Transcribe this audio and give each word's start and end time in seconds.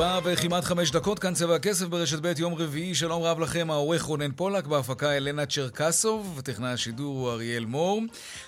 ארבע 0.00 0.20
וכמעט 0.24 0.64
חמש 0.64 0.90
דקות, 0.90 1.18
כאן 1.18 1.34
צבע 1.34 1.54
הכסף 1.54 1.86
ברשת 1.86 2.18
ב' 2.18 2.32
יום 2.38 2.54
רביעי, 2.54 2.94
שלום 2.94 3.22
רב 3.22 3.40
לכם, 3.40 3.70
העורך 3.70 4.02
רונן 4.02 4.32
פולק, 4.32 4.66
בהפקה 4.66 5.16
אלנה 5.16 5.46
צ'רקסוב, 5.46 6.34
וטכנאי 6.38 6.70
השידור 6.70 7.20
הוא 7.20 7.30
אריאל 7.30 7.64
מור. 7.64 8.02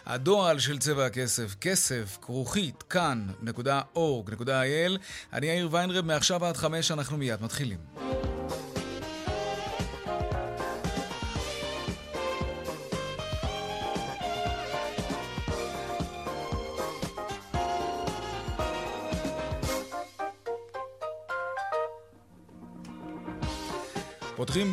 הדועל 0.06 0.58
של 0.58 0.78
צבע 0.78 1.06
הכסף, 1.06 1.55
כסף, 1.60 2.18
כרוכית, 2.22 2.82
כאן.org.il. 2.82 4.98
אני 5.32 5.46
יאיר 5.46 5.68
ויינרב, 5.70 6.05
מעכשיו 6.05 6.44
עד 6.44 6.56
חמש 6.56 6.91
אנחנו 6.91 7.16
מיד 7.16 7.42
מתחילים. 7.42 8.09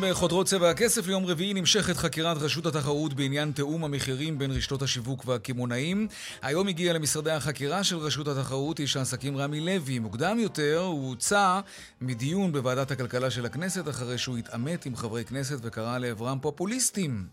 בחודרות 0.00 0.46
צבע 0.46 0.70
הכסף 0.70 1.06
ליום 1.06 1.26
רביעי 1.26 1.54
נמשכת 1.54 1.96
חקירת 1.96 2.36
רשות 2.36 2.66
התחרות 2.66 3.14
בעניין 3.14 3.52
תיאום 3.52 3.84
המחירים 3.84 4.38
בין 4.38 4.50
רשתות 4.50 4.82
השיווק 4.82 5.26
והקמעונאים. 5.26 6.08
היום 6.42 6.68
הגיע 6.68 6.92
למשרדי 6.92 7.30
החקירה 7.30 7.84
של 7.84 7.96
רשות 7.96 8.28
התחרות 8.28 8.80
איש 8.80 8.96
העסקים 8.96 9.36
רמי 9.36 9.60
לוי. 9.60 9.98
מוקדם 9.98 10.38
יותר 10.38 10.78
הוא 10.78 11.08
הוצא 11.08 11.60
מדיון 12.00 12.52
בוועדת 12.52 12.90
הכלכלה 12.90 13.30
של 13.30 13.46
הכנסת 13.46 13.88
אחרי 13.88 14.18
שהוא 14.18 14.36
התעמת 14.38 14.86
עם 14.86 14.96
חברי 14.96 15.24
כנסת 15.24 15.58
וקרא 15.62 15.98
לעברם 15.98 16.38
פופוליסטים. 16.40 17.26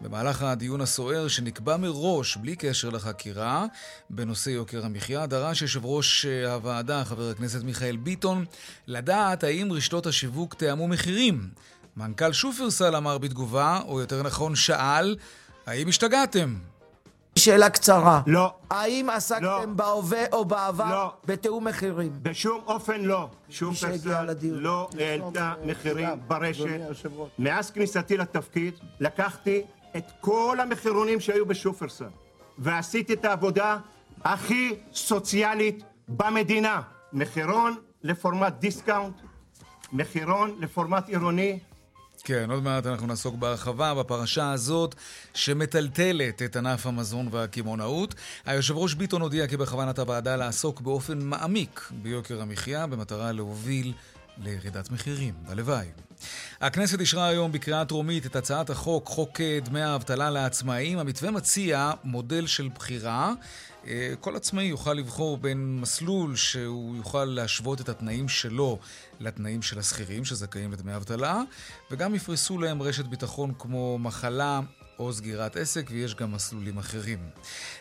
במהלך 0.00 0.42
הדיון 0.42 0.80
הסוער 0.80 1.28
שנקבע 1.28 1.76
מראש 1.76 2.36
בלי 2.36 2.56
קשר 2.56 2.90
לחקירה 2.90 3.66
בנושא 4.10 4.50
יוקר 4.50 4.84
המחיה, 4.84 5.26
דרש 5.26 5.62
יושב 5.62 5.84
ראש 5.84 6.26
הוועדה, 6.26 7.04
חבר 7.04 7.30
הכנסת 7.30 7.62
מיכאל 7.62 7.96
ביטון, 7.96 8.44
לדעת 8.86 9.44
האם 9.44 9.72
רשתות 9.72 10.06
השיווק 10.06 10.54
תיאמו 10.54 10.88
מחירים. 10.88 11.48
מנכ"ל 11.98 12.32
שופרסל 12.32 12.96
אמר 12.96 13.18
בתגובה, 13.18 13.80
או 13.88 14.00
יותר 14.00 14.22
נכון 14.22 14.56
שאל, 14.56 15.16
האם 15.66 15.88
השתגעתם? 15.88 16.54
שאלה 17.36 17.70
קצרה. 17.70 18.22
לא. 18.26 18.54
האם 18.70 19.10
עסקתם 19.10 19.44
לא. 19.44 19.64
בהווה 19.66 20.24
או 20.32 20.44
בעבר 20.44 20.90
לא. 20.90 21.12
בתיאום 21.24 21.64
מחירים? 21.64 22.12
בשום 22.22 22.60
אופן 22.66 23.00
לא. 23.00 23.28
שופרסל 23.50 24.26
לא 24.42 24.88
העלתה 25.00 25.54
מחירים 25.64 26.08
ברשת. 26.26 26.64
מאז 27.38 27.70
כניסתי 27.70 28.16
לתפקיד 28.16 28.74
לקחתי 29.00 29.62
את 29.96 30.04
כל 30.20 30.58
המחירונים 30.62 31.20
שהיו 31.20 31.46
בשופרסל 31.46 32.04
ועשיתי 32.58 33.12
את 33.12 33.24
העבודה 33.24 33.78
הכי 34.24 34.76
סוציאלית 34.92 35.84
במדינה. 36.08 36.80
מחירון 37.12 37.76
לפורמט 38.02 38.52
דיסקאונט, 38.58 39.14
מחירון 39.92 40.56
לפורמט 40.60 41.08
עירוני, 41.08 41.58
כן, 42.24 42.50
עוד 42.50 42.62
מעט 42.62 42.86
אנחנו 42.86 43.06
נעסוק 43.06 43.34
בהרחבה 43.34 43.94
בפרשה 43.94 44.52
הזאת 44.52 44.94
שמטלטלת 45.34 46.42
את 46.42 46.56
ענף 46.56 46.86
המזון 46.86 47.28
והקמעונאות. 47.30 48.14
היושב 48.46 48.76
ראש 48.76 48.94
ביטון 48.94 49.22
הודיע 49.22 49.46
כי 49.46 49.56
בכוונת 49.56 49.98
הוועדה 49.98 50.36
לעסוק 50.36 50.80
באופן 50.80 51.18
מעמיק 51.18 51.90
ביוקר 52.02 52.42
המחיה 52.42 52.86
במטרה 52.86 53.32
להוביל 53.32 53.92
לירידת 54.38 54.90
מחירים. 54.90 55.34
הלוואי. 55.46 55.86
הכנסת 56.60 57.00
אישרה 57.00 57.28
היום 57.28 57.52
בקריאה 57.52 57.84
טרומית 57.84 58.26
את 58.26 58.36
הצעת 58.36 58.70
החוק, 58.70 59.06
חוק 59.06 59.40
דמי 59.62 59.82
האבטלה 59.82 60.30
לעצמאים. 60.30 60.98
המתווה 60.98 61.30
מציע 61.30 61.90
מודל 62.04 62.46
של 62.46 62.68
בחירה. 62.74 63.32
אה, 63.86 64.14
כל 64.20 64.36
עצמאי 64.36 64.64
יוכל 64.64 64.94
לבחור 64.94 65.38
בין 65.38 65.80
מסלול 65.80 66.36
שהוא 66.36 66.96
יוכל 66.96 67.24
להשוות 67.24 67.80
את 67.80 67.88
התנאים 67.88 68.28
שלו 68.28 68.78
לתנאים 69.20 69.62
של 69.62 69.78
השכירים 69.78 70.24
שזכאים 70.24 70.72
לדמי 70.72 70.96
אבטלה, 70.96 71.42
וגם 71.90 72.14
יפרסו 72.14 72.58
להם 72.58 72.82
רשת 72.82 73.04
ביטחון 73.04 73.52
כמו 73.58 73.98
מחלה 73.98 74.60
או 74.98 75.12
סגירת 75.12 75.56
עסק, 75.56 75.86
ויש 75.90 76.14
גם 76.14 76.32
מסלולים 76.32 76.78
אחרים. 76.78 77.18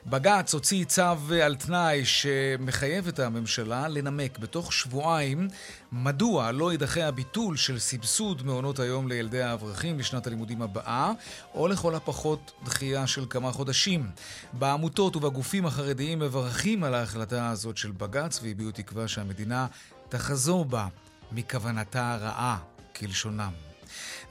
בג"ץ 0.05 0.53
הוציא 0.53 0.85
צו 0.85 1.33
על 1.43 1.55
תנאי 1.55 2.05
שמחייב 2.05 3.07
את 3.07 3.19
הממשלה 3.19 3.87
לנמק 3.87 4.39
בתוך 4.39 4.73
שבועיים 4.73 5.47
מדוע 5.91 6.51
לא 6.51 6.71
יידחה 6.71 7.07
הביטול 7.07 7.57
של 7.57 7.79
סבסוד 7.79 8.45
מעונות 8.45 8.79
היום 8.79 9.07
לילדי 9.07 9.41
האברכים 9.41 9.99
לשנת 9.99 10.27
הלימודים 10.27 10.61
הבאה, 10.61 11.11
או 11.53 11.67
לכל 11.67 11.95
הפחות 11.95 12.51
דחייה 12.63 13.07
של 13.07 13.25
כמה 13.29 13.51
חודשים. 13.51 14.09
בעמותות 14.53 15.15
ובגופים 15.15 15.65
החרדיים 15.65 16.19
מברכים 16.19 16.83
על 16.83 16.93
ההחלטה 16.93 17.49
הזאת 17.49 17.77
של 17.77 17.91
בג"ץ 17.91 18.39
והביעו 18.43 18.71
תקווה 18.71 19.07
שהמדינה 19.07 19.67
תחזור 20.09 20.65
בה 20.65 20.87
מכוונתה 21.31 22.13
הרעה, 22.13 22.57
כלשונם. 22.95 23.66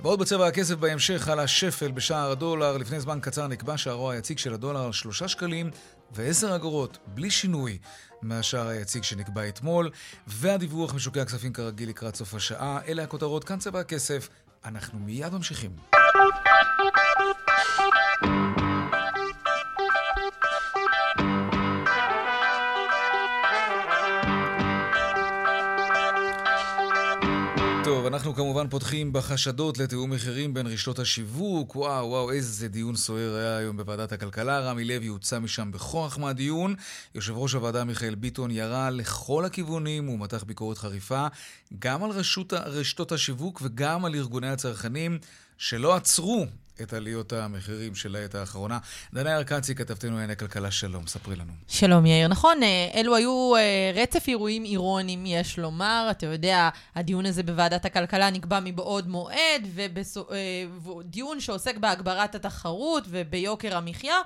ועוד 0.01 0.19
בצבע 0.19 0.47
הכסף 0.47 0.75
בהמשך 0.75 1.29
על 1.29 1.39
השפל 1.39 1.91
בשער 1.91 2.31
הדולר. 2.31 2.77
לפני 2.77 3.01
זמן 3.01 3.19
קצר 3.23 3.47
נקבע 3.47 3.79
שהרוע 3.79 4.15
היציג 4.15 4.39
של 4.39 4.55
הדולר 4.55 4.81
על 4.81 4.93
שלושה 4.93 5.29
שקלים 5.29 5.71
ועשר 6.13 6.57
אגורות, 6.57 6.99
בלי 7.07 7.31
שינוי, 7.31 7.79
מהשער 8.23 8.69
היציג 8.69 9.03
שנקבע 9.03 9.49
אתמול. 9.49 9.91
והדיווח 10.27 10.95
משוקי 10.95 11.21
הכספים 11.21 11.53
כרגיל 11.53 11.89
לקראת 11.89 12.17
סוף 12.17 12.35
השעה. 12.35 12.79
אלה 12.89 13.03
הכותרות, 13.03 13.45
כאן 13.45 13.59
צבע 13.59 13.81
הכסף. 13.81 14.29
אנחנו 14.65 14.99
מיד 14.99 15.33
ממשיכים. 15.35 15.71
אנחנו 28.17 28.35
כמובן 28.35 28.69
פותחים 28.69 29.13
בחשדות 29.13 29.79
לתיאום 29.79 30.11
מחירים 30.11 30.55
בין 30.55 30.67
רשתות 30.67 30.99
השיווק. 30.99 31.77
וואו, 31.77 32.09
וואו, 32.09 32.33
איזה 32.33 32.69
דיון 32.69 32.97
סוער 32.97 33.35
היה 33.35 33.57
היום 33.57 33.77
בוועדת 33.77 34.13
הכלכלה. 34.13 34.61
רמי 34.61 34.85
לוי 34.85 35.07
הוצא 35.07 35.39
משם 35.39 35.73
בכוח 35.73 36.19
מהדיון. 36.19 36.75
יושב 37.15 37.37
ראש 37.37 37.53
הוועדה 37.53 37.85
מיכאל 37.85 38.15
ביטון 38.15 38.51
ירה 38.51 38.91
לכל 38.91 39.45
הכיוונים 39.45 40.09
ומתח 40.09 40.45
ביקורת 40.45 40.79
חריפה, 40.79 41.27
גם 41.79 42.05
על 42.05 42.11
רשות, 42.11 42.53
רשתות 42.53 43.13
השיווק 43.13 43.63
וגם 43.65 44.05
על 44.05 44.15
ארגוני 44.15 44.49
הצרכנים, 44.49 45.19
שלא 45.59 45.95
עצרו 45.95 46.47
את 46.83 46.93
עליות 46.93 47.33
המחירים 47.33 47.95
של 47.95 48.17
העת 48.17 48.35
האחרונה. 48.35 48.79
דנה 49.15 49.37
ארקצי, 49.37 49.75
כתבתנו 49.75 50.11
לענייני 50.11 50.37
כלכלה, 50.37 50.71
שלום, 50.71 51.07
ספרי 51.07 51.37
לנו. 51.37 51.53
שלום, 51.69 52.07
יאיר. 52.07 52.29
נכון, 52.29 52.63
אה, 52.63 52.89
אלו 52.95 53.17
היו 53.17 53.57
אה, 53.57 53.93
רצף 53.95 54.29
אירועים 54.29 54.65
אירוניים, 54.65 55.27
יש 55.27 55.59
לומר. 55.59 56.09
אתה 56.11 56.27
יודע, 56.27 56.69
הדיון 56.95 57.27
הזה 57.27 57.43
בוועדת 57.43 57.85
הכלכלה 57.85 58.31
נקבע 58.31 58.61
מבעוד 58.65 59.09
מועד, 59.09 59.69
ודיון 60.85 61.37
אה, 61.37 61.41
שעוסק 61.41 61.77
בהגברת 61.77 62.35
התחרות 62.35 63.05
וביוקר 63.09 63.77
המחיה. 63.77 64.17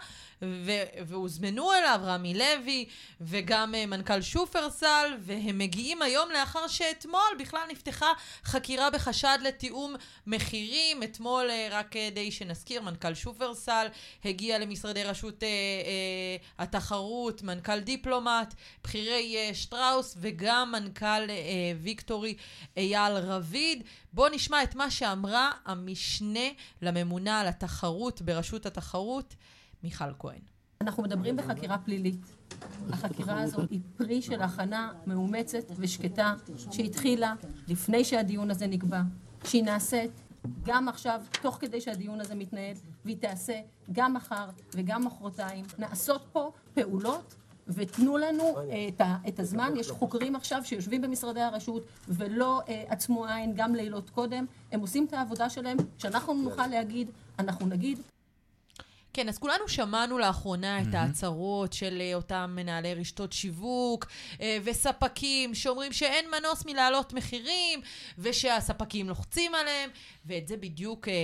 והוזמנו 1.06 1.72
אליו 1.72 2.00
רמי 2.04 2.34
לוי 2.34 2.84
וגם 3.20 3.75
uh, 3.75 3.87
מנכ"ל 3.87 4.20
שופרסל, 4.20 5.16
והם 5.20 5.58
מגיעים 5.58 6.02
היום 6.02 6.28
לאחר 6.31 6.69
שאתמול 6.69 7.37
בכלל 7.38 7.60
נפתחה 7.70 8.06
חקירה 8.44 8.90
בחשד 8.90 9.38
לתיאום 9.42 9.94
מחירים. 10.26 11.02
אתמול, 11.02 11.50
uh, 11.50 11.75
רק 11.75 11.87
כדי 11.90 12.32
שנזכיר, 12.32 12.82
מנכ"ל 12.82 13.14
שופרסל 13.14 13.87
הגיע 14.25 14.58
למשרדי 14.58 15.04
רשות 15.04 15.42
uh, 15.42 15.42
uh, 15.42 16.62
התחרות, 16.62 17.43
מנכ"ל 17.43 17.81
דיפלומט, 17.81 18.54
בכירי 18.84 19.50
uh, 19.50 19.54
שטראוס 19.54 20.16
וגם 20.20 20.72
מנכ"ל 20.72 21.26
uh, 21.26 21.31
ויקטורי 21.82 22.34
אייל 22.76 23.12
רביד. 23.12 23.82
בואו 24.12 24.34
נשמע 24.34 24.62
את 24.62 24.75
מה 24.75 24.90
שאמרה 24.90 25.50
המשנה 25.66 26.48
לממונה 26.82 27.40
על 27.40 27.46
התחרות 27.46 28.22
ברשות 28.22 28.66
התחרות. 28.66 29.34
מיכל 29.85 30.12
כהן. 30.19 30.41
אנחנו 30.81 31.03
מדברים 31.03 31.37
בחקירה 31.37 31.79
פלילית. 31.79 32.21
החקירה 32.93 33.43
הזו 33.43 33.62
היא 33.71 33.81
פרי 33.97 34.23
של 34.23 34.43
הכנה 34.43 34.93
מאומצת 35.06 35.65
ושקטה 35.77 36.35
שהתחילה 36.71 37.35
לפני 37.69 38.05
שהדיון 38.05 38.50
הזה 38.50 38.67
נקבע, 38.67 39.00
שהיא 39.44 39.65
נעשית 39.65 40.11
גם 40.65 40.88
עכשיו, 40.88 41.23
תוך 41.43 41.56
כדי 41.61 41.81
שהדיון 41.81 42.21
הזה 42.21 42.35
מתנהל, 42.35 42.77
והיא 43.05 43.17
תעשה 43.21 43.61
גם 43.93 44.15
מחר 44.15 44.49
וגם 44.75 45.05
מחרתיים. 45.05 45.65
נעשות 45.79 46.27
פה 46.32 46.53
פעולות 46.75 47.35
ותנו 47.69 48.17
לנו 48.17 48.44
את, 48.88 49.00
ה, 49.00 49.17
את 49.29 49.41
הזמן, 49.41 49.73
יש 49.77 49.91
חוקרים 49.91 50.37
עכשיו 50.37 50.61
שיושבים 50.65 51.03
במשרדי 51.03 51.41
הרשות 51.41 51.82
ולא 52.09 52.61
אה, 52.69 52.85
עצמו 52.88 53.27
עין 53.27 53.53
גם 53.56 53.75
לילות 53.75 54.11
קודם, 54.11 54.47
הם 54.73 54.81
עושים 54.81 55.05
את 55.05 55.12
העבודה 55.12 55.50
שלהם, 55.50 55.77
כשאנחנו 55.99 56.35
נוכל 56.35 56.67
להגיד, 56.67 57.11
אנחנו 57.38 57.67
נגיד. 57.67 57.99
כן, 59.12 59.28
אז 59.28 59.38
כולנו 59.38 59.68
שמענו 59.68 60.18
לאחרונה 60.18 60.82
את 60.82 60.94
ההצהרות 60.94 61.72
של 61.72 61.98
אה, 62.00 62.14
אותם 62.14 62.52
מנהלי 62.54 62.94
רשתות 62.94 63.32
שיווק 63.32 64.06
אה, 64.40 64.58
וספקים 64.64 65.54
שאומרים 65.54 65.92
שאין 65.92 66.24
מנוס 66.30 66.66
מלהעלות 66.66 67.12
מחירים 67.12 67.80
ושהספקים 68.18 69.08
לוחצים 69.08 69.54
עליהם, 69.54 69.90
ואת 70.26 70.48
זה 70.48 70.56
בדיוק 70.56 71.08
אה, 71.08 71.14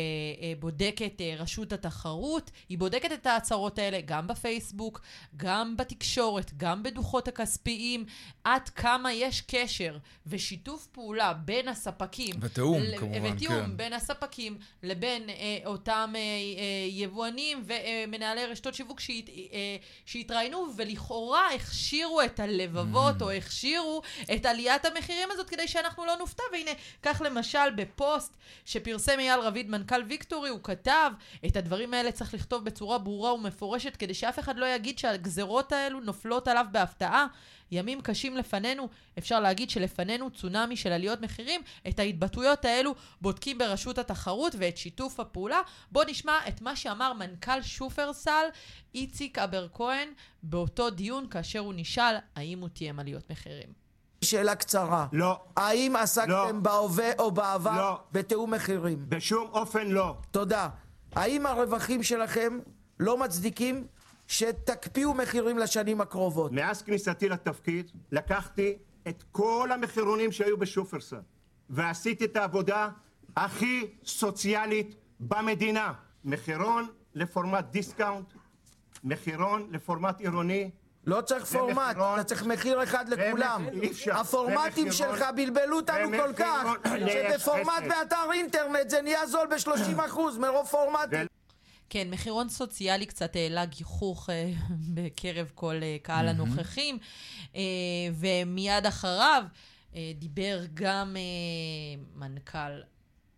בודקת 0.59 1.21
רשות 1.39 1.73
התחרות. 1.73 2.51
היא 2.69 2.79
בודקת 2.79 3.13
את 3.13 3.27
ההצהרות 3.27 3.79
האלה 3.79 4.01
גם 4.05 4.27
בפייסבוק, 4.27 5.01
גם 5.37 5.77
בתקשורת, 5.77 6.53
גם 6.57 6.83
בדוחות 6.83 7.29
הכספיים, 7.29 8.05
עד 8.45 8.69
כמה 8.69 9.13
יש 9.13 9.41
קשר 9.41 9.99
ושיתוף 10.27 10.87
פעולה 10.87 11.33
בין 11.33 11.69
הספקים. 11.69 12.35
ותיאום, 12.41 12.83
ל- 12.83 12.99
כמובן, 12.99 13.33
ותיאום 13.33 13.65
כן. 13.65 13.77
בין 13.77 13.93
הספקים 13.93 14.59
לבין 14.83 15.31
אה, 15.31 15.59
אותם 15.67 16.13
אה, 16.17 16.21
אה, 16.21 16.89
יבואנים 16.91 17.63
ומנהלי 18.07 18.47
רשתות 18.47 18.75
שיווק 18.75 19.01
אה, 19.01 19.77
שהתראיינו 20.07 20.67
ולכאורה 20.77 21.55
הכשירו 21.55 22.23
את 22.23 22.41
הלבבות 22.41 23.07
Mm. 23.21 23.25
או 23.25 23.31
הכשירו 23.31 24.03
את 24.35 24.47
עליית 24.47 24.85
המחירים 24.85 25.29
הזאת 25.33 25.49
כדי 25.49 25.69
שאנחנו 25.69 26.07
לא 26.07 26.17
נופתע. 26.17 26.43
והנה, 26.53 26.71
כך 27.03 27.23
למשל 27.25 27.71
בפוסט 27.77 28.37
שפרסם 28.65 29.19
אייל 29.19 29.41
רביד, 29.41 29.71
מנכ"ל 29.71 30.03
ויקטורי, 30.09 30.49
הוא 30.49 30.61
כתב, 30.63 31.11
את 31.47 31.57
הדברים 31.57 31.95
האלה 31.95 32.13
צריך 32.13 32.35
לכתוב 32.35 32.65
בצורה 32.65 32.99
ברורה 32.99 33.35
ומפורשת 33.35 33.97
כדי 33.97 34.15
שאף 34.15 34.39
אחד 34.39 34.57
לא 34.57 34.67
יגיד 34.67 34.99
שהגזרות 34.99 35.73
האלו 35.73 36.01
נופלות 36.01 36.49
עליו 36.49 36.67
בהפתעה. 36.73 37.27
ימים 37.71 38.01
קשים 38.01 38.37
לפנינו, 38.37 38.89
אפשר 39.19 39.41
להגיד 39.41 39.71
שלפנינו 39.71 40.31
צונאמי 40.31 40.77
של 40.77 40.93
עליות 40.93 41.21
מחירים. 41.21 41.61
את 41.89 41.99
ההתבטאויות 41.99 42.65
האלו 42.65 42.95
בודקים 43.21 43.59
ברשות 43.59 43.99
התחרות 43.99 44.55
ואת 44.59 44.77
שיתוף 44.77 45.21
הפעולה. 45.21 45.61
בואו 45.93 46.09
נשמע 46.09 46.39
את 46.49 46.63
מה 46.63 46.77
שאמר 46.77 47.13
מנכ"ל 47.13 47.63
שופרסל, 47.63 48.45
איציק 48.95 49.39
אבר 49.39 49.67
כהן, 49.75 50.09
באותו 50.43 50.91
דיון 50.91 51.29
כאשר 51.29 51.59
הוא 51.59 51.75
נשאל 51.77 52.15
האם 52.37 52.61
הוא 52.61 52.69
תיאם 52.69 52.99
עליות 52.99 53.31
מחירים. 53.31 53.87
שאלה 54.25 54.55
קצרה. 54.55 55.07
לא, 55.13 55.41
האם 55.57 55.97
עסקתם 55.97 56.31
לא. 56.31 56.53
בהווה 56.53 57.13
או 57.19 57.31
בעבר 57.31 57.77
לא. 57.77 58.01
בתיאום 58.13 58.55
מחירים? 58.55 59.05
בשום 59.09 59.49
אופן 59.53 59.87
לא. 59.87 60.17
תודה. 60.31 60.69
האם 61.13 61.47
הרווחים 61.47 62.03
שלכם 62.03 62.59
לא 63.01 63.19
מצדיקים 63.19 63.87
שתקפיאו 64.27 65.15
מחירים 65.15 65.59
לשנים 65.59 66.01
הקרובות? 66.01 66.53
מאז 66.53 66.83
כניסתי 66.83 67.29
לתפקיד 67.29 67.91
לקחתי 68.13 68.79
את 69.09 69.25
כל 69.33 69.69
המחירונים 69.73 70.33
שהיו 70.33 70.59
בשופרסל 70.59 71.21
ועשיתי 71.71 72.25
את 72.25 72.37
העבודה 72.37 72.89
הכי 73.37 73.87
סוציאלית 74.05 74.95
במדינה. 75.21 75.93
מחירון 76.25 76.89
לפורמט 77.15 77.65
דיסקאונט, 77.71 78.33
מחירון 79.05 79.69
לפורמט 79.71 80.21
עירוני, 80.21 80.71
לא 81.07 81.21
צריך 81.21 81.45
פורמט, 81.45 81.97
אתה 81.97 82.25
צריך 82.25 82.47
מחיר 82.47 82.83
אחד 82.83 83.09
לכולם. 83.09 83.67
הפורמטים 84.13 84.93
שלך 84.93 85.25
בלבלו 85.37 85.77
אותנו 85.77 86.09
כל 86.19 86.33
כך, 86.33 86.65
שבפורמט. 87.09 87.83
באתר 87.89 88.33
אינטרנט 88.33 88.91
זה 88.91 89.03
נהיה 89.03 89.27
זול 89.27 89.47
ב-30% 89.47 90.19
מרוב 90.39 90.67
פורמטים. 90.67 91.27
כן, 91.91 92.11
מחירון 92.11 92.49
סוציאלי 92.49 93.07
קצת 93.07 93.37
העלה 93.37 93.65
גיחוך 93.65 94.31
אה, 94.31 94.53
בקרב 94.95 95.51
כל 95.55 95.75
אה, 95.83 95.97
קהל 96.03 96.29
הנוכחים, 96.29 96.99
אה, 97.57 97.61
ומיד 98.15 98.87
אחריו 98.87 99.45
דיבר 100.19 100.61
גם 100.75 101.17
מנכ"ל 102.15 102.81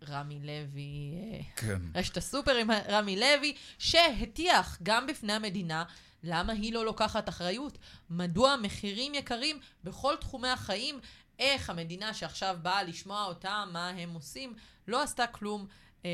רמי 0.08 0.40
לוי, 0.42 1.14
כן. 1.56 1.78
רשת 1.94 2.16
הסופרים 2.16 2.70
רמי 2.88 3.16
לוי, 3.16 3.54
שהטיח 3.78 4.78
גם 4.82 5.06
בפני 5.06 5.32
המדינה 5.32 5.84
למה 6.22 6.52
היא 6.52 6.72
לא 6.72 6.84
לוקחת 6.84 7.28
אחריות, 7.28 7.78
מדוע 8.10 8.50
המחירים 8.50 9.14
יקרים 9.14 9.60
בכל 9.84 10.14
תחומי 10.20 10.48
החיים, 10.48 11.00
איך 11.38 11.70
המדינה 11.70 12.14
שעכשיו 12.14 12.56
באה 12.62 12.82
לשמוע 12.82 13.24
אותם, 13.24 13.68
מה 13.72 13.88
הם 13.88 14.14
עושים, 14.14 14.54
לא 14.88 15.02
עשתה 15.02 15.26
כלום. 15.26 15.66
אה, 16.04 16.10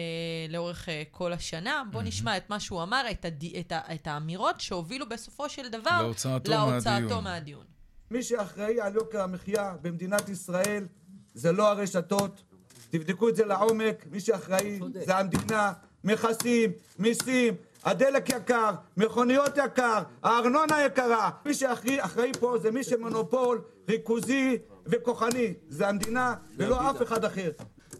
לאורך 0.48 0.88
אה, 0.88 1.02
כל 1.10 1.32
השנה. 1.32 1.82
בואו 1.92 2.02
נשמע 2.02 2.36
את 2.36 2.50
מה 2.50 2.60
שהוא 2.60 2.82
אמר, 2.82 3.04
את, 3.10 3.24
הד... 3.24 3.44
את, 3.60 3.72
ה... 3.72 3.80
את 3.94 4.06
האמירות 4.06 4.60
שהובילו 4.60 5.08
בסופו 5.08 5.48
של 5.48 5.68
דבר 5.68 6.02
להוצאתו 6.02 6.50
להוצאתו 6.50 7.00
מהדיון. 7.00 7.24
מהדיון. 7.24 7.64
מי 8.10 8.22
שאחראי 8.22 8.80
על 8.80 8.94
יוקר 8.94 9.22
המחיה 9.22 9.74
במדינת 9.82 10.28
ישראל 10.28 10.86
זה 11.34 11.52
לא 11.52 11.68
הרשתות. 11.68 12.42
תבדקו 12.90 13.28
את 13.28 13.36
זה 13.36 13.44
לעומק, 13.44 14.06
מי 14.10 14.20
שאחראי 14.20 14.80
זה 15.06 15.16
המדינה, 15.16 15.72
מכסים, 16.04 16.72
מיסים, 16.98 17.54
הדלק 17.84 18.28
יקר, 18.28 18.70
מכוניות 18.96 19.52
יקר, 19.64 20.02
הארנונה 20.22 20.84
יקרה. 20.86 21.30
מי 21.46 21.54
שאחראי 21.54 22.02
אחראי 22.02 22.32
פה 22.40 22.58
זה 22.58 22.70
מי 22.70 22.84
שמונופול, 22.84 23.62
ריכוזי 23.88 24.58
וכוחני. 24.86 25.54
זה 25.68 25.88
המדינה 25.88 26.34
ולא 26.56 26.90
אף 26.90 27.02
אחד 27.02 27.24
אחר. 27.24 27.50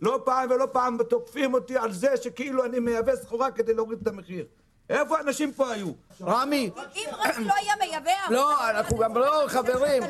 לא 0.05 0.21
פעם 0.25 0.51
ולא 0.51 0.67
פעם 0.73 0.99
תוקפים 1.03 1.55
אותי 1.55 1.79
על 1.79 1.93
זה 1.93 2.17
שכאילו 2.17 2.65
אני 2.65 2.81
מייבא 2.81 3.17
סחורה 3.17 3.51
כדי 3.51 3.75
להוריד 3.75 3.99
את 4.03 4.07
המחיר. 4.07 4.45
איפה 4.91 5.19
האנשים 5.19 5.53
פה 5.53 5.71
היו? 5.71 5.93
רמי, 6.23 6.71
אם 6.95 7.03
רק 7.19 7.39
לא 7.39 7.53
היה 7.57 7.73
מייבא... 7.81 8.11
לא, 8.31 8.71
אנחנו 8.71 8.99
גם 8.99 9.17
לא, 9.17 9.45
חברים. 9.49 10.03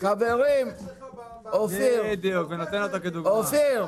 חברים, 0.00 0.68
אופיר, 1.52 2.04
בדיוק, 2.10 2.50
ונותן 2.50 2.82
אותה 2.82 3.00
כדוגמה. 3.00 3.30
אופיר, 3.30 3.86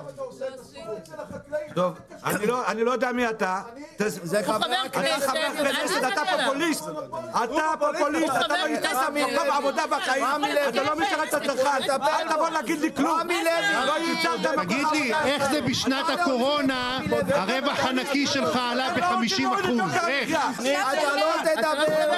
טוב, 1.75 1.95
אני 2.25 2.47
לא, 2.47 2.67
אני 2.67 2.85
לא 2.85 2.91
יודע 2.91 3.13
מי 3.13 3.31
אתה. 3.31 3.61
זה 3.99 4.43
חבר 4.47 4.57
אתה 4.67 4.83
הכנסת. 4.83 5.27
חבר 5.27 5.73
כנסת, 5.73 5.97
אתה 6.13 6.23
פופוליסט. 6.37 6.85
אתה 7.45 7.63
פופוליסט, 7.79 8.33
אתה 8.47 8.57
לא 8.57 8.69
נתת 8.69 8.89
במקום 9.09 9.51
עבודה 9.51 9.83
בחיים. 9.87 10.25
אתה 10.69 10.83
לא 10.83 10.97
משרת 10.97 11.29
את 11.29 11.35
הצרכן. 11.35 12.03
אל 12.03 12.29
תבוא 12.33 12.49
להגיד 12.49 12.79
לי 12.81 12.95
כלום. 12.97 13.21
רמי 13.21 13.45
לוי. 13.45 13.87
לא 13.87 13.93
ייצרת 13.99 14.41
מקום 14.41 14.65
תגיד 14.65 14.87
לי, 14.93 15.13
עבודה. 15.13 15.33
איך 15.35 15.51
זה 15.51 15.61
בשנת 15.61 16.05
הקורונה, 16.09 16.99
הרווח 17.35 17.85
הנקי 17.87 18.27
שלך 18.27 18.59
עלה 18.71 18.89
ב-50 18.95 19.43
אחוז? 19.55 19.95
איך? 20.09 20.39
אתה 20.61 21.11
לא 21.17 21.33
תדבר 21.45 22.17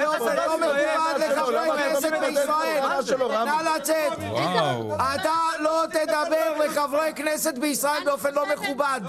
באופן 0.00 0.36
לא 0.36 0.58
מכובד 0.58 1.18
לחברי 6.64 7.12
כנסת 7.16 7.58
בישראל. 7.58 8.07
לא 8.08 8.16
באופן 8.16 8.34
לא 8.34 8.54
מכובד. 8.54 9.00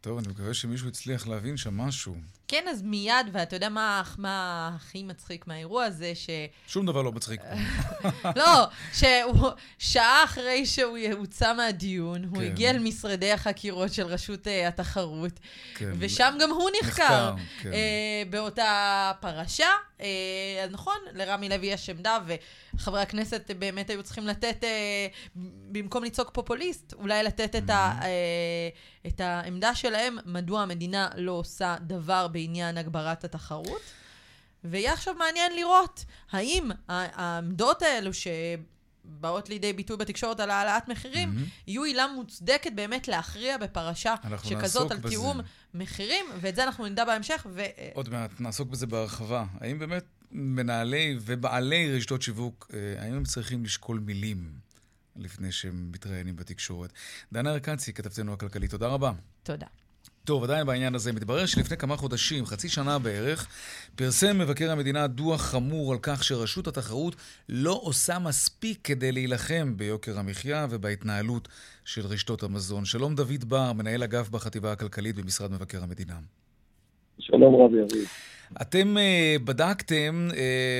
טוב, 0.00 0.18
אני 0.18 0.28
מקווה 0.28 0.54
שמישהו 0.54 0.88
הצליח 0.88 1.26
להבין 1.26 1.56
שם 1.56 1.76
משהו. 1.76 2.16
כן, 2.48 2.64
אז 2.70 2.82
מיד, 2.82 3.26
ואתה 3.32 3.56
יודע 3.56 3.68
מה, 3.68 4.02
מה 4.18 4.70
הכי 4.76 5.02
מצחיק 5.02 5.46
מהאירוע 5.46 5.84
הזה? 5.84 6.12
ש... 6.14 6.30
שום 6.66 6.86
דבר 6.86 7.02
לא 7.02 7.12
מצחיק 7.12 7.40
פה. 7.42 8.30
לא, 8.40 8.64
שהוא, 8.92 9.50
שעה 9.78 10.24
אחרי 10.24 10.66
שהוא 10.66 10.98
הוצא 11.12 11.54
מהדיון, 11.54 12.24
הוא 12.24 12.36
כן. 12.36 12.44
הגיע 12.44 12.72
למשרדי 12.72 13.32
החקירות 13.32 13.92
של 13.92 14.06
רשות 14.06 14.48
אה, 14.48 14.68
התחרות, 14.68 15.32
כן. 15.74 15.92
ושם 15.98 16.34
גם 16.40 16.50
הוא 16.50 16.70
נחקר, 16.80 17.04
נחקר, 17.04 17.34
כן. 17.62 17.72
אה, 17.72 18.22
באותה 18.30 19.12
פרשה. 19.20 19.68
אה, 20.00 20.64
אז 20.64 20.70
נכון, 20.70 20.96
לרמי 21.12 21.48
לוי 21.48 21.66
יש 21.66 21.90
עמדה, 21.90 22.18
וחברי 22.74 23.00
הכנסת 23.00 23.50
באמת 23.58 23.90
היו 23.90 24.02
צריכים 24.02 24.26
לתת, 24.26 24.64
אה, 24.64 25.06
במקום 25.72 26.04
לצעוק 26.04 26.30
פופוליסט, 26.30 26.92
אולי 26.92 27.22
לתת 27.22 27.56
את, 27.56 27.70
ה, 27.70 27.98
אה, 28.02 28.68
את 29.06 29.20
העמדה 29.20 29.74
שלהם, 29.74 30.16
מדוע 30.26 30.62
המדינה 30.62 31.08
לא 31.16 31.32
עושה 31.32 31.76
דבר 31.80 32.28
בעניין 32.36 32.78
הגברת 32.78 33.24
התחרות. 33.24 33.82
ויהיה 34.64 34.92
עכשיו 34.92 35.14
מעניין 35.14 35.56
לראות 35.56 36.04
האם 36.30 36.70
העמדות 36.88 37.82
האלו 37.82 38.10
שבאות 38.14 39.48
לידי 39.48 39.72
ביטוי 39.72 39.96
בתקשורת 39.96 40.40
על 40.40 40.50
העלאת 40.50 40.88
מחירים, 40.88 41.34
יהיו 41.66 41.84
עילה 41.84 42.06
מוצדקת 42.06 42.72
באמת 42.74 43.08
להכריע 43.08 43.58
בפרשה 43.58 44.14
שכזאת 44.44 44.90
על. 44.90 44.98
תיאום 45.08 45.40
מחירים, 45.74 46.24
ואת 46.40 46.56
זה 46.56 46.64
אנחנו 46.64 46.86
נדע 46.86 47.04
בהמשך. 47.04 47.46
ו... 47.50 47.62
עוד 47.94 48.08
מעט 48.08 48.30
נעסוק 48.40 48.68
בזה 48.68 48.86
בהרחבה. 48.86 49.44
האם 49.60 49.78
באמת 49.78 50.04
מנהלי 50.32 51.16
ובעלי 51.20 51.96
רשתות 51.96 52.22
שיווק, 52.22 52.70
אה, 52.74 53.02
האם 53.02 53.14
הם 53.14 53.24
צריכים 53.24 53.64
לשקול 53.64 53.98
מילים 53.98 54.52
לפני 55.16 55.52
שהם 55.52 55.92
מתראיינים 55.92 56.36
בתקשורת? 56.36 56.92
דנה 57.32 57.50
ארקצי, 57.50 57.92
כתבתנו 57.92 58.32
הכלכלית, 58.32 58.70
תודה 58.70 58.86
רבה. 58.86 59.12
תודה. 59.42 59.66
טוב, 60.26 60.44
עדיין 60.44 60.66
בעניין 60.66 60.94
הזה, 60.94 61.12
מתברר 61.12 61.46
שלפני 61.46 61.76
כמה 61.76 61.96
חודשים, 61.96 62.46
חצי 62.46 62.68
שנה 62.68 62.98
בערך, 62.98 63.48
פרסם 63.96 64.38
מבקר 64.38 64.70
המדינה 64.70 65.06
דוח 65.06 65.40
חמור 65.40 65.92
על 65.92 65.98
כך 66.02 66.24
שרשות 66.24 66.66
התחרות 66.66 67.16
לא 67.48 67.80
עושה 67.82 68.18
מספיק 68.18 68.78
כדי 68.84 69.12
להילחם 69.12 69.76
ביוקר 69.76 70.18
המחיה 70.18 70.66
ובהתנהלות 70.70 71.48
של 71.84 72.06
רשתות 72.06 72.42
המזון. 72.42 72.84
שלום 72.84 73.14
דוד 73.14 73.44
בר, 73.48 73.72
מנהל 73.72 74.02
אגף 74.02 74.28
בחטיבה 74.28 74.72
הכלכלית 74.72 75.16
במשרד 75.16 75.52
מבקר 75.52 75.82
המדינה. 75.82 76.14
שלום 77.18 77.54
רב 77.54 77.74
יריב. 77.74 78.08
אתם 78.62 78.96
uh, 78.96 79.42
בדקתם 79.44 80.28
uh, 80.30 80.34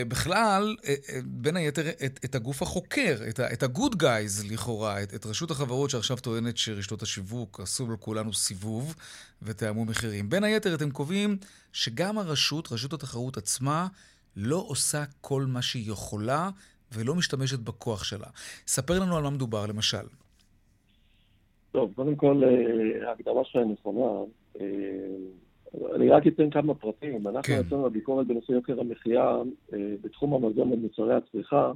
בכלל, 0.08 0.76
uh, 0.78 0.84
uh, 0.84 1.12
בין 1.24 1.56
היתר, 1.56 1.88
את, 1.88 2.20
את 2.24 2.34
הגוף 2.34 2.62
החוקר, 2.62 3.16
את, 3.28 3.40
את 3.40 3.62
ה-good 3.62 3.94
guys 3.94 4.52
לכאורה, 4.52 5.02
את, 5.02 5.14
את 5.14 5.26
רשות 5.26 5.50
החברות 5.50 5.90
שעכשיו 5.90 6.16
טוענת 6.16 6.56
שרשתות 6.56 7.02
השיווק 7.02 7.60
עשו 7.60 7.92
לכולנו 7.92 8.32
סיבוב 8.32 8.94
ותאמו 9.42 9.84
מחירים. 9.84 10.28
בין 10.28 10.44
היתר, 10.44 10.74
אתם 10.74 10.90
קובעים 10.90 11.36
שגם 11.72 12.18
הרשות, 12.18 12.72
רשות 12.72 12.92
התחרות 12.92 13.36
עצמה, 13.36 13.86
לא 14.36 14.64
עושה 14.68 15.04
כל 15.20 15.42
מה 15.42 15.62
שהיא 15.62 15.92
יכולה 15.92 16.50
ולא 16.92 17.14
משתמשת 17.14 17.58
בכוח 17.58 18.04
שלה. 18.04 18.26
ספר 18.66 18.98
לנו 18.98 19.16
על 19.16 19.22
מה 19.22 19.30
מדובר, 19.30 19.66
למשל. 19.66 20.06
טוב, 21.72 21.92
קודם 21.94 22.16
כל, 22.16 22.42
אה, 22.44 23.08
ההקדמה 23.08 23.44
שלך 23.44 23.56
היא 23.56 23.72
נכונה. 23.72 24.04
אני 25.94 26.08
רק 26.10 26.26
אתן 26.26 26.50
כמה 26.50 26.74
פרטים. 26.74 27.26
אנחנו 27.28 27.54
כן. 27.54 27.62
יצאנו 27.66 27.86
לביקורת 27.86 28.26
בנושא 28.26 28.52
יוקר 28.52 28.80
המחיה 28.80 29.36
אה, 29.72 29.94
בתחום 30.00 30.34
המזון 30.34 30.72
ומוצרי 30.72 31.14
הצריכה, 31.14 31.72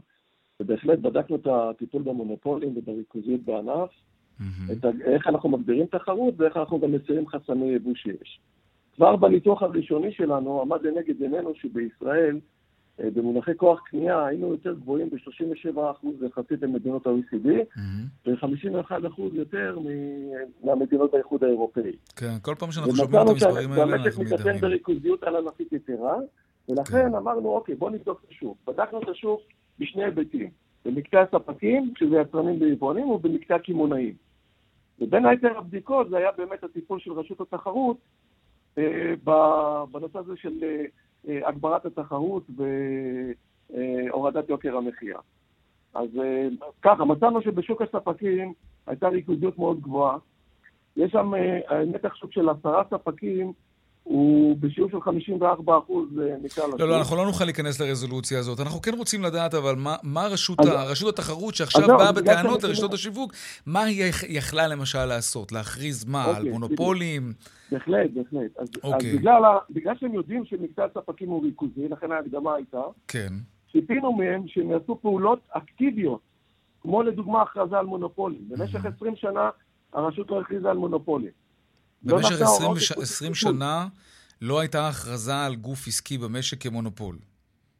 ובהחלט 0.60 0.98
בדקנו 0.98 1.36
את 1.36 1.46
הטיפול 1.46 2.02
במונופולים 2.02 2.72
ובריכוזיות 2.76 3.40
בענף, 3.40 3.90
את 4.72 4.84
ה- 4.84 4.88
איך 5.04 5.26
אנחנו 5.26 5.48
מגבירים 5.48 5.86
תחרות 5.86 6.34
ואיך 6.36 6.56
אנחנו 6.56 6.80
גם 6.80 6.92
מסירים 6.92 7.28
חסמי 7.28 7.66
יבוא 7.66 7.94
שיש. 7.94 8.40
כבר 8.96 9.16
בניתוח 9.16 9.62
הראשוני 9.62 10.12
שלנו 10.12 10.60
עמד 10.60 10.82
לנגד 10.82 11.22
עינינו 11.22 11.54
שבישראל, 11.54 12.38
במונחי 12.98 13.52
כוח 13.56 13.80
קנייה, 13.80 14.26
היינו 14.26 14.50
יותר 14.50 14.74
גבוהים 14.74 15.10
ב-37% 15.10 16.26
יחסית 16.26 16.62
למדינות 16.62 17.06
ה-OECD, 17.06 17.48
ו-51% 18.26 19.20
יותר 19.32 19.78
מהמדינות 20.64 21.12
באיחוד 21.12 21.44
האירופאי. 21.44 21.92
כן, 22.16 22.34
כל 22.42 22.54
פעם 22.58 22.72
שאנחנו 22.72 22.96
שומעים 22.96 23.22
את 23.22 23.28
ומצאנו 23.28 23.30
המספרים 23.30 23.72
האלה, 23.72 23.86
שהמשק 23.86 24.06
אנחנו 24.06 24.22
מתאפיין 24.22 24.54
מתדהמים. 24.54 24.60
בריכוזיות 24.60 25.22
על 25.22 25.36
ענפית 25.36 25.72
יתרה, 25.72 26.16
ולכן 26.68 27.14
אמרנו, 27.14 27.48
אוקיי, 27.48 27.74
בואו 27.74 27.90
נבדוק 27.90 28.22
את 28.24 28.30
השוק. 28.30 28.58
בדקנו 28.66 29.02
את 29.02 29.08
השוק 29.08 29.40
בשני 29.78 30.04
היבטים, 30.04 30.50
במקטע 30.84 31.20
הספקים, 31.20 31.92
שזה 31.98 32.16
יצרנים 32.16 32.60
ויבואנים, 32.60 33.10
ובמקטע 33.10 33.54
הקמעונאים. 33.54 34.14
ובין 35.00 35.26
היתר 35.26 35.58
הבדיקות 35.58 36.10
זה 36.10 36.16
היה 36.16 36.30
באמת 36.38 36.64
הטיפול 36.64 37.00
של 37.00 37.12
רשות 37.12 37.40
התחרות 37.40 37.96
אה, 38.78 39.14
בנושא 39.92 40.18
הזה 40.18 40.32
של 40.36 40.52
אה, 40.62 40.68
אה, 40.68 40.84
הגברת 41.28 41.86
התחרות 41.86 42.46
והורדת 43.70 44.48
יוקר 44.48 44.76
המחיה. 44.76 45.18
אז 45.94 46.08
אה, 46.18 46.48
ככה, 46.82 47.04
מצאנו 47.04 47.42
שבשוק 47.42 47.82
הספקים 47.82 48.52
הייתה 48.86 49.08
ריכוזיות 49.08 49.58
מאוד 49.58 49.80
גבוהה. 49.80 50.18
יש 50.96 51.12
שם 51.12 51.34
אה, 51.34 51.84
נתח 51.84 52.14
שוק 52.14 52.32
של 52.32 52.48
עשרה 52.48 52.82
ספקים, 52.90 53.52
הוא 54.04 54.56
בשיעור 54.60 54.90
של 54.90 55.00
54 55.00 55.78
אחוז 55.78 56.08
מכלל 56.42 56.64
השוק. 56.64 56.80
לא, 56.80 56.88
לא, 56.88 56.98
אנחנו 56.98 57.16
לא 57.16 57.24
נוכל 57.26 57.44
להיכנס 57.44 57.80
לרזולוציה 57.80 58.38
הזאת. 58.38 58.60
אנחנו 58.60 58.82
כן 58.82 58.94
רוצים 58.98 59.22
לדעת, 59.24 59.54
אבל 59.54 59.74
מה, 59.76 59.96
מה 60.02 60.26
רשות, 60.26 60.60
אז- 60.60 60.66
ה, 60.68 60.84
רשות 60.84 61.08
התחרות 61.18 61.54
שעכשיו 61.54 61.80
אז 61.82 61.86
זהו, 61.86 61.98
באה 61.98 62.12
בגלל 62.12 62.22
בטענות 62.34 62.62
לרשתות 62.64 62.92
השיווק, 62.94 63.32
מה 63.66 63.82
היא 63.82 64.04
יכ- 64.04 64.24
יכלה 64.28 64.68
למשל 64.68 65.04
לעשות? 65.04 65.52
להכריז 65.52 66.04
מה? 66.04 66.24
על 66.24 66.36
אוקיי, 66.36 66.50
מונופולים? 66.50 67.32
בהחלט, 67.72 68.10
בהחלט. 68.14 68.50
אז, 68.58 68.68
אוקיי. 68.84 69.10
אז 69.10 69.16
בגלל, 69.16 69.44
ה- 69.44 69.58
בגלל 69.70 69.94
שהם 70.00 70.14
יודעים 70.14 70.44
שמקטע 70.44 70.84
הספקים 70.84 71.28
הוא 71.28 71.44
ריכוזי, 71.44 71.88
לכן 71.88 72.12
ההקדמה 72.12 72.54
הייתה, 72.54 72.82
כן. 73.08 73.32
ציפינו 73.72 74.12
מהם 74.12 74.42
שהם 74.46 74.70
יעשו 74.70 74.98
פעולות 75.02 75.38
אקטיביות, 75.50 76.20
כמו 76.82 77.02
לדוגמה 77.02 77.42
הכרזה 77.42 77.78
על 77.78 77.86
מונופולים. 77.86 78.40
במשך 78.48 78.84
20 78.96 79.16
שנה 79.16 79.50
הרשות 79.92 80.30
לא 80.30 80.40
הכריזה 80.40 80.70
על 80.70 80.76
מונופולים. 80.76 81.30
לא 82.04 82.16
במשך 82.16 82.32
נתנה 82.32 82.44
20, 82.44 82.62
הוראות 82.62 82.76
וש... 82.76 82.90
איכות 82.90 83.04
20 83.04 83.32
טיפול. 83.32 83.52
שנה 83.52 83.86
לא 84.40 84.60
הייתה 84.60 84.88
הכרזה 84.88 85.44
על 85.46 85.54
גוף 85.54 85.88
עסקי 85.88 86.18
במשק 86.18 86.62
כמונופול, 86.62 87.16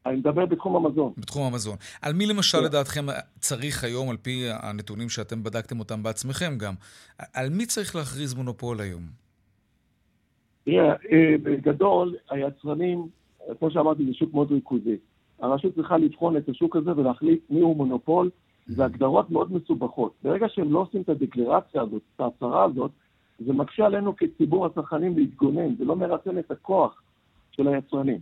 אני 0.07 0.17
מדבר 0.17 0.47
בתחום 0.47 0.77
המזון. 0.77 1.13
בתחום 1.19 1.53
המזון. 1.53 1.77
על 2.03 2.13
מי 2.13 2.27
למשל 2.27 2.59
כן. 2.59 2.65
לדעתכם 2.65 3.07
צריך 3.41 3.85
היום, 3.85 4.11
על 4.11 4.17
פי 4.17 4.45
הנתונים 4.63 5.09
שאתם 5.09 5.43
בדקתם 5.43 5.79
אותם 5.79 6.03
בעצמכם 6.03 6.59
גם, 6.59 6.75
על 7.35 7.49
מי 7.51 7.67
צריך 7.67 7.97
להכריז 7.97 8.35
מונופול 8.35 8.81
היום? 8.81 9.03
תראה, 10.65 10.91
אה, 10.91 11.35
בגדול, 11.43 12.17
היצרנים, 12.31 13.09
כמו 13.59 13.71
שאמרתי, 13.71 14.07
זה 14.07 14.15
שוק 14.15 14.35
מאוד 14.35 14.53
ריכוזי. 14.53 14.97
הרשות 15.41 15.75
צריכה 15.75 15.99
לבחון 15.99 16.37
את 16.37 16.49
השוק 16.49 16.77
הזה 16.77 16.91
ולהחליט 16.97 17.41
מי 17.51 17.61
הוא 17.61 17.77
מונופול, 17.77 18.31
זה 18.67 18.85
הגדרות 18.85 19.31
מאוד 19.31 19.53
מסובכות. 19.53 20.13
ברגע 20.23 20.47
שהם 20.49 20.73
לא 20.73 20.79
עושים 20.79 21.03
את 21.03 21.09
הדקלרציה 21.09 21.83
הזאת, 21.83 22.03
את 22.17 22.21
ההצהרה 22.21 22.65
הזאת, 22.65 22.91
זה 23.47 23.53
מקשה 23.53 23.87
עלינו 23.87 24.17
כציבור 24.17 24.67
הצרכנים 24.67 25.19
להתגונן, 25.19 25.75
זה 25.79 25.85
לא 25.85 25.97
מרסן 25.97 26.39
את 26.39 26.51
הכוח 26.51 27.03
של 27.51 27.69
היצרנים. 27.69 28.19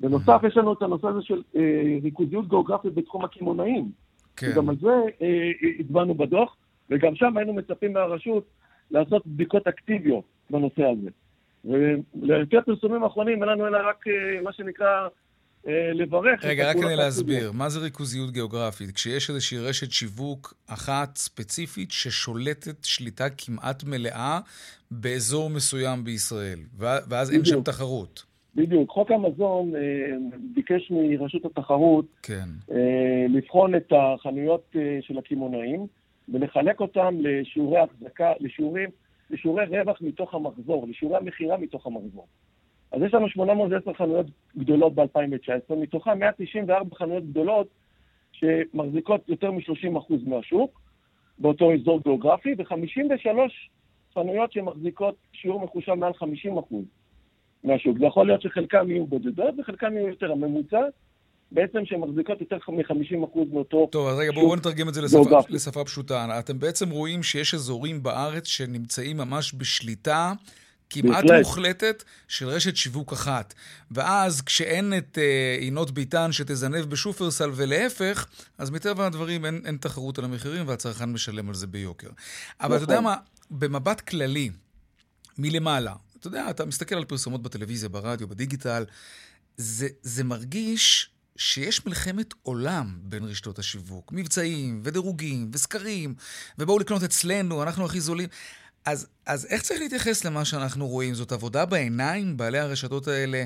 בנוסף, 0.00 0.40
יש 0.46 0.56
לנו 0.56 0.72
את 0.72 0.82
הנושא 0.82 1.08
הזה 1.08 1.22
של 1.22 1.42
אה, 1.56 1.98
ריכוזיות 2.02 2.48
גיאוגרפית 2.48 2.94
בתחום 2.94 3.24
הקמעונאים. 3.24 3.90
כן. 4.36 4.50
שגם 4.52 4.68
על 4.68 4.76
זה 4.80 5.02
אה, 5.22 5.50
הצבענו 5.80 6.14
בדוח, 6.14 6.56
וגם 6.90 7.14
שם 7.14 7.36
היינו 7.36 7.52
מצפים 7.52 7.92
מהרשות 7.92 8.44
לעשות 8.90 9.26
בדיקות 9.26 9.66
אקטיביות 9.66 10.24
בנושא 10.50 10.82
הזה. 10.84 11.10
ולפי 12.14 12.56
הפרסומים 12.56 13.02
האחרונים, 13.02 13.42
אין 13.42 13.48
לנו 13.48 13.66
אלא 13.66 13.78
רק 13.88 14.04
אה, 14.08 14.42
מה 14.42 14.52
שנקרא 14.52 14.86
אה, 14.86 15.08
לברך. 15.94 16.44
רגע, 16.44 16.70
רק 16.70 16.76
כדי 16.76 16.96
להסביר. 16.96 17.52
מה 17.52 17.68
זה 17.68 17.80
ריכוזיות 17.80 18.30
גיאוגרפית? 18.30 18.90
כשיש 18.90 19.30
איזושהי 19.30 19.58
רשת 19.58 19.90
שיווק 19.90 20.54
אחת 20.66 21.16
ספציפית 21.16 21.90
ששולטת 21.90 22.84
שליטה 22.84 23.24
כמעט 23.38 23.84
מלאה 23.84 24.40
באזור 24.90 25.50
מסוים 25.50 26.04
בישראל, 26.04 26.58
ואז 26.78 27.32
אין 27.32 27.44
שם. 27.44 27.62
תחרות. 27.62 28.24
בדיוק. 28.54 28.90
חוק 28.90 29.10
המזון 29.10 29.76
אה, 29.76 29.80
ביקש 30.54 30.90
מרשות 30.90 31.44
התחרות 31.44 32.04
כן. 32.22 32.48
אה, 32.72 33.26
לבחון 33.28 33.74
את 33.74 33.92
החנויות 33.92 34.76
אה, 34.76 34.98
של 35.00 35.18
הקמעונאים 35.18 35.86
ולחלק 36.28 36.80
אותם 36.80 37.14
לשיעורי 37.20 37.78
החזקה, 37.78 38.32
לשיעורים, 38.40 38.88
לשיעורי 39.30 39.64
רווח 39.64 39.98
מתוך 40.00 40.34
המחזור, 40.34 40.86
לשיעורי 40.88 41.18
המכירה 41.18 41.56
מתוך 41.56 41.86
המחזור. 41.86 42.26
אז 42.92 43.02
יש 43.02 43.14
לנו 43.14 43.28
810 43.28 43.92
חנויות 43.94 44.26
גדולות 44.58 44.94
ב-2019, 44.94 45.74
מתוכן 45.74 46.18
194 46.18 46.96
חנויות 46.96 47.24
גדולות 47.30 47.68
שמחזיקות 48.32 49.28
יותר 49.28 49.50
מ-30% 49.50 50.14
מהשוק 50.26 50.80
באותו 51.38 51.74
אזור 51.74 52.00
גיאוגרפי, 52.02 52.54
ו-53 52.58 53.28
חנויות 54.14 54.52
שמחזיקות 54.52 55.14
שיעור 55.32 55.64
מחושב 55.64 55.94
מעל 55.94 56.12
50% 56.12 56.24
מהשוק. 57.64 57.98
זה 57.98 58.06
יכול 58.06 58.26
להיות 58.26 58.42
שחלקם 58.42 58.90
יהיו 58.90 59.06
בודדות 59.06 59.54
וחלקם 59.58 59.92
יהיו 59.92 60.08
יותר. 60.08 60.32
הממוצע 60.32 60.80
בעצם 61.52 61.78
שמחזיקות 61.84 62.40
יותר 62.40 62.56
מ-50% 62.68 63.38
מאותו... 63.52 63.88
טוב, 63.92 64.08
אז 64.08 64.18
רגע, 64.18 64.32
בואו 64.32 64.56
נתרגם 64.56 64.88
את 64.88 64.94
זה 64.94 65.02
לשפה. 65.02 65.38
לשפה 65.48 65.84
פשוטה. 65.84 66.38
אתם 66.38 66.58
בעצם 66.58 66.90
רואים 66.90 67.22
שיש 67.22 67.54
אזורים 67.54 68.02
בארץ 68.02 68.46
שנמצאים 68.46 69.16
ממש 69.16 69.54
בשליטה 69.54 70.32
כמעט 70.90 71.24
בהחלט. 71.24 71.46
מוחלטת 71.46 72.04
של 72.28 72.48
רשת 72.48 72.76
שיווק 72.76 73.12
אחת. 73.12 73.54
ואז 73.90 74.42
כשאין 74.42 74.98
את 74.98 75.18
אה, 75.18 75.56
עינות 75.60 75.90
ביטן 75.90 76.32
שתזנב 76.32 76.84
בשופרסל 76.84 77.50
ולהפך, 77.54 78.26
אז 78.58 78.70
מטבע 78.70 79.06
הדברים 79.06 79.44
אין, 79.44 79.62
אין 79.64 79.76
תחרות 79.76 80.18
על 80.18 80.24
המחירים 80.24 80.68
והצרכן 80.68 81.12
משלם 81.12 81.48
על 81.48 81.54
זה 81.54 81.66
ביוקר. 81.66 82.08
אבל 82.60 82.76
אתה 82.76 82.84
יודע 82.84 82.94
נכון. 82.94 83.04
מה, 83.04 83.16
במבט 83.50 84.00
כללי, 84.00 84.50
מלמעלה, 85.38 85.94
אתה 86.20 86.26
יודע, 86.26 86.50
אתה 86.50 86.64
מסתכל 86.64 86.94
על 86.94 87.04
פרסומות 87.04 87.42
בטלוויזיה, 87.42 87.88
ברדיו, 87.88 88.28
בדיגיטל, 88.28 88.84
זה, 89.56 89.88
זה 90.02 90.24
מרגיש 90.24 91.10
שיש 91.36 91.86
מלחמת 91.86 92.34
עולם 92.42 92.98
בין 93.02 93.24
רשתות 93.24 93.58
השיווק. 93.58 94.12
מבצעים, 94.12 94.80
ודירוגים, 94.84 95.50
וסקרים, 95.52 96.14
ובואו 96.58 96.78
לקנות 96.78 97.02
אצלנו, 97.02 97.62
אנחנו 97.62 97.84
הכי 97.84 98.00
זולים. 98.00 98.28
אז, 98.86 99.08
אז 99.26 99.46
איך 99.50 99.62
צריך 99.62 99.80
להתייחס 99.80 100.24
למה 100.24 100.44
שאנחנו 100.44 100.86
רואים? 100.86 101.14
זאת 101.14 101.32
עבודה 101.32 101.66
בעיניים? 101.66 102.36
בעלי 102.36 102.58
הרשתות 102.58 103.08
האלה 103.08 103.44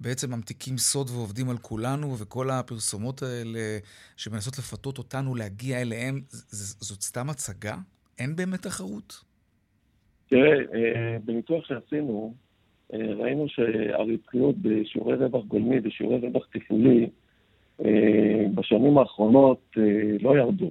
בעצם 0.00 0.30
ממתיקים 0.34 0.78
סוד 0.78 1.10
ועובדים 1.10 1.50
על 1.50 1.56
כולנו, 1.58 2.18
וכל 2.18 2.50
הפרסומות 2.50 3.22
האלה 3.22 3.78
שמנסות 4.16 4.58
לפתות 4.58 4.98
אותנו 4.98 5.34
להגיע 5.34 5.80
אליהם, 5.80 6.20
ז- 6.28 6.76
זאת 6.80 7.02
סתם 7.02 7.30
הצגה? 7.30 7.76
אין 8.18 8.36
באמת 8.36 8.62
תחרות? 8.62 9.24
תראה, 10.28 10.52
אה, 10.74 11.16
בניתוח 11.24 11.66
שעשינו, 11.66 12.34
אה, 12.94 12.98
ראינו 13.14 13.48
שהרווחיות 13.48 14.54
בשיעורי 14.62 15.14
רווח 15.16 15.44
גולמי 15.44 15.76
ושיעורי 15.84 16.18
רווח 16.18 16.46
תפעולי 16.52 17.10
אה, 17.84 18.44
בשנים 18.54 18.98
האחרונות 18.98 19.70
לא 20.20 20.36
ירדו, 20.38 20.70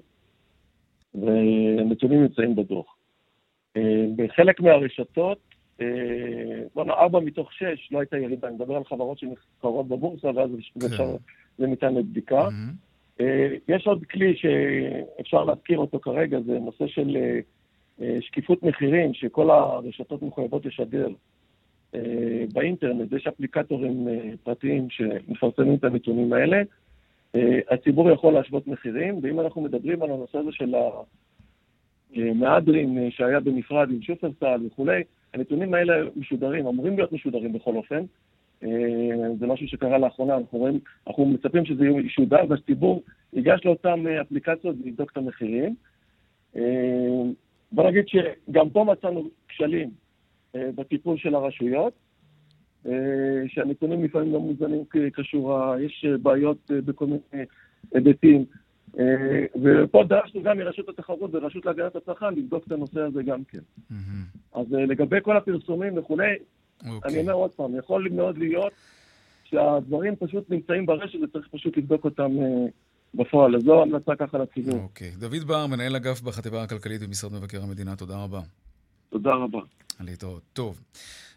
והנתונים 1.16 2.22
נמצאים 2.24 2.56
בדוח. 2.56 2.95
אה, 3.78 4.06
בחלק 4.16 4.60
מהרשתות, 4.60 5.38
אה, 5.82 5.86
בוא'נה, 6.76 6.94
ארבע 6.94 7.20
מתוך 7.20 7.54
שש 7.54 7.90
לא 7.92 8.00
הייתה 8.00 8.18
ירידה, 8.18 8.48
אני 8.48 8.56
מדבר 8.56 8.76
על 8.76 8.84
חברות 8.84 9.20
שנסחרות 9.20 9.88
בבורסה, 9.88 10.28
ואז 10.36 10.50
זה 10.76 10.88
אפשר- 10.88 11.16
זה 11.58 11.68
ניתן 11.68 11.96
לבדיקה. 11.96 12.48
אה, 13.22 13.48
יש 13.68 13.88
עוד 13.88 14.06
כלי 14.06 14.36
שאפשר 14.36 15.44
להזכיר 15.44 15.78
אותו 15.80 16.00
כרגע, 16.00 16.40
זה 16.42 16.60
נושא 16.60 16.88
של 16.88 17.18
שקיפות 18.20 18.64
מחירים, 18.64 19.14
שכל 19.14 19.50
הרשתות 19.50 20.22
מחויבות 20.22 20.66
לשדר 20.66 21.08
באינטרנט, 22.54 23.12
יש 23.12 23.28
אפליקטורים 23.28 24.08
פרטיים 24.44 24.90
שמפרסמים 24.90 25.76
את 25.76 25.84
הנתונים 25.84 26.34
האלה. 26.34 26.62
הציבור 27.70 28.10
יכול 28.12 28.34
להשוות 28.34 28.68
מחירים, 28.68 29.20
ואם 29.24 29.40
אנחנו 29.40 29.62
מדברים 29.62 30.04
על 30.04 30.12
הנושא 30.12 30.38
הזה 30.38 30.52
של 30.52 30.76
המהדרין 32.16 32.98
אה, 32.98 33.12
שהיה 33.12 33.40
בנפרד 33.40 33.90
עם 33.90 34.02
שופרסל 34.02 34.62
וכולי, 34.68 35.04
הנתונים 35.34 35.74
האלה 35.74 35.94
משודרים, 36.16 36.68
אמורים 36.68 36.98
להיות 36.98 37.12
משודרים 37.12 37.54
בכל 37.54 37.76
אופן. 37.76 38.04
אה, 38.64 38.70
זה 39.40 39.48
משהו 39.48 39.68
שקרה 39.68 39.98
לאחרונה, 39.98 40.38
אנחנו 40.38 40.60
רואים, 40.60 40.80
אנחנו 41.08 41.26
מצפים 41.26 41.66
שזה 41.66 41.86
ישודר 41.86 42.44
והציבור 42.50 43.04
ייגש 43.34 43.66
לאותן 43.66 44.08
אה, 44.08 44.22
אפליקציות 44.22 44.76
ויבדוק 44.84 45.12
את 45.12 45.18
המחירים. 45.18 45.76
אה, 46.56 47.22
בוא 47.72 47.90
נגיד 47.90 48.06
שגם 48.08 48.70
פה 48.70 48.84
מצאנו 48.84 49.30
כשלים 49.48 49.90
אה, 50.56 50.70
בטיפול 50.76 51.18
של 51.18 51.36
הרשויות, 51.36 51.94
אה, 52.88 53.44
שהנתונים 53.48 54.04
לפעמים 54.04 54.34
לא 54.34 54.40
מוזנים 54.40 54.84
כשורה, 55.14 55.82
יש 55.82 56.06
אה, 56.10 56.18
בעיות 56.18 56.72
אה, 56.72 56.82
בכל 56.82 57.06
מיני 57.06 57.46
היבטים. 57.94 58.46
אה, 59.00 59.46
ופה 59.64 60.04
דרשנו 60.04 60.44
גם 60.44 60.58
מרשות 60.58 60.90
התחרות 60.90 61.30
ורשות 61.34 61.66
להגנת 61.66 61.96
הצרכן 61.96 62.34
לבדוק 62.36 62.68
את 62.68 62.72
הנושא 62.72 63.02
הזה 63.02 63.24
גם 63.24 63.44
כן. 63.44 63.60
אז 64.54 64.74
אה, 64.74 64.86
לגבי 64.86 65.18
כל 65.24 65.38
הפרסומים 65.38 65.98
וכולי, 65.98 66.36
אוקיי. 66.88 67.12
אני 67.12 67.22
אומר 67.22 67.34
עוד 67.34 67.52
פעם, 67.52 67.78
יכול 67.78 68.10
מאוד 68.12 68.38
להיות 68.38 68.74
שהדברים 69.44 70.16
פשוט 70.16 70.50
נמצאים 70.50 70.86
ברשת 70.86 71.20
וצריך 71.24 71.48
פשוט 71.52 71.78
לבדוק 71.78 72.06
אותם 72.06 72.32
אה, 72.40 72.66
בפועל. 73.14 73.56
אז 73.56 73.62
זו 73.62 73.82
המלצה 73.82 74.16
ככה 74.16 74.38
לציבור. 74.38 74.80
אוקיי. 74.80 75.12
דוד 75.18 75.44
בר, 75.48 75.68
מנהל 75.68 75.96
אגף 75.96 76.22
בחטיבה 76.22 76.64
הכלכלית 76.64 77.02
במשרד 77.02 77.34
מבקר 77.34 77.64
המדינה, 77.64 77.96
תודה 77.96 78.24
רבה. 78.24 78.40
תודה 79.16 79.34
רבה. 79.34 79.60
להתראות. 80.00 80.44
טוב. 80.54 80.82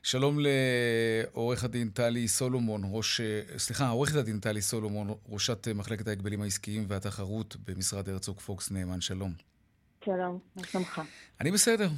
שלום 0.02 0.38
לעורך 0.40 1.64
הדין 1.64 1.88
טלי 1.88 2.28
סולומון, 2.28 2.82
ראש... 2.84 3.20
סליחה, 3.56 3.88
עורכת 3.88 4.14
הדין 4.14 4.40
טלי 4.40 4.62
סולומון, 4.62 5.14
ראשת 5.28 5.68
מחלקת 5.68 6.08
ההגבלים 6.08 6.42
העסקיים 6.42 6.84
והתחרות 6.88 7.56
במשרד 7.66 8.08
הרצוג 8.08 8.40
פוקס 8.40 8.70
נאמן. 8.70 9.00
שלום. 9.00 9.32
שלום, 10.04 10.38
מה 10.56 10.66
שלומך? 10.66 11.02
אני 11.40 11.50
בסדר. 11.50 11.88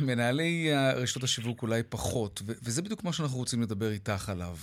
מנהלי 0.00 0.70
רשתות 0.96 1.22
השיווק 1.22 1.62
אולי 1.62 1.82
פחות, 1.88 2.42
ו- 2.46 2.52
וזה 2.62 2.82
בדיוק 2.82 3.04
מה 3.04 3.12
שאנחנו 3.12 3.36
רוצים 3.36 3.62
לדבר 3.62 3.90
איתך 3.90 4.28
עליו. 4.28 4.56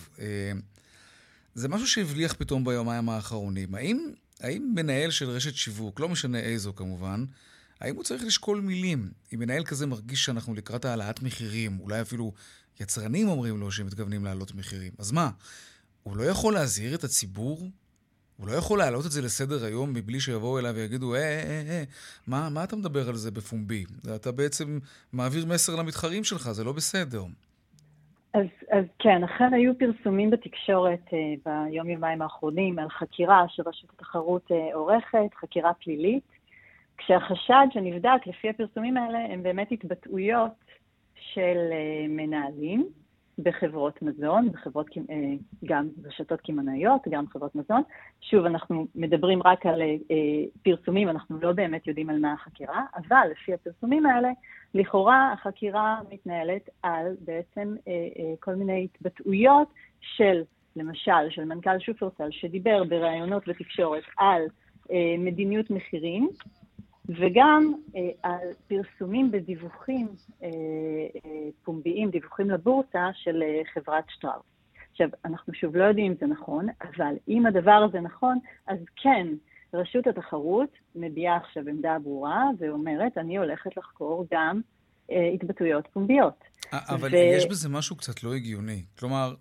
זה 1.55 1.67
משהו 1.67 1.87
שהבליח 1.87 2.33
פתאום 2.33 2.65
ביומיים 2.65 3.09
האחרונים. 3.09 3.75
האם, 3.75 4.11
האם 4.39 4.71
מנהל 4.75 5.11
של 5.11 5.29
רשת 5.29 5.55
שיווק, 5.55 5.99
לא 5.99 6.09
משנה 6.09 6.39
איזו 6.39 6.73
כמובן, 6.75 7.25
האם 7.81 7.95
הוא 7.95 8.03
צריך 8.03 8.23
לשקול 8.25 8.61
מילים? 8.61 9.11
אם 9.33 9.39
מנהל 9.39 9.63
כזה 9.63 9.87
מרגיש 9.87 10.25
שאנחנו 10.25 10.53
לקראת 10.53 10.85
העלאת 10.85 11.23
מחירים, 11.23 11.79
אולי 11.79 12.01
אפילו 12.01 12.31
יצרנים 12.79 13.27
אומרים 13.27 13.59
לו 13.59 13.71
שהם 13.71 13.85
מתכוונים 13.87 14.25
להעלות 14.25 14.55
מחירים, 14.55 14.91
אז 14.99 15.11
מה, 15.11 15.29
הוא 16.03 16.17
לא 16.17 16.23
יכול 16.23 16.53
להזהיר 16.53 16.95
את 16.95 17.03
הציבור? 17.03 17.59
הוא 18.37 18.47
לא 18.47 18.53
יכול 18.53 18.79
להעלות 18.79 19.05
את 19.05 19.11
זה 19.11 19.21
לסדר 19.21 19.65
היום 19.65 19.93
מבלי 19.93 20.19
שיבואו 20.19 20.59
אליו 20.59 20.71
ויגידו, 20.75 21.15
אה, 21.15 21.19
אה, 21.19 21.25
אה, 21.25 21.61
אה, 21.69 21.83
מה, 22.27 22.49
מה 22.49 22.63
אתה 22.63 22.75
מדבר 22.75 23.09
על 23.09 23.15
זה 23.15 23.31
בפומבי? 23.31 23.85
אתה 24.15 24.31
בעצם 24.31 24.79
מעביר 25.13 25.45
מסר 25.45 25.75
למתחרים 25.75 26.23
שלך, 26.23 26.51
זה 26.51 26.63
לא 26.63 26.71
בסדר. 26.71 27.23
אז, 28.33 28.45
אז 28.71 28.85
כן, 28.99 29.23
אכן 29.23 29.53
היו 29.53 29.73
פרסומים 29.77 30.29
בתקשורת 30.29 31.13
אה, 31.13 31.19
ביום-יומיים 31.45 32.21
האחרונים 32.21 32.79
על 32.79 32.89
חקירה 32.89 33.45
שרשות 33.47 33.89
התחרות 33.95 34.51
אה, 34.51 34.75
עורכת, 34.75 35.33
חקירה 35.41 35.73
פלילית, 35.73 36.23
כשהחשד 37.05 37.65
שנבדק 37.73 38.27
לפי 38.27 38.49
הפרסומים 38.49 38.97
האלה 38.97 39.19
הם 39.19 39.43
באמת 39.43 39.71
התבטאויות 39.71 40.51
של 41.15 41.57
אה, 41.71 42.05
מנהלים 42.09 42.87
בחברות 43.39 44.01
מזון, 44.01 44.51
בחברות, 44.51 44.87
אה, 44.97 45.15
גם 45.65 45.87
רשתות 46.05 46.41
קמעונאיות, 46.41 47.01
גם 47.09 47.27
חברות 47.27 47.55
מזון. 47.55 47.81
שוב, 48.21 48.45
אנחנו 48.45 48.87
מדברים 48.95 49.39
רק 49.45 49.65
על 49.65 49.81
אה, 49.81 49.87
פרסומים, 50.63 51.09
אנחנו 51.09 51.39
לא 51.41 51.51
באמת 51.51 51.87
יודעים 51.87 52.09
על 52.09 52.19
מה 52.19 52.33
החקירה, 52.33 52.85
אבל 52.95 53.27
לפי 53.31 53.53
הפרסומים 53.53 54.05
האלה, 54.05 54.29
לכאורה 54.73 55.33
החקירה 55.33 55.99
מתנהלת 56.11 56.69
על 56.83 57.15
בעצם 57.25 57.75
כל 58.39 58.55
מיני 58.55 58.83
התבטאויות 58.83 59.67
של, 60.01 60.43
למשל, 60.75 61.29
של 61.29 61.45
מנכ"ל 61.45 61.79
שופרסל, 61.79 62.27
שדיבר 62.31 62.83
בראיונות 62.83 63.47
בתקשורת 63.47 64.03
על 64.17 64.41
מדיניות 65.17 65.69
מחירים, 65.69 66.29
וגם 67.09 67.73
אה, 67.95 68.09
על 68.23 68.47
פרסומים 68.67 69.31
בדיווחים 69.31 70.07
אה, 70.43 70.47
אה, 71.25 71.49
פומביים, 71.63 72.09
דיווחים 72.09 72.49
לבורסה 72.49 73.09
של 73.13 73.43
אה, 73.43 73.61
חברת 73.73 74.03
שטראוס. 74.09 74.43
עכשיו, 74.91 75.09
אנחנו 75.25 75.53
שוב 75.53 75.75
לא 75.75 75.83
יודעים 75.83 76.11
אם 76.11 76.17
זה 76.19 76.25
נכון, 76.25 76.67
אבל 76.81 77.15
אם 77.27 77.45
הדבר 77.45 77.85
הזה 77.89 77.99
נכון, 77.99 78.39
אז 78.67 78.77
כן, 78.95 79.27
רשות 79.73 80.07
התחרות 80.07 80.69
מביעה 80.95 81.37
עכשיו 81.37 81.63
עמדה 81.67 81.97
ברורה 82.03 82.45
ואומרת, 82.59 83.17
אני 83.17 83.37
הולכת 83.37 83.77
לחקור 83.77 84.25
גם 84.33 84.61
אה, 85.11 85.29
התבטאויות 85.33 85.87
פומביות. 85.93 86.50
אבל 86.71 87.09
ו... 87.11 87.15
יש 87.15 87.45
בזה 87.45 87.69
משהו 87.69 87.95
קצת 87.95 88.23
לא 88.23 88.35
הגיוני. 88.35 88.83
כלומר, 88.99 89.35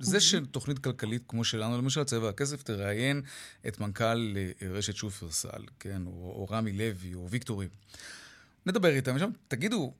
זה 0.00 0.20
שתוכנית 0.20 0.78
כלכלית 0.78 1.22
כמו 1.28 1.44
שלנו, 1.44 1.78
למשל 1.78 2.04
צבע 2.04 2.28
הכסף, 2.28 2.62
תראיין 2.62 3.22
את 3.68 3.80
מנכ"ל 3.80 4.36
רשת 4.70 4.96
שופרסל, 4.96 5.64
כן, 5.80 6.02
או, 6.06 6.12
או 6.12 6.46
רמי 6.50 6.72
לוי, 6.72 7.14
או 7.14 7.30
ויקטורי. 7.30 7.68
נדבר 8.66 8.88
איתם, 8.88 9.18
שם, 9.18 9.30
תגידו, 9.48 9.92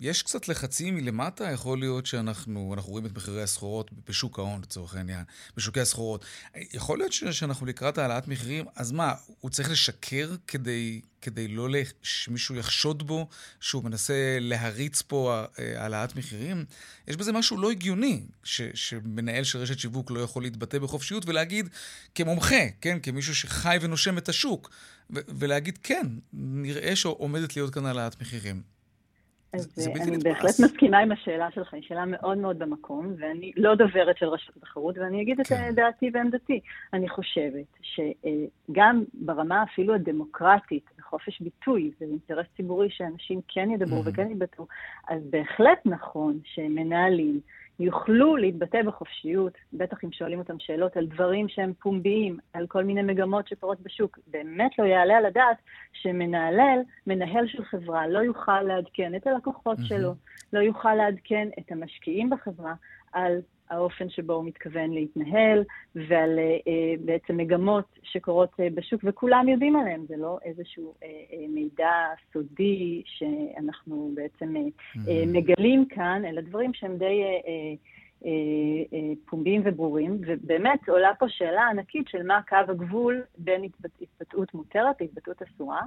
יש 0.00 0.22
קצת 0.22 0.48
לחצים 0.48 0.94
מלמטה, 0.94 1.50
יכול 1.50 1.78
להיות 1.78 2.06
שאנחנו 2.06 2.74
רואים 2.86 3.06
את 3.06 3.16
מחירי 3.16 3.42
הסחורות 3.42 3.90
בשוק 4.08 4.38
ההון, 4.38 4.60
לצורך 4.62 4.94
העניין, 4.94 5.24
בשוקי 5.56 5.80
הסחורות. 5.80 6.24
יכול 6.72 6.98
להיות 6.98 7.12
שאנחנו 7.12 7.66
לקראת 7.66 7.98
העלאת 7.98 8.28
מחירים, 8.28 8.64
אז 8.76 8.92
מה, 8.92 9.12
הוא 9.40 9.50
צריך 9.50 9.70
לשקר 9.70 10.34
כדי, 10.46 11.00
כדי 11.20 11.48
לא 11.48 11.68
שמישהו 12.02 12.54
יחשוד 12.54 13.06
בו 13.06 13.28
שהוא 13.60 13.84
מנסה 13.84 14.38
להריץ 14.40 15.02
פה 15.02 15.44
אה, 15.58 15.82
העלאת 15.82 16.16
מחירים? 16.16 16.64
יש 17.08 17.16
בזה 17.16 17.32
משהו 17.32 17.56
לא 17.56 17.70
הגיוני, 17.70 18.22
ש, 18.44 18.62
שמנהל 18.74 19.44
של 19.44 19.58
רשת 19.58 19.78
שיווק 19.78 20.10
לא 20.10 20.20
יכול 20.20 20.42
להתבטא 20.42 20.78
בחופשיות 20.78 21.28
ולהגיד, 21.28 21.68
כמומחה, 22.14 22.68
כן, 22.80 22.98
כמישהו 23.02 23.34
שחי 23.34 23.76
ונושם 23.80 24.18
את 24.18 24.28
השוק, 24.28 24.70
ולהגיד, 25.10 25.78
כן, 25.82 26.06
נראה 26.32 26.96
שעומדת 26.96 27.56
להיות 27.56 27.74
כאן 27.74 27.86
העלאת 27.86 28.20
מחירים. 28.20 28.73
אז 29.54 29.88
אני 30.02 30.18
בהחלט 30.18 30.60
מסכימה 30.64 30.98
עם 30.98 31.12
השאלה 31.12 31.50
שלך, 31.50 31.74
היא 31.74 31.82
שאלה 31.82 32.04
מאוד 32.04 32.38
מאוד 32.38 32.58
במקום, 32.58 33.14
ואני 33.18 33.52
לא 33.56 33.74
דוברת 33.74 34.18
של 34.18 34.26
רשות 34.26 34.56
התחרות, 34.56 34.98
ואני 34.98 35.22
אגיד 35.22 35.40
את 35.40 35.46
כן. 35.46 35.74
דעתי 35.74 36.10
ועמדתי. 36.14 36.60
אני 36.92 37.08
חושבת 37.08 37.78
שגם 37.82 39.04
ברמה 39.14 39.62
אפילו 39.62 39.94
הדמוקרטית, 39.94 40.90
בחופש 40.98 41.40
ביטוי, 41.40 41.90
זה 41.98 42.04
אינטרס 42.04 42.46
ציבורי 42.56 42.90
שאנשים 42.90 43.40
כן 43.48 43.70
ידברו 43.70 44.04
וכן 44.04 44.30
יתבטאו, 44.30 44.66
אז 45.08 45.22
בהחלט 45.30 45.78
נכון 45.84 46.38
שמנהלים 46.44 47.40
יוכלו 47.78 48.36
להתבטא 48.36 48.82
בחופשיות, 48.82 49.52
בטח 49.72 50.04
אם 50.04 50.12
שואלים 50.12 50.38
אותם 50.38 50.58
שאלות 50.58 50.96
על 50.96 51.06
דברים 51.06 51.48
שהם 51.48 51.72
פומביים, 51.80 52.38
על 52.52 52.66
כל 52.66 52.84
מיני 52.84 53.02
מגמות 53.02 53.48
שקורות 53.48 53.80
בשוק. 53.80 54.18
באמת 54.26 54.78
לא 54.78 54.84
יעלה 54.84 55.16
על 55.16 55.26
הדעת 55.26 55.56
שמנהל, 55.92 56.80
מנהל 57.06 57.46
של 57.46 57.64
חברה, 57.64 58.08
לא 58.08 58.18
יוכל 58.18 58.62
לעדכן 58.62 59.14
את 59.14 59.26
הלקוחות 59.26 59.78
mm-hmm. 59.78 59.88
שלו, 59.88 60.14
לא 60.52 60.58
יוכל 60.58 60.94
לעדכן 60.94 61.48
את 61.58 61.72
המשקיעים 61.72 62.30
בחברה 62.30 62.74
על 63.12 63.40
האופן 63.70 64.08
שבו 64.08 64.32
הוא 64.32 64.44
מתכוון 64.44 64.90
להתנהל, 64.90 65.64
ועל 65.94 66.38
uh, 66.38 67.04
בעצם 67.04 67.36
מגמות 67.36 67.98
שקורות 68.02 68.50
uh, 68.52 68.74
בשוק, 68.74 69.00
וכולם 69.04 69.48
יודעים 69.48 69.76
עליהם, 69.76 70.04
זה 70.08 70.16
לא 70.16 70.38
איזשהו 70.44 70.94
uh, 71.00 71.02
uh, 71.02 71.34
מידע 71.48 71.92
סודי 72.32 73.02
שאנחנו 73.06 74.10
בעצם 74.14 74.56
uh, 74.56 74.58
mm-hmm. 74.58 74.98
uh, 74.98 75.26
מגלים 75.26 75.86
כאן, 75.88 76.22
אלא 76.24 76.40
דברים 76.40 76.74
שהם 76.74 76.96
די 76.96 77.22
uh, 77.22 78.22
uh, 78.22 78.26
uh, 78.92 79.30
פומביים 79.30 79.62
וברורים, 79.64 80.20
ובאמת 80.26 80.88
עולה 80.88 81.14
פה 81.18 81.26
שאלה 81.28 81.68
ענקית 81.68 82.08
של 82.08 82.22
מה 82.22 82.40
קו 82.48 82.56
הגבול 82.68 83.22
בין 83.38 83.62
התבטאות 84.00 84.54
מותרת 84.54 85.00
להתבטאות 85.00 85.42
אסורה. 85.42 85.82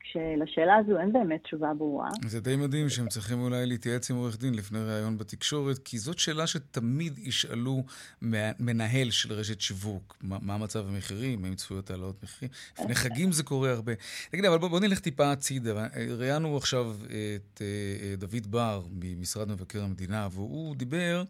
כשלשאלה 0.00 0.76
הזו 0.76 0.98
אין 1.00 1.12
באמת 1.12 1.42
תשובה 1.44 1.74
ברורה. 1.78 2.08
זה 2.26 2.40
די 2.40 2.56
מדהים 2.56 2.88
שהם 2.88 3.08
צריכים 3.08 3.40
אולי 3.40 3.66
להתייעץ 3.66 4.10
עם 4.10 4.16
עורך 4.16 4.38
דין 4.38 4.54
לפני 4.54 4.78
ראיון 4.78 5.18
בתקשורת, 5.18 5.78
כי 5.78 5.98
זאת 5.98 6.18
שאלה 6.18 6.46
שתמיד 6.46 7.18
ישאלו 7.18 7.84
מנהל 8.60 9.10
של 9.10 9.32
רשת 9.32 9.60
שיווק, 9.60 10.16
מה, 10.22 10.38
מה 10.42 10.58
מצב 10.58 10.88
המחירים, 10.88 11.44
האם 11.44 11.54
צפויות 11.54 11.90
העלאות 11.90 12.22
מחירים. 12.22 12.50
לפני 12.80 12.94
חגים 13.02 13.32
זה 13.32 13.42
קורה 13.42 13.70
הרבה. 13.70 13.92
תגיד, 14.30 14.44
אבל 14.44 14.58
בוא, 14.58 14.68
בוא 14.68 14.80
נלך 14.80 15.00
טיפה 15.00 15.32
הצידה. 15.32 15.86
ראיינו 16.18 16.56
עכשיו 16.56 16.96
את 17.36 17.62
אה, 17.62 18.16
דוד 18.16 18.46
בר 18.46 18.82
ממשרד 18.90 19.48
מבקר 19.48 19.82
המדינה, 19.82 20.28
והוא 20.30 20.76
דיבר... 20.76 21.24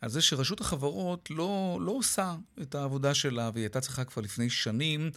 על 0.00 0.08
זה 0.08 0.22
שרשות 0.22 0.60
החברות 0.60 1.30
לא, 1.30 1.78
לא 1.82 1.92
עושה 1.92 2.34
את 2.62 2.74
העבודה 2.74 3.14
שלה, 3.14 3.50
והיא 3.54 3.64
הייתה 3.64 3.80
צריכה 3.80 4.04
כבר 4.04 4.22
לפני 4.22 4.50
שנים 4.50 5.10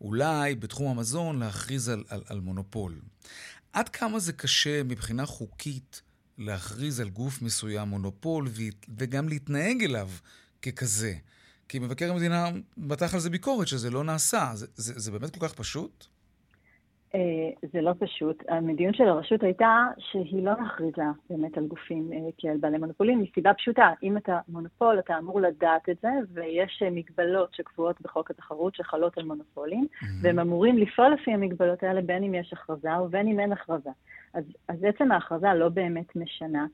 אולי 0.00 0.54
בתחום 0.54 0.90
המזון 0.98 1.38
להכריז 1.38 1.88
על, 1.88 2.04
על, 2.08 2.22
על 2.26 2.40
מונופול. 2.40 3.00
עד 3.72 3.88
כמה 3.88 4.18
זה 4.18 4.32
קשה 4.32 4.82
מבחינה 4.82 5.26
חוקית 5.26 6.02
להכריז 6.38 7.00
על 7.00 7.08
גוף 7.08 7.42
מסוים 7.42 7.88
מונופול 7.88 8.48
וגם 8.98 9.28
להתנהג 9.28 9.84
אליו 9.84 10.10
ככזה. 10.62 11.14
כי 11.68 11.78
מבקר 11.78 12.10
המדינה 12.10 12.50
מתח 12.76 13.14
על 13.14 13.20
זה 13.20 13.30
ביקורת 13.30 13.68
שזה 13.68 13.90
לא 13.90 14.04
נעשה. 14.04 14.50
זה, 14.54 14.66
זה, 14.76 14.92
זה 14.96 15.10
באמת 15.10 15.36
כל 15.36 15.48
כך 15.48 15.54
פשוט? 15.54 16.06
אה, 17.14 17.68
זה 17.72 17.80
לא 17.80 17.92
פשוט. 17.98 18.42
המדיניות 18.48 18.94
של 18.94 19.08
הרשות 19.08 19.42
הייתה 19.42 19.86
שהיא 19.98 20.44
לא 20.44 20.52
מכריזה 20.60 21.02
באמת 21.30 21.58
על 21.58 21.66
גופים 21.66 22.12
אה, 22.12 22.18
כעל 22.38 22.56
בעלי 22.56 22.78
מונופולים, 22.78 23.22
מסיבה 23.22 23.54
פשוטה. 23.54 23.92
אם 24.02 24.16
אתה 24.16 24.38
מונופול, 24.48 24.98
אתה 24.98 25.18
אמור 25.18 25.40
לדעת 25.40 25.88
את 25.88 25.96
זה, 26.02 26.08
ויש 26.32 26.82
אה, 26.84 26.90
מגבלות 26.90 27.54
שקבועות 27.54 28.00
בחוק 28.00 28.30
התחרות 28.30 28.74
שחלות 28.74 29.18
על 29.18 29.24
מונופולים, 29.24 29.86
mm-hmm. 29.92 30.06
והם 30.22 30.38
אמורים 30.38 30.78
לפעול 30.78 31.12
לפי 31.12 31.32
המגבלות 31.32 31.82
האלה, 31.82 32.00
בין 32.00 32.24
אם 32.24 32.34
יש 32.34 32.52
הכרזה 32.52 33.00
ובין 33.02 33.28
אם 33.28 33.40
אין 33.40 33.52
הכרזה. 33.52 33.90
אז, 34.34 34.44
אז 34.68 34.84
עצם 34.84 35.12
ההכרזה 35.12 35.54
לא 35.54 35.68
באמת 35.68 36.16
משנה, 36.16 36.66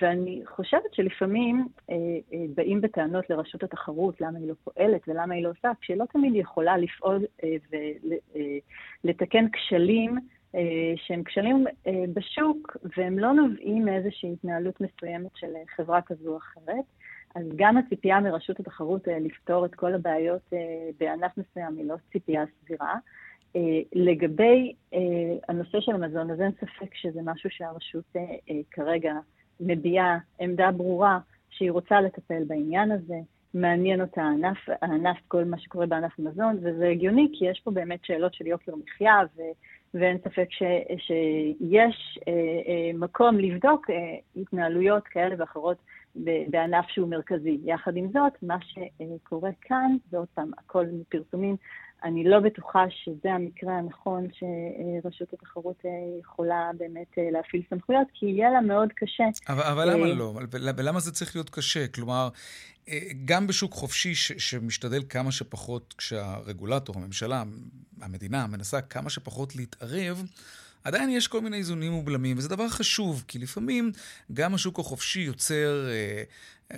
ואני 0.00 0.42
חושבת 0.46 0.94
שלפעמים 0.94 1.66
אה, 1.90 1.94
אה, 2.32 2.44
באים 2.54 2.80
בטענות 2.80 3.30
לרשות 3.30 3.62
התחרות 3.62 4.20
למה 4.20 4.38
היא 4.38 4.48
לא 4.48 4.54
פועלת 4.64 5.08
ולמה 5.08 5.34
היא 5.34 5.44
לא 5.44 5.50
עושה, 5.50 5.70
כשהיא 5.80 5.96
לא 5.96 6.04
תמיד 6.12 6.34
יכולה 6.34 6.76
לפעול 6.76 7.24
אה, 7.44 7.56
ולתקן 9.04 9.44
אה, 9.44 9.50
כשלים 9.52 10.18
אה, 10.54 10.92
שהם 10.96 11.24
כשלים 11.24 11.66
אה, 11.86 12.04
בשוק, 12.14 12.76
והם 12.96 13.18
לא 13.18 13.32
נובעים 13.32 13.84
מאיזושהי 13.84 14.32
התנהלות 14.32 14.80
מסוימת 14.80 15.36
של 15.36 15.52
חברה 15.76 16.02
כזו 16.02 16.30
או 16.32 16.36
אחרת. 16.36 16.84
אז 17.34 17.42
גם 17.56 17.76
הציפייה 17.76 18.20
מרשות 18.20 18.60
התחרות 18.60 19.08
אה, 19.08 19.18
לפתור 19.18 19.64
את 19.64 19.74
כל 19.74 19.94
הבעיות 19.94 20.42
אה, 20.52 20.58
בענף 21.00 21.32
מסוים 21.36 21.76
היא 21.76 21.88
לא 21.88 21.94
ציפייה 22.12 22.44
סבירה. 22.60 22.94
Uh, 23.56 23.58
לגבי 23.92 24.72
uh, 24.94 24.96
הנושא 25.48 25.80
של 25.80 25.92
המזון, 25.92 26.30
אז 26.30 26.40
אין 26.40 26.52
ספק 26.52 26.94
שזה 26.94 27.20
משהו 27.24 27.50
שהרשות 27.50 28.04
uh, 28.16 28.52
כרגע 28.70 29.14
מביעה 29.60 30.18
עמדה 30.40 30.70
ברורה 30.70 31.18
שהיא 31.50 31.70
רוצה 31.70 32.00
לטפל 32.00 32.44
בעניין 32.46 32.90
הזה, 32.90 33.16
מעניין 33.54 34.00
אותה 34.00 34.22
הענף, 34.22 34.58
הענף, 34.82 35.16
כל 35.28 35.44
מה 35.44 35.58
שקורה 35.58 35.86
בענף 35.86 36.12
המזון, 36.18 36.58
וזה 36.62 36.88
הגיוני 36.88 37.28
כי 37.32 37.44
יש 37.44 37.60
פה 37.64 37.70
באמת 37.70 38.04
שאלות 38.04 38.34
של 38.34 38.46
יוקר 38.46 38.72
מחיה, 38.76 39.20
ו, 39.36 39.40
ואין 39.94 40.18
ספק 40.18 40.46
ש, 40.50 40.62
שיש 40.96 42.18
uh, 42.18 42.22
uh, 42.22 42.98
מקום 42.98 43.38
לבדוק 43.38 43.90
uh, 43.90 43.92
התנהלויות 44.36 45.06
כאלה 45.06 45.34
ואחרות 45.38 45.76
בענף 46.48 46.88
שהוא 46.88 47.08
מרכזי. 47.08 47.58
יחד 47.64 47.96
עם 47.96 48.08
זאת, 48.12 48.32
מה 48.42 48.56
שקורה 48.60 49.50
כאן, 49.60 49.96
ועוד 50.10 50.28
פעם, 50.34 50.50
הכל 50.58 50.86
מפרסומים, 50.92 51.56
אני 52.04 52.24
לא 52.24 52.40
בטוחה 52.40 52.84
שזה 52.90 53.32
המקרה 53.32 53.78
הנכון 53.78 54.28
שרשות 54.32 55.32
התחרות 55.32 55.82
יכולה 56.20 56.70
באמת 56.78 57.06
להפעיל 57.32 57.62
סמכויות, 57.70 58.06
כי 58.14 58.26
יהיה 58.26 58.50
לה 58.50 58.60
מאוד 58.60 58.88
קשה. 58.96 59.24
אבל, 59.48 59.62
אבל 59.62 59.92
למה 59.92 60.06
לא? 60.06 60.34
ולמה 60.76 61.00
זה 61.00 61.12
צריך 61.12 61.36
להיות 61.36 61.50
קשה? 61.50 61.88
כלומר, 61.88 62.28
גם 63.24 63.46
בשוק 63.46 63.72
חופשי 63.72 64.14
ש, 64.14 64.32
שמשתדל 64.32 65.02
כמה 65.08 65.32
שפחות, 65.32 65.94
כשהרגולטור, 65.98 66.96
הממשלה, 66.96 67.42
המדינה, 68.00 68.46
מנסה 68.46 68.80
כמה 68.80 69.10
שפחות 69.10 69.56
להתערב, 69.56 70.22
עדיין 70.84 71.10
יש 71.10 71.28
כל 71.28 71.40
מיני 71.40 71.56
איזונים 71.56 71.94
ובלמים, 71.94 72.38
וזה 72.38 72.48
דבר 72.48 72.68
חשוב, 72.68 73.24
כי 73.28 73.38
לפעמים 73.38 73.92
גם 74.32 74.54
השוק 74.54 74.78
החופשי 74.78 75.20
יוצר, 75.20 75.88
אה, 75.88 76.22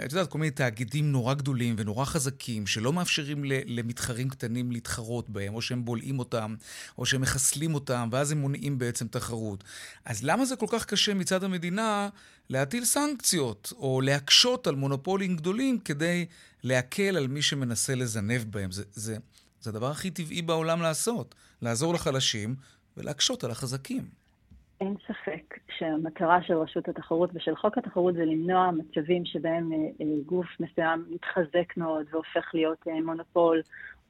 את 0.04 0.12
יודעת, 0.12 0.30
כל 0.30 0.38
מיני 0.38 0.50
תאגידים 0.50 1.12
נורא 1.12 1.34
גדולים 1.34 1.74
ונורא 1.78 2.04
חזקים, 2.04 2.66
שלא 2.66 2.92
מאפשרים 2.92 3.44
למתחרים 3.44 4.28
קטנים 4.28 4.72
להתחרות 4.72 5.30
בהם, 5.30 5.54
או 5.54 5.62
שהם 5.62 5.84
בולעים 5.84 6.18
אותם, 6.18 6.54
או 6.98 7.06
שהם 7.06 7.20
מחסלים 7.20 7.74
אותם, 7.74 8.08
ואז 8.12 8.32
הם 8.32 8.38
מונעים 8.38 8.78
בעצם 8.78 9.08
תחרות. 9.08 9.64
אז 10.04 10.22
למה 10.22 10.44
זה 10.44 10.56
כל 10.56 10.66
כך 10.68 10.84
קשה 10.84 11.14
מצד 11.14 11.44
המדינה 11.44 12.08
להטיל 12.50 12.84
סנקציות, 12.84 13.72
או 13.76 14.00
להקשות 14.00 14.66
על 14.66 14.74
מונופולים 14.74 15.36
גדולים 15.36 15.78
כדי 15.78 16.26
להקל 16.62 17.16
על 17.16 17.26
מי 17.26 17.42
שמנסה 17.42 17.94
לזנב 17.94 18.44
בהם? 18.50 18.72
זה, 18.72 18.82
זה, 18.92 19.16
זה 19.60 19.70
הדבר 19.70 19.90
הכי 19.90 20.10
טבעי 20.10 20.42
בעולם 20.42 20.82
לעשות, 20.82 21.34
לעזור 21.62 21.94
לחלשים 21.94 22.56
ולהקשות 22.96 23.44
על 23.44 23.50
החזקים. 23.50 24.02
אין 24.80 24.94
ספק 25.06 25.58
שהמטרה 25.78 26.42
של 26.42 26.54
רשות 26.54 26.88
התחרות 26.88 27.30
ושל 27.34 27.56
חוק 27.56 27.78
התחרות 27.78 28.14
זה 28.14 28.24
למנוע 28.24 28.70
מצבים 28.70 29.24
שבהם 29.24 29.72
אה, 29.72 29.78
אה, 29.78 30.06
גוף 30.26 30.46
מסוים 30.60 31.04
מתחזק 31.10 31.76
מאוד 31.76 32.06
והופך 32.10 32.50
להיות 32.54 32.78
אה, 32.88 33.00
מונופול, 33.00 33.62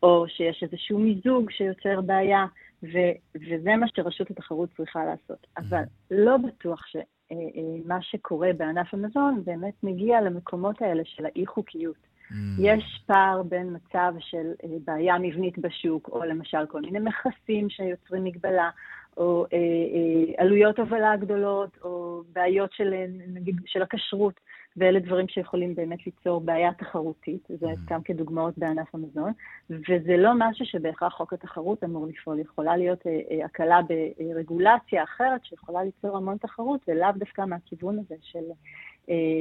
או 0.03 0.25
שיש 0.29 0.63
איזשהו 0.63 0.99
מיזוג 0.99 1.51
שיוצר 1.51 2.01
בעיה, 2.01 2.47
ו- 2.83 3.15
וזה 3.35 3.77
מה 3.77 3.87
שרשות 3.95 4.31
התחרות 4.31 4.69
צריכה 4.77 5.05
לעשות. 5.05 5.47
Mm-hmm. 5.47 5.63
אבל 5.69 5.83
לא 6.11 6.37
בטוח 6.37 6.81
שמה 6.87 8.03
שקורה 8.03 8.53
בענף 8.57 8.95
המזון 8.95 9.43
באמת 9.45 9.75
מגיע 9.83 10.21
למקומות 10.21 10.83
האלה 10.83 11.03
של 11.05 11.27
האי-חוקיות. 11.27 12.14
Mm. 12.35 12.37
יש 12.59 13.03
פער 13.07 13.43
בין 13.43 13.77
מצב 13.77 14.15
של 14.19 14.53
אה, 14.65 14.69
בעיה 14.85 15.19
מבנית 15.19 15.59
בשוק, 15.59 16.09
או 16.13 16.25
למשל 16.25 16.67
כל 16.67 16.81
מיני 16.81 16.99
מכסים 16.99 17.71
שיוצרים 17.71 18.25
מגבלה, 18.25 18.71
או 19.17 19.47
אה, 19.53 19.59
אה, 19.59 20.43
עלויות 20.45 20.79
הובלה 20.79 21.17
גדולות, 21.17 21.71
או 21.85 22.23
בעיות 22.33 22.73
של, 22.73 22.95
נגיד, 23.27 23.57
של 23.67 23.83
הכשרות, 23.83 24.41
ואלה 24.77 25.01
דברים 25.01 25.29
שיכולים 25.29 25.75
באמת 25.75 26.07
ליצור 26.07 26.41
בעיה 26.41 26.73
תחרותית, 26.73 27.49
זה 27.49 27.67
mm. 27.67 27.79
גם 27.89 28.03
כדוגמאות 28.03 28.59
בענף 28.59 28.95
המזון, 28.95 29.33
וזה 29.71 30.17
לא 30.17 30.31
משהו 30.39 30.67
שבהכרח 30.67 31.13
חוק 31.13 31.33
התחרות 31.33 31.85
אמור 31.85 32.07
לפעול, 32.07 32.39
יכולה 32.39 32.77
להיות 32.77 33.01
הקלה 33.45 33.81
ברגולציה 34.19 35.03
אחרת 35.03 35.45
שיכולה 35.45 35.85
ליצור 35.85 36.17
המון 36.17 36.37
תחרות, 36.37 36.81
ולאו 36.89 37.09
דווקא 37.17 37.43
מהכיוון 37.43 37.99
הזה 37.99 38.15
של 38.23 38.45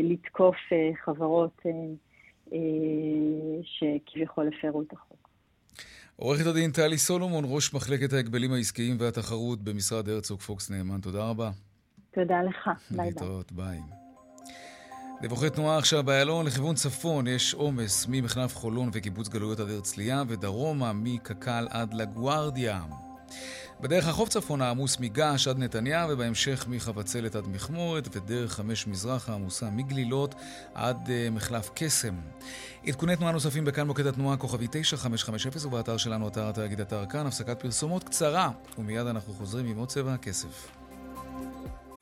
לתקוף 0.03 0.56
חברות 1.06 1.62
אה, 1.65 1.71
שכביכול 3.63 4.48
הפרו 4.48 4.82
את 4.82 4.94
החוק. 4.94 5.30
עורכת 6.16 6.46
הדין 6.46 6.72
טלי 6.72 6.98
סולומון, 6.98 7.44
ראש 7.48 7.74
מחלקת 7.74 8.13
ההגבלים 8.13 8.54
העסקיים 8.54 8.96
והתחרות 9.00 9.62
במשרד 9.62 10.10
הרצוג 10.10 10.39
פוקס 10.39 10.72
נאמן, 10.72 11.02
תודה 11.02 11.24
רבה. 11.30 11.52
תודה 12.13 12.42
לך, 12.42 12.68
ביי 12.68 12.98
ביי. 12.98 13.06
להתראות, 13.06 13.52
ביי. 13.52 13.80
דיווחי 15.22 15.50
תנועה 15.50 15.78
עכשיו 15.78 16.04
באיילון 16.04 16.46
לכיוון 16.46 16.76
צפון 16.76 17.28
יש 17.28 17.54
עומס 17.54 18.08
ממחלף 18.10 18.56
חולון 18.56 18.89
וקיבוץ 18.94 19.28
גלויות 19.28 19.60
עד 19.60 19.70
הרצליה 19.70 20.24
ודרומה 20.28 20.94
מקק"ל 20.94 21.68
עד 21.70 21.94
לגוארדיה. 21.94 22.82
בדרך 23.84 24.08
החוף 24.08 24.30
צפונה 24.30 24.69
עמוס 24.69 25.00
מגעש 25.00 25.48
עד 25.48 25.60
נתניה, 25.60 26.08
ובהמשך 26.10 26.65
מחבצלת 26.69 27.36
עד 27.36 27.48
מכמורת, 27.48 28.15
ודרך 28.15 28.54
חמש 28.54 28.88
מזרחה 28.88 29.34
עמוסה 29.34 29.69
מגלילות 29.69 30.36
עד 30.74 30.98
uh, 31.08 31.32
מחלף 31.32 31.69
קסם. 31.76 32.15
עדכוני 32.88 33.15
תנועה 33.15 33.32
נוספים 33.32 33.65
בכאן 33.65 33.88
מוקד 33.88 34.08
התנועה 34.08 34.38
כוכבי 34.38 34.67
9550 34.72 35.52
ובאתר 35.65 35.98
שלנו, 35.98 36.28
אתר 36.28 36.50
התאגיד 36.50 36.82
אתר 36.82 37.06
כאן, 37.10 37.28
הפסקת 37.28 37.60
פרסומות 37.60 38.04
קצרה, 38.04 38.52
ומיד 38.78 39.08
אנחנו 39.08 39.34
חוזרים 39.34 39.65
עם 39.65 39.78
עוד 39.78 39.88
צבע 39.88 40.13
הכסף. 40.13 40.67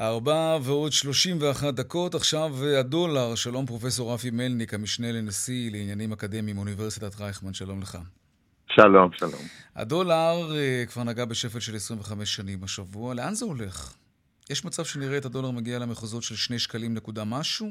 ארבע 0.01 0.57
ועוד 0.61 0.91
שלושים 0.91 1.37
ואחת 1.39 1.73
דקות, 1.73 2.15
עכשיו 2.15 2.65
הדולר, 2.79 3.35
שלום 3.35 3.65
פרופסור 3.65 4.13
רפי 4.13 4.29
מלניק, 4.29 4.73
המשנה 4.73 5.11
לנשיא 5.11 5.71
לעניינים 5.71 6.11
אקדמיים 6.11 6.55
מאוניברסיטת 6.55 7.21
רייכמן, 7.21 7.53
שלום 7.53 7.81
לך. 7.81 7.97
שלום, 8.75 9.11
שלום. 9.11 9.41
הדולר 9.75 10.35
uh, 10.49 10.91
כבר 10.91 11.03
נגע 11.03 11.25
בשפל 11.25 11.59
של 11.59 11.75
25 11.75 12.35
שנים 12.35 12.63
השבוע, 12.63 13.13
לאן 13.13 13.33
זה 13.33 13.45
הולך? 13.45 13.93
יש 14.49 14.65
מצב 14.65 14.83
שנראה 14.83 15.17
את 15.17 15.25
הדולר 15.25 15.51
מגיע 15.51 15.79
למחוזות 15.79 16.23
של 16.23 16.35
שני 16.35 16.59
שקלים 16.59 16.93
נקודה 16.93 17.23
משהו? 17.25 17.67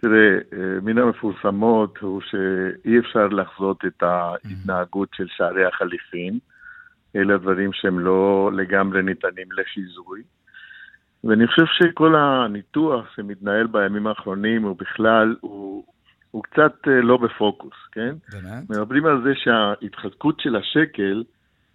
תראה, 0.00 0.34
אה, 0.52 0.80
מן 0.82 0.98
המפורסמות 0.98 1.98
הוא 1.98 2.20
שאי 2.20 2.98
אפשר 2.98 3.26
לחזות 3.26 3.84
את 3.86 4.02
ההתנהגות 4.02 5.08
של 5.14 5.26
שערי 5.36 5.66
החליפין. 5.66 6.38
אלה 7.16 7.38
דברים 7.38 7.70
שהם 7.72 8.00
לא 8.00 8.50
לגמרי 8.54 9.02
ניתנים 9.02 9.48
לחיזוי. 9.52 10.22
ואני 11.24 11.46
חושב 11.46 11.64
שכל 11.66 12.14
הניתוח 12.16 13.16
שמתנהל 13.16 13.66
בימים 13.66 14.06
האחרונים, 14.06 14.62
הוא 14.62 14.76
בכלל, 14.78 15.36
הוא 15.40 15.84
הוא 16.38 16.44
קצת 16.44 16.88
אה, 16.88 17.00
לא 17.02 17.16
בפוקוס, 17.16 17.72
כן? 17.92 18.14
באמת? 18.32 18.70
מדברים 18.70 19.06
על 19.06 19.22
זה 19.24 19.30
שההתחזקות 19.34 20.40
של 20.40 20.56
השקל 20.56 21.24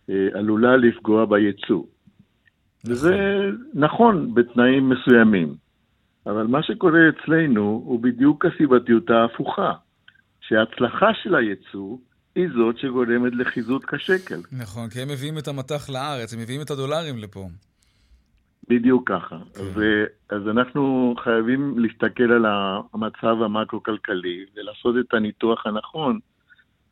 אה, 0.09 0.27
עלולה 0.33 0.77
לפגוע 0.77 1.25
בייצוא. 1.25 1.83
נכון. 2.83 2.91
וזה 2.91 3.15
נכון 3.73 4.33
בתנאים 4.33 4.89
מסוימים. 4.89 5.55
אבל 6.25 6.47
מה 6.47 6.63
שקורה 6.63 6.99
אצלנו 7.09 7.83
הוא 7.85 7.99
בדיוק 7.99 8.45
הסיבתיות 8.45 9.09
ההפוכה, 9.09 9.71
שההצלחה 10.41 11.07
של 11.23 11.35
הייצוא 11.35 11.97
היא 12.35 12.47
זאת 12.57 12.77
שגורמת 12.77 13.33
לחיזוק 13.35 13.93
השקל. 13.93 14.41
נכון, 14.51 14.89
כי 14.89 14.99
הם 14.99 15.07
מביאים 15.07 15.37
את 15.37 15.47
המטח 15.47 15.89
לארץ, 15.89 16.33
הם 16.33 16.39
מביאים 16.39 16.61
את 16.61 16.71
הדולרים 16.71 17.17
לפה. 17.17 17.47
בדיוק 18.73 19.09
ככה. 19.11 19.37
כן. 19.55 20.35
אז 20.35 20.47
אנחנו 20.47 21.15
חייבים 21.23 21.79
להסתכל 21.79 22.31
על 22.31 22.45
המצב 22.93 23.41
המקרו-כלכלי 23.41 24.45
ולעשות 24.55 24.95
את 24.99 25.13
הניתוח 25.13 25.65
הנכון 25.65 26.19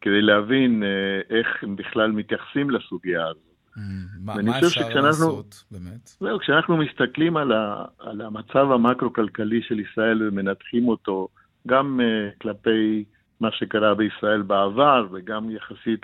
כדי 0.01 0.21
להבין 0.21 0.83
אה, 0.83 1.37
איך 1.37 1.47
הם 1.63 1.75
בכלל 1.75 2.11
מתייחסים 2.11 2.69
לסוגיה 2.69 3.27
הזאת. 3.27 3.51
Mm. 3.75 3.79
מה 4.25 4.41
מה 4.41 4.57
אפשר 4.57 4.67
שכשאנחנו- 4.69 5.05
לעשות, 5.05 5.63
באמת? 5.71 6.07
זהו, 6.19 6.39
כשאנחנו 6.39 6.77
מסתכלים 6.77 7.37
על, 7.37 7.51
ה, 7.51 7.85
על 7.99 8.21
המצב 8.21 8.71
המקרו-כלכלי 8.71 9.61
של 9.61 9.79
ישראל 9.79 10.27
ומנתחים 10.27 10.87
אותו 10.87 11.27
גם 11.67 11.99
uh, 11.99 12.41
כלפי 12.41 13.03
מה 13.39 13.51
שקרה 13.51 13.95
בישראל 13.95 14.41
בעבר 14.41 15.07
וגם 15.11 15.49
יחסית 15.51 16.01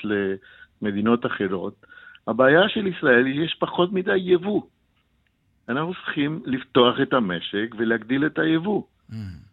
למדינות 0.82 1.26
אחרות, 1.26 1.86
הבעיה 2.28 2.70
של 2.70 2.88
ישראל 2.88 3.26
היא 3.26 3.36
שיש 3.36 3.58
פחות 3.60 3.94
מדי 3.94 4.18
יבוא. 4.18 4.62
אנחנו 5.70 5.94
צריכים 5.94 6.42
לפתוח 6.46 6.96
את 7.02 7.14
המשק 7.14 7.76
ולהגדיל 7.78 8.26
את 8.26 8.40
היבוא. 8.40 8.84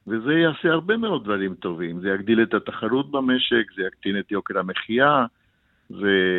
וזה 0.06 0.32
יעשה 0.32 0.68
הרבה 0.68 0.96
מאוד 0.96 1.24
דברים 1.24 1.54
טובים. 1.54 2.00
זה 2.00 2.08
יגדיל 2.08 2.42
את 2.42 2.54
התחרות 2.54 3.10
במשק, 3.10 3.64
זה 3.76 3.82
יקטין 3.82 4.18
את 4.18 4.30
יוקר 4.30 4.58
המחיה, 4.58 5.26
זה, 5.88 5.96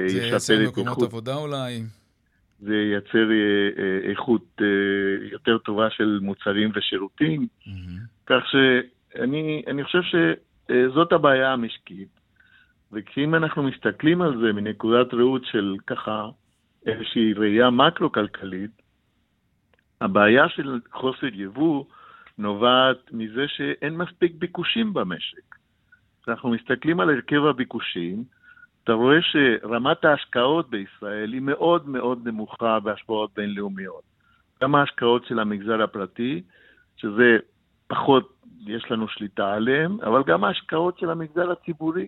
זה 0.08 0.18
ישפר 0.18 0.34
ייצר 0.34 0.64
את 0.64 0.68
מקומות 0.68 0.88
איכות... 0.88 1.04
עבודה 1.04 1.36
אולי? 1.36 1.84
זה 2.60 2.76
ייצר 2.76 3.32
אה, 3.32 3.84
אה, 3.84 4.10
איכות 4.12 4.46
אה, 4.62 4.66
יותר 5.32 5.58
טובה 5.58 5.90
של 5.90 6.20
מוצרים 6.22 6.72
ושירותים. 6.76 7.48
כך 8.26 8.44
שאני 8.52 9.64
אני 9.68 9.84
חושב 9.84 10.02
שזאת 10.02 11.12
הבעיה 11.12 11.54
המשקית. 11.54 12.08
וכשאם 12.92 13.36
אנחנו 13.36 13.64
מסתכלים 13.64 14.22
על 14.22 14.38
זה 14.42 14.54
מנקודת 14.54 15.14
ראות 15.14 15.46
של 15.46 15.76
ככה 15.88 16.30
איזושהי 16.86 17.34
ראייה 17.34 17.70
מקרו-כלכלית, 17.70 18.82
הבעיה 20.02 20.50
של 20.50 20.80
חוסר 20.92 21.28
יבוא 21.34 21.86
נובעת 22.38 23.12
מזה 23.12 23.48
שאין 23.48 23.98
מספיק 23.98 24.32
ביקושים 24.36 24.94
במשק. 24.94 25.56
כשאנחנו 26.22 26.50
מסתכלים 26.50 27.00
על 27.00 27.10
הרכב 27.10 27.46
הביקושים, 27.46 28.24
אתה 28.84 28.94
רואה 28.94 29.18
שרמת 29.22 30.06
ההשקעות 30.06 30.70
בישראל 30.70 31.34
היא 31.34 31.42
מאוד 31.42 31.90
מאוד 31.90 32.28
נמוכה 32.28 32.80
בהשפעות 32.80 33.32
בינלאומיות. 33.36 34.04
גם 34.64 34.76
ההשקעות 34.76 35.26
של 35.26 35.40
המגזר 35.40 35.84
הפרטי, 35.84 36.42
שזה 36.98 37.38
פחות 37.88 38.36
יש 38.66 38.92
לנו 38.92 39.08
שליטה 39.08 39.54
עליהן, 39.54 39.92
אבל 40.04 40.24
גם 40.28 40.44
ההשקעות 40.44 41.00
של 41.00 41.10
המגזר 41.10 41.52
הציבורי. 41.52 42.08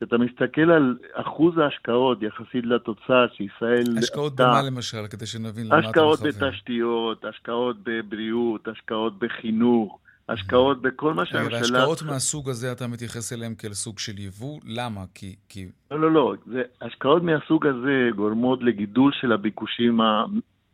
כשאתה 0.00 0.18
מסתכל 0.18 0.70
על 0.70 0.96
אחוז 1.12 1.58
ההשקעות 1.58 2.22
יחסית 2.22 2.64
לתוצר 2.66 3.26
שישראל... 3.36 3.98
השקעות 3.98 4.32
עשתה- 4.32 4.42
במה 4.42 4.62
למשל, 4.62 5.06
כדי 5.10 5.26
שנבין 5.26 5.66
למה 5.66 5.78
אתה 5.78 5.88
השקעות 5.88 6.20
מכוון? 6.22 6.50
בתשתיות, 6.50 7.24
השקעות 7.24 7.76
בבריאות, 7.82 8.68
השקעות 8.68 9.18
בחינוך, 9.18 9.98
השקעות 10.28 10.82
בכל 10.82 11.14
מה 11.14 11.26
שהממשלה... 11.26 11.58
והשקעות 11.58 12.02
מהסוג 12.02 12.50
הזה 12.50 12.72
אתה 12.72 12.86
מתייחס 12.86 13.32
אליהם 13.32 13.54
כאל 13.54 13.72
סוג 13.72 13.98
של 13.98 14.18
יבוא? 14.18 14.60
למה? 14.64 15.00
כי... 15.14 15.36
כי... 15.48 15.68
לא, 15.90 16.00
לא, 16.00 16.10
לא. 16.12 16.34
זה, 16.46 16.62
השקעות 16.80 17.22
מהסוג 17.22 17.66
הזה 17.66 18.08
גורמות 18.16 18.62
לגידול 18.62 19.12
של 19.20 19.32
הביקושים 19.32 20.00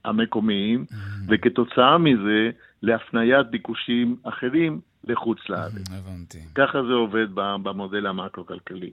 המקומיים, 0.04 0.84
וכתוצאה 1.28 1.98
מזה 1.98 2.50
להפניית 2.82 3.46
ביקושים 3.50 4.16
אחרים 4.22 4.80
לחוץ 5.04 5.38
לארץ. 5.48 5.90
הבנתי. 5.90 6.38
ככה 6.54 6.82
זה 6.82 6.92
עובד 6.92 7.26
במודל 7.34 8.06
המקרו-כלכלי. 8.06 8.90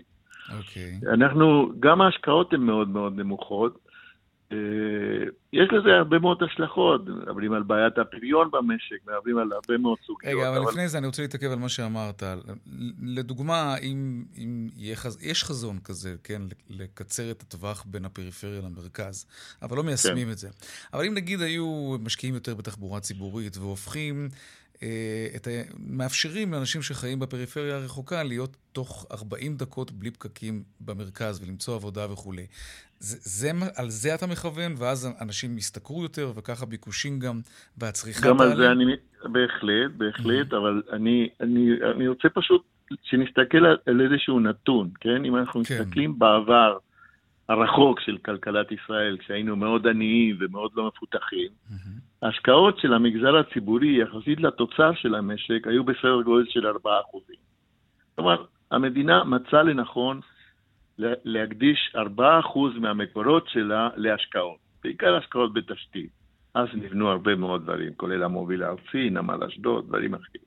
אוקיי. 0.58 1.00
אנחנו, 1.14 1.72
גם 1.80 2.02
ההשקעות 2.02 2.54
הן 2.54 2.62
מאוד 2.62 2.90
מאוד 2.90 3.16
נמוכות. 3.16 3.80
אה, 4.52 4.58
יש 5.54 5.70
לזה 5.72 5.90
הרבה 5.90 6.20
מאוד 6.20 6.44
השלכות, 6.44 7.02
מדברים 7.08 7.54
על 7.54 7.64
בעיית 7.64 7.98
הפריון 7.98 8.50
במשק, 8.52 8.96
מדברים 9.08 9.38
על 9.38 9.52
הרבה 9.54 9.78
מאוד 9.78 9.98
סוגיות. 10.06 10.34
רגע, 10.34 10.50
אבל 10.50 10.70
לפני 10.70 10.88
זה 10.88 10.98
אני 10.98 11.08
רוצה 11.08 11.22
להתעכב 11.22 11.52
על 11.52 11.60
מה 11.60 11.70
שאמרת. 11.70 12.24
לדוגמה, 13.02 13.78
אם, 13.78 14.24
אם 14.38 14.70
חז... 14.96 15.24
יש 15.24 15.44
חזון 15.44 15.80
כזה, 15.84 16.16
כן, 16.24 16.42
לקצר 16.70 17.32
את 17.32 17.42
הטווח 17.42 17.86
בין 17.88 18.06
הפריפריה 18.06 18.62
למרכז, 18.62 19.26
אבל 19.62 19.78
לא 19.78 19.84
מיישמים 19.84 20.28
כן. 20.28 20.32
את 20.32 20.38
זה. 20.38 20.50
אבל 20.94 21.06
אם 21.06 21.14
נגיד 21.14 21.42
היו 21.42 21.96
משקיעים 22.04 22.36
יותר 22.36 22.56
בתחבורה 22.56 23.00
ציבורית 23.00 23.58
והופכים... 23.58 24.30
אה, 24.84 25.28
את 25.36 25.48
ה... 25.48 25.52
מאפשרים 25.88 26.54
לאנשים 26.54 26.82
שחיים 26.82 27.20
בפריפריה 27.20 27.76
הרחוקה 27.76 28.24
להיות 28.24 28.58
תוך 28.72 29.06
40 29.12 29.58
דקות 29.58 29.92
בלי 29.92 30.12
פקקים 30.12 30.64
במרכז 30.82 31.44
ולמצוא 31.44 31.76
עבודה 31.76 32.12
וכולי. 32.12 32.46
זה, 33.00 33.18
זה, 33.22 33.52
על 33.76 33.90
זה 33.90 34.16
אתה 34.16 34.28
מכוון, 34.28 34.74
ואז 34.78 35.16
אנשים 35.22 35.58
ישתכרו 35.58 36.04
יותר, 36.04 36.32
וככה 36.36 36.66
ביקושים 36.66 37.20
גם, 37.20 37.40
והצריכה 37.78 38.28
גם 38.30 38.42
על? 38.42 38.58
זה 38.58 38.72
אני, 38.72 38.86
בהחלט, 39.24 39.92
בהחלט, 39.98 40.54
אבל 40.54 40.82
אני, 40.92 41.30
אני, 41.42 41.70
אני 41.96 42.08
רוצה 42.08 42.30
פשוט 42.30 42.64
שנסתכל 43.04 43.66
על, 43.66 43.78
על 43.86 44.02
איזשהו 44.02 44.40
נתון, 44.40 44.90
כן? 45.00 45.26
אם 45.26 45.36
אנחנו 45.36 45.60
מסתכלים 45.60 46.20
בעבר 46.20 46.78
הרחוק 47.50 48.00
של 48.00 48.18
כלכלת 48.18 48.72
ישראל, 48.72 49.18
כשהיינו 49.18 49.56
מאוד 49.56 49.88
עניים 49.88 50.38
ומאוד 50.40 50.72
לא 50.76 50.88
מפותחים, 50.88 51.50
ההשקעות 52.22 52.80
של 52.80 52.94
המגזר 52.94 53.38
הציבורי 53.38 54.02
יחסית 54.02 54.40
לתוצר 54.40 54.94
של 54.94 55.16
המשק 55.16 55.68
היו 55.68 55.84
בסדר 55.84 56.22
גודל 56.22 56.46
של 56.50 56.68
4%. 56.68 56.72
כלומר, 58.16 58.46
המדינה 58.72 59.24
מצאה 59.24 59.64
לנכון 59.64 60.20
לה- 60.98 61.14
להקדיש 61.24 61.96
4% 61.96 62.00
מהמקורות 62.80 63.48
שלה 63.50 63.90
להשקעות, 63.96 64.58
בעיקר 64.84 65.16
השקעות 65.16 65.54
בתשתית. 65.54 66.10
אז 66.56 66.68
נבנו 66.74 67.10
הרבה 67.10 67.36
מאוד 67.36 67.64
דברים, 67.64 67.94
כולל 67.98 68.24
המוביל 68.24 68.64
הארצי, 68.64 69.10
נמל 69.10 69.44
אשדוד, 69.44 69.88
דברים 69.88 70.14
אחרים. 70.14 70.44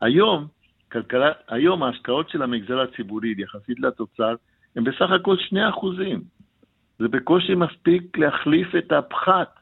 היום, 0.00 0.46
כלכלה, 0.92 1.32
היום 1.48 1.82
ההשקעות 1.82 2.30
של 2.30 2.42
המגזר 2.42 2.80
הציבורי 2.80 3.34
יחסית 3.38 3.80
לתוצר 3.80 4.34
הם 4.76 4.84
בסך 4.84 5.10
הכל 5.20 5.36
2 5.38 5.68
אחוזים. 5.68 6.22
זה 6.98 7.08
בקושי 7.08 7.54
מספיק 7.54 8.18
להחליף 8.18 8.68
את 8.78 8.92
הפחת. 8.92 9.54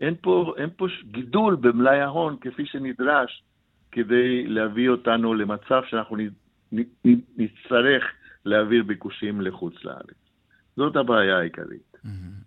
אין 0.00 0.14
פה, 0.22 0.54
אין 0.58 0.70
פה 0.76 0.86
גידול 1.10 1.56
במלאי 1.56 2.00
ההון 2.00 2.36
כפי 2.40 2.66
שנדרש 2.66 3.42
כדי 3.92 4.46
להביא 4.46 4.88
אותנו 4.88 5.34
למצב 5.34 5.82
שאנחנו 5.88 6.16
נצטרך 7.36 8.04
להעביר 8.44 8.82
ביקושים 8.82 9.40
לחוץ 9.40 9.74
לארץ. 9.84 10.16
זאת 10.76 10.96
הבעיה 10.96 11.38
העיקרית. 11.38 11.94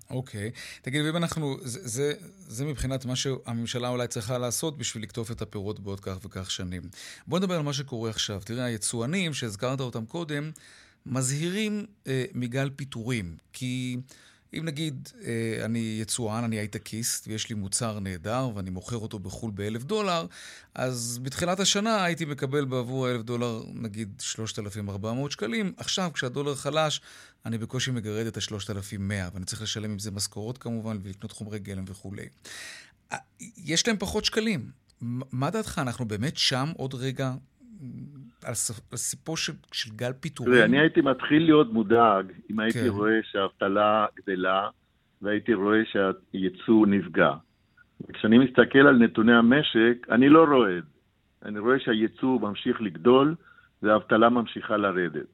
אוקיי. 0.10 0.52
תגיד, 0.82 1.06
ואם 1.06 1.18
אנחנו, 1.18 1.58
זה, 1.60 1.80
זה, 1.88 2.14
זה 2.38 2.66
מבחינת 2.66 3.06
מה 3.06 3.16
שהממשלה 3.16 3.90
אולי 3.90 4.08
צריכה 4.08 4.38
לעשות 4.38 4.78
בשביל 4.78 5.04
לקטוף 5.04 5.32
את 5.32 5.42
הפירות 5.42 5.80
בעוד 5.80 6.00
כך 6.00 6.26
וכך 6.26 6.52
שנים. 6.52 6.82
בוא 7.28 7.40
נדבר 7.40 7.54
על 7.54 7.64
מה 7.64 7.74
שקורה 7.74 8.10
עכשיו. 8.10 8.40
תראה, 8.46 8.66
היצואנים, 8.66 9.34
שהזכרת 9.34 9.80
אותם 9.80 10.06
קודם, 10.06 10.52
מזהירים 11.08 11.86
אה, 12.08 12.26
מגל 12.34 12.70
פיטורים. 12.76 13.38
כי 13.54 13.98
אם 14.54 14.66
נגיד 14.66 15.10
אה, 15.24 15.66
אני 15.66 15.98
יצואן, 16.02 16.44
אני 16.44 16.56
הייטקיסט, 16.56 17.28
ויש 17.28 17.50
לי 17.50 17.56
מוצר 17.56 18.00
נהדר, 18.00 18.50
ואני 18.56 18.70
מוכר 18.70 18.98
אותו 18.98 19.20
בחו"ל 19.20 19.52
באלף 19.52 19.84
דולר, 19.84 20.26
אז 20.76 21.20
בתחילת 21.22 21.60
השנה 21.60 22.04
הייתי 22.04 22.26
מקבל 22.26 22.66
בעבור 22.66 23.08
האלף 23.08 23.22
דולר, 23.22 23.64
נגיד 23.74 24.10
3,400 24.20 25.32
שקלים. 25.32 25.74
עכשיו, 25.78 26.12
כשהדולר 26.14 26.56
חלש, 26.56 27.02
אני 27.46 27.58
בקושי 27.58 27.92
מגרד 27.92 28.26
את 28.26 28.38
ה-3,100, 28.38 29.34
ואני 29.34 29.46
צריך 29.46 29.62
לשלם 29.62 29.92
עם 29.92 30.00
זה 30.00 30.12
משכורות 30.12 30.58
כמובן, 30.58 30.98
ולקנות 31.04 31.32
חומרי 31.32 31.60
גלם 31.60 31.84
וכולי. 31.88 32.26
יש 33.58 33.88
להם 33.88 33.98
פחות 34.00 34.26
שקלים. 34.26 34.72
מה 35.02 35.50
דעתך, 35.50 35.80
אנחנו 35.84 36.06
באמת 36.08 36.38
שם 36.38 36.72
עוד 36.78 36.94
רגע 36.94 37.34
על 38.48 38.54
ס- 38.54 38.92
על 38.92 38.98
סיפו 38.98 39.38
של, 39.38 39.54
של 39.72 39.92
גל 39.96 40.14
פיטורים? 40.20 40.54
תראה, 40.54 40.66
אני 40.66 40.80
הייתי 40.80 41.02
מתחיל 41.02 41.44
להיות 41.44 41.74
מודאג 41.74 42.32
אם 42.52 42.60
הייתי 42.60 42.80
כן. 42.80 42.88
רואה 42.88 43.20
שהאבטלה 43.24 44.06
גדלה 44.16 44.70
והייתי 45.22 45.54
רואה 45.54 45.80
שהייצוא 45.86 46.88
נפגע. 46.88 47.32
וכשאני 48.10 48.38
מסתכל 48.38 48.80
על 48.80 48.96
נתוני 48.98 49.34
המשק, 49.34 50.08
אני 50.12 50.30
לא 50.30 50.44
רואה 50.44 50.78
את 50.78 50.84
זה. 50.84 50.90
אני 51.46 51.60
רואה 51.60 51.80
שהייצוא 51.80 52.40
ממשיך 52.42 52.82
לגדול 52.82 53.36
והאבטלה 53.82 54.30
ממשיכה 54.30 54.78
לרדת. 54.78 55.26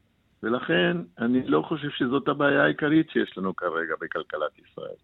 ולכן 0.43 0.97
אני 1.19 1.47
לא 1.47 1.61
חושב 1.67 1.89
שזאת 1.89 2.27
הבעיה 2.27 2.63
העיקרית 2.63 3.09
שיש 3.09 3.37
לנו 3.37 3.55
כרגע 3.55 3.93
בכלכלת 4.01 4.59
ישראל. 4.59 4.95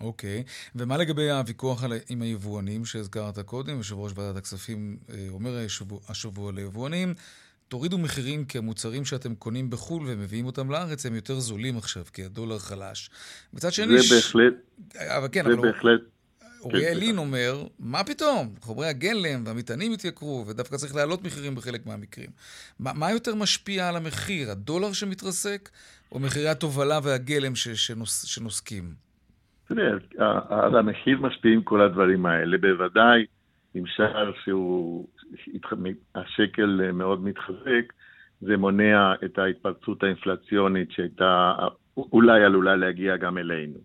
אוקיי. 0.00 0.42
ומה 0.74 0.96
לגבי 0.96 1.30
הוויכוח 1.30 1.84
על, 1.84 1.92
עם 2.08 2.22
היבואנים 2.22 2.84
שהזכרת 2.84 3.38
קודם? 3.38 3.76
יושב 3.76 3.98
ראש 3.98 4.12
ועדת 4.14 4.36
הכספים 4.36 4.96
אה, 5.10 5.26
אומר 5.28 5.56
השבוע, 5.56 6.00
השבוע 6.08 6.52
ליבואנים, 6.52 7.14
תורידו 7.68 7.98
מחירים 7.98 8.44
כי 8.44 8.58
המוצרים 8.58 9.04
שאתם 9.04 9.34
קונים 9.34 9.70
בחו"ל 9.70 10.02
ומביאים 10.06 10.46
אותם 10.46 10.70
לארץ 10.70 11.06
הם 11.06 11.14
יותר 11.14 11.40
זולים 11.40 11.76
עכשיו, 11.78 12.04
כי 12.12 12.24
הדולר 12.24 12.58
חלש. 12.58 13.10
מצד 13.52 13.72
שני... 13.72 14.02
זה 14.02 14.14
בהחלט, 14.14 14.54
אבל 14.96 15.28
כן, 15.32 15.44
זה 15.44 15.54
אבל 15.54 15.72
בהחלט, 15.72 16.00
אוריאל 16.60 16.94
כן, 16.94 17.00
לין 17.00 17.18
אומר, 17.18 17.66
מה 17.78 18.04
פתאום? 18.04 18.54
חומרי 18.60 18.86
הגלם 18.86 19.42
והמטענים 19.46 19.92
התייקרו, 19.92 20.44
ודווקא 20.46 20.76
צריך 20.76 20.94
להעלות 20.94 21.24
מחירים 21.24 21.54
בחלק 21.54 21.86
מהמקרים. 21.86 22.30
מה, 22.78 22.92
מה 22.92 23.10
יותר 23.10 23.34
משפיע 23.34 23.88
על 23.88 23.96
המחיר, 23.96 24.50
הדולר 24.50 24.92
שמתרסק, 24.92 25.68
או 26.12 26.18
מחירי 26.18 26.48
התובלה 26.48 27.00
והגלם 27.02 27.54
ש, 27.54 27.68
שנוס, 27.68 28.22
שנוסקים? 28.24 29.05
תראה, 29.68 29.92
על 30.48 30.76
המחיר 30.76 31.20
משפיעים 31.20 31.62
כל 31.62 31.80
הדברים 31.80 32.26
האלה. 32.26 32.58
בוודאי, 32.58 33.26
עם 33.74 33.86
שער 33.86 34.32
שהוא, 34.44 35.08
השקל 36.14 36.90
מאוד 36.92 37.24
מתחזק, 37.24 37.92
זה 38.40 38.56
מונע 38.56 39.14
את 39.24 39.38
ההתפרצות 39.38 40.02
האינפלציונית 40.02 40.90
שהייתה 40.90 41.54
אולי 41.96 42.44
עלולה 42.44 42.76
להגיע 42.76 43.16
גם 43.16 43.38
אלינו. 43.38 43.78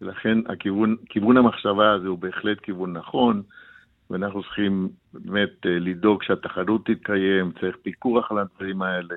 ולכן 0.00 0.38
הכיוון, 0.48 0.96
כיוון 1.08 1.36
המחשבה 1.36 1.92
הזה 1.92 2.08
הוא 2.08 2.18
בהחלט 2.18 2.60
כיוון 2.60 2.92
נכון, 2.92 3.42
ואנחנו 4.10 4.42
צריכים 4.42 4.88
באמת 5.12 5.66
אה, 5.66 5.78
לדאוג 5.78 6.22
שהתחרות 6.22 6.86
תתקיים, 6.86 7.52
צריך 7.60 7.76
פיקוח 7.82 8.32
על 8.32 8.38
הדברים 8.38 8.82
האלה, 8.82 9.14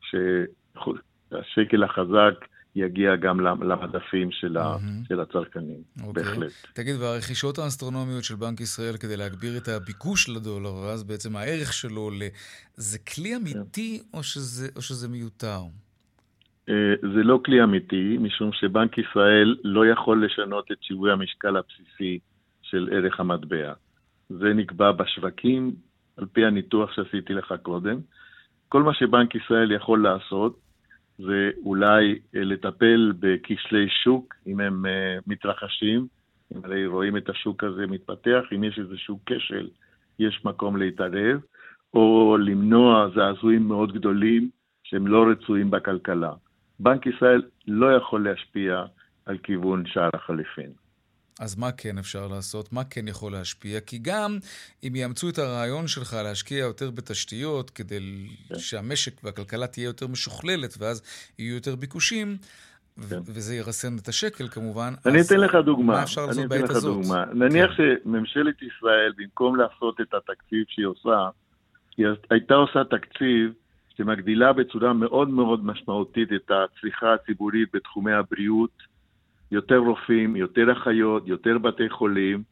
שהשקל 0.00 1.82
החזק 1.82 2.34
יגיע 2.76 3.16
גם 3.16 3.40
למדפים 3.40 4.30
של, 4.30 4.56
ה, 4.56 4.76
של 5.08 5.20
הצרכנים, 5.20 5.82
okay. 5.98 6.06
אוקיי. 6.06 6.22
בהחלט. 6.22 6.52
תגיד, 6.72 6.94
והרכישות 7.00 7.58
האסטרונומיות 7.58 8.24
של 8.24 8.34
בנק 8.34 8.60
ישראל 8.60 8.96
כדי 8.96 9.16
להגביר 9.16 9.56
את 9.56 9.68
הביקוש 9.68 10.28
לדולר, 10.28 10.74
ואז 10.74 11.04
בעצם 11.04 11.36
הערך 11.36 11.72
שלו, 11.72 12.10
זה 12.74 12.98
כלי 12.98 13.36
אמיתי 13.36 14.02
או 14.14 14.22
שזה, 14.22 14.68
או 14.76 14.82
שזה 14.82 15.08
מיותר? 15.08 15.60
אה, 16.68 16.94
זה 17.00 17.22
לא 17.22 17.40
כלי 17.44 17.62
אמיתי, 17.62 18.16
משום 18.20 18.50
שבנק 18.52 18.98
ישראל 18.98 19.56
לא 19.64 19.86
יכול 19.86 20.24
לשנות 20.26 20.72
את 20.72 20.76
שיווי 20.80 21.12
המשקל 21.12 21.56
הבסיסי 21.56 22.18
של 22.62 22.88
ערך 22.92 23.20
המטבע. 23.20 23.72
זה 24.28 24.54
נקבע 24.54 24.92
בשווקים, 24.92 25.74
על 26.16 26.26
פי 26.32 26.44
הניתוח 26.44 26.92
שעשיתי 26.92 27.32
לך 27.32 27.54
קודם. 27.62 28.00
כל 28.68 28.82
מה 28.82 28.94
שבנק 28.94 29.34
ישראל 29.34 29.72
יכול 29.72 30.02
לעשות 30.02 30.63
זה 31.18 31.50
אולי 31.64 32.18
אה, 32.36 32.44
לטפל 32.44 33.12
בכשלי 33.20 33.88
שוק, 33.88 34.34
אם 34.46 34.60
הם 34.60 34.86
אה, 34.86 35.18
מתרחשים, 35.26 36.06
אם 36.54 36.60
הרי 36.64 36.86
רואים 36.86 37.16
את 37.16 37.28
השוק 37.28 37.64
הזה 37.64 37.86
מתפתח, 37.86 38.42
אם 38.54 38.64
יש 38.64 38.78
איזשהו 38.78 39.18
כשל, 39.26 39.68
יש 40.18 40.44
מקום 40.44 40.76
להתערב, 40.76 41.40
או 41.94 42.36
למנוע 42.40 43.08
זעזועים 43.14 43.68
מאוד 43.68 43.92
גדולים 43.92 44.50
שהם 44.82 45.06
לא 45.06 45.26
רצויים 45.30 45.70
בכלכלה. 45.70 46.32
בנק 46.80 47.06
ישראל 47.06 47.42
לא 47.66 47.96
יכול 47.96 48.24
להשפיע 48.24 48.84
על 49.26 49.38
כיוון 49.38 49.86
שער 49.86 50.10
החליפין. 50.14 50.83
אז 51.40 51.58
מה 51.58 51.72
כן 51.72 51.98
אפשר 51.98 52.28
לעשות? 52.28 52.72
מה 52.72 52.84
כן 52.84 53.08
יכול 53.08 53.32
להשפיע? 53.32 53.80
כי 53.80 53.98
גם 54.02 54.38
אם 54.84 54.96
יאמצו 54.96 55.28
את 55.28 55.38
הרעיון 55.38 55.86
שלך 55.86 56.16
להשקיע 56.24 56.58
יותר 56.58 56.90
בתשתיות 56.90 57.70
כדי 57.70 58.28
כן. 58.48 58.58
שהמשק 58.58 59.24
והכלכלה 59.24 59.66
תהיה 59.66 59.84
יותר 59.84 60.06
משוכללת 60.06 60.74
ואז 60.78 61.02
יהיו 61.38 61.54
יותר 61.54 61.76
ביקושים, 61.76 62.36
כן. 63.10 63.18
וזה 63.26 63.54
ירסן 63.54 63.96
את 64.02 64.08
השקל 64.08 64.48
כמובן, 64.48 64.94
אני 65.06 65.20
אתן 65.20 65.40
לך 65.40 65.54
דוגמה. 65.54 65.92
מה 65.92 66.02
אפשר 66.02 66.26
לעשות 66.26 66.48
בעת 66.48 66.70
הזאת? 66.70 67.02
דוגמה. 67.02 67.24
נניח 67.24 67.70
כן. 67.76 67.94
שממשלת 68.04 68.62
ישראל, 68.62 69.12
במקום 69.16 69.56
לעשות 69.56 70.00
את 70.00 70.14
התקציב 70.14 70.64
שהיא 70.68 70.86
עושה, 70.86 71.28
היא 71.96 72.06
הייתה 72.30 72.54
עושה 72.54 72.84
תקציב 72.84 73.52
שמגדילה 73.96 74.52
בצורה 74.52 74.92
מאוד 74.92 75.28
מאוד 75.28 75.64
משמעותית 75.64 76.28
את 76.32 76.50
הצריכה 76.50 77.14
הציבורית 77.14 77.68
בתחומי 77.74 78.12
הבריאות, 78.12 78.93
יותר 79.54 79.78
רופאים, 79.78 80.36
יותר 80.36 80.72
אחיות, 80.72 81.22
יותר 81.26 81.58
בתי 81.58 81.88
חולים, 81.90 82.42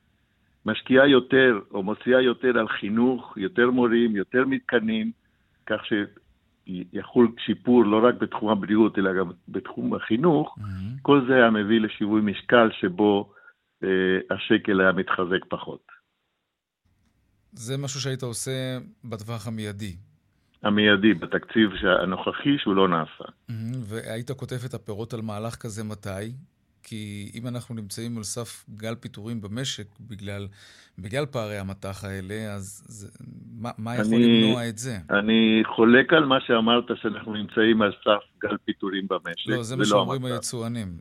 משקיעה 0.66 1.08
יותר 1.08 1.60
או 1.70 1.82
מוציאה 1.82 2.20
יותר 2.20 2.58
על 2.58 2.68
חינוך, 2.68 3.34
יותר 3.36 3.70
מורים, 3.70 4.16
יותר 4.16 4.44
מתקנים, 4.46 5.12
כך 5.66 5.80
שיחול 5.86 7.32
שיפור 7.46 7.84
לא 7.84 8.08
רק 8.08 8.14
בתחום 8.14 8.48
הבריאות, 8.48 8.98
אלא 8.98 9.10
גם 9.18 9.30
בתחום 9.48 9.94
החינוך, 9.94 10.58
mm-hmm. 10.58 11.02
כל 11.02 11.24
זה 11.28 11.34
היה 11.34 11.50
מביא 11.50 11.80
לשיווי 11.80 12.20
משקל 12.20 12.68
שבו 12.80 13.32
אה, 13.84 13.88
השקל 14.30 14.80
היה 14.80 14.92
מתחזק 14.92 15.44
פחות. 15.48 15.86
זה 17.52 17.78
משהו 17.78 18.00
שהיית 18.00 18.22
עושה 18.22 18.78
בטווח 19.04 19.46
המיידי. 19.46 19.96
המיידי, 20.62 21.14
בתקציב 21.14 21.70
הנוכחי 22.02 22.58
שהוא 22.58 22.74
לא 22.74 22.88
נעשה. 22.88 23.24
Mm-hmm. 23.24 23.76
והיית 23.88 24.30
כותב 24.30 24.56
את 24.68 24.74
הפירות 24.74 25.14
על 25.14 25.20
מהלך 25.22 25.54
כזה 25.54 25.84
מתי? 25.84 26.32
כי 26.82 27.30
אם 27.34 27.46
אנחנו 27.46 27.74
נמצאים 27.74 28.16
על 28.16 28.22
סף 28.22 28.64
גל 28.76 28.94
פיטורים 28.94 29.40
במשק 29.40 29.86
בגלל, 30.00 30.48
בגלל 30.98 31.26
פערי 31.26 31.58
המטח 31.58 32.04
האלה, 32.04 32.54
אז 32.54 32.84
זה, 32.88 33.08
מה, 33.60 33.70
מה 33.78 33.94
יכול 33.94 34.14
אני, 34.14 34.42
למנוע 34.42 34.68
את 34.68 34.78
זה? 34.78 34.96
אני 35.10 35.62
חולק 35.76 36.12
על 36.12 36.24
מה 36.24 36.40
שאמרת, 36.40 36.84
שאנחנו 36.94 37.34
נמצאים 37.34 37.82
על 37.82 37.92
סף 38.04 38.22
גל 38.42 38.56
פיטורים 38.64 39.06
במשק. 39.10 39.48
לא, 39.48 39.62
זה 39.62 39.76
מה 39.76 39.84
שאומרים 39.84 40.24
היצואנים. 40.24 40.98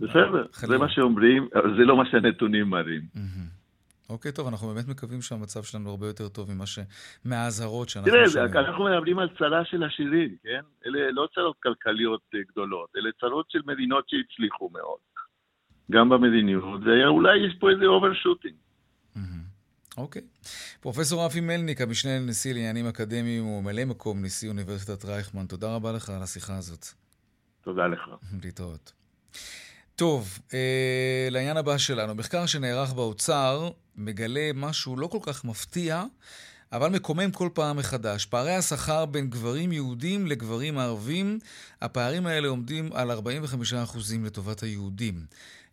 בסדר, 0.00 0.46
זה 0.52 0.78
מה 0.78 0.88
שאומרים, 0.88 1.48
זה 1.54 1.84
לא 1.84 1.96
מה 1.96 2.04
שהנתונים 2.10 2.70
מראים. 2.70 3.02
Mm-hmm. 3.14 3.59
אוקיי, 4.10 4.32
טוב, 4.32 4.48
אנחנו 4.48 4.68
באמת 4.68 4.88
מקווים 4.88 5.22
שהמצב 5.22 5.62
שלנו 5.62 5.90
הרבה 5.90 6.06
יותר 6.06 6.28
טוב 6.28 6.54
ממה 6.54 6.66
ש... 6.66 6.78
מהאזהרות 7.24 7.88
שאנחנו 7.88 8.10
שומעים. 8.10 8.48
תראה, 8.52 8.68
אנחנו 8.68 8.84
מדברים 8.84 9.18
על 9.18 9.28
צרה 9.38 9.64
של 9.64 9.84
עשירים, 9.84 10.36
כן? 10.42 10.60
אלה 10.86 11.10
לא 11.10 11.28
צרות 11.34 11.56
כלכליות 11.62 12.20
אה, 12.34 12.40
גדולות, 12.52 12.88
אלה 12.96 13.10
צרות 13.20 13.50
של 13.50 13.60
מדינות 13.66 14.04
שהצליחו 14.08 14.70
מאוד. 14.72 14.98
גם 15.90 16.08
במדיניות, 16.08 16.80
ואולי 16.86 17.46
יש 17.46 17.54
פה 17.60 17.70
איזה 17.70 17.84
overshooting. 17.84 18.54
אוקיי. 19.96 20.22
פרופסור 20.80 21.26
רפי 21.26 21.40
מלניק, 21.40 21.80
המשנה 21.80 22.18
לנשיא 22.18 22.54
לעניינים 22.54 22.86
אקדמיים 22.86 23.46
וממלא 23.46 23.84
מקום 23.84 24.24
נשיא 24.24 24.48
אוניברסיטת 24.48 25.04
רייכמן, 25.04 25.46
תודה 25.46 25.74
רבה 25.74 25.92
לך 25.92 26.10
על 26.10 26.22
השיחה 26.22 26.56
הזאת. 26.56 26.86
תודה 27.60 27.86
לך. 27.86 28.00
להתראות. 28.42 28.92
טוב, 29.96 30.38
אה, 30.54 31.28
לעניין 31.30 31.56
הבא 31.56 31.78
שלנו. 31.78 32.14
מחקר 32.14 32.46
שנערך 32.46 32.92
באוצר 32.92 33.70
מגלה 34.00 34.50
משהו 34.54 34.96
לא 34.96 35.06
כל 35.06 35.18
כך 35.22 35.44
מפתיע, 35.44 36.04
אבל 36.72 36.88
מקומם 36.90 37.30
כל 37.30 37.48
פעם 37.54 37.76
מחדש. 37.76 38.26
פערי 38.26 38.54
השכר 38.54 39.06
בין 39.06 39.30
גברים 39.30 39.72
יהודים 39.72 40.26
לגברים 40.26 40.78
ערבים, 40.78 41.38
הפערים 41.82 42.26
האלה 42.26 42.48
עומדים 42.48 42.92
על 42.94 43.10
45% 43.10 43.14
לטובת 44.24 44.62
היהודים. 44.62 45.14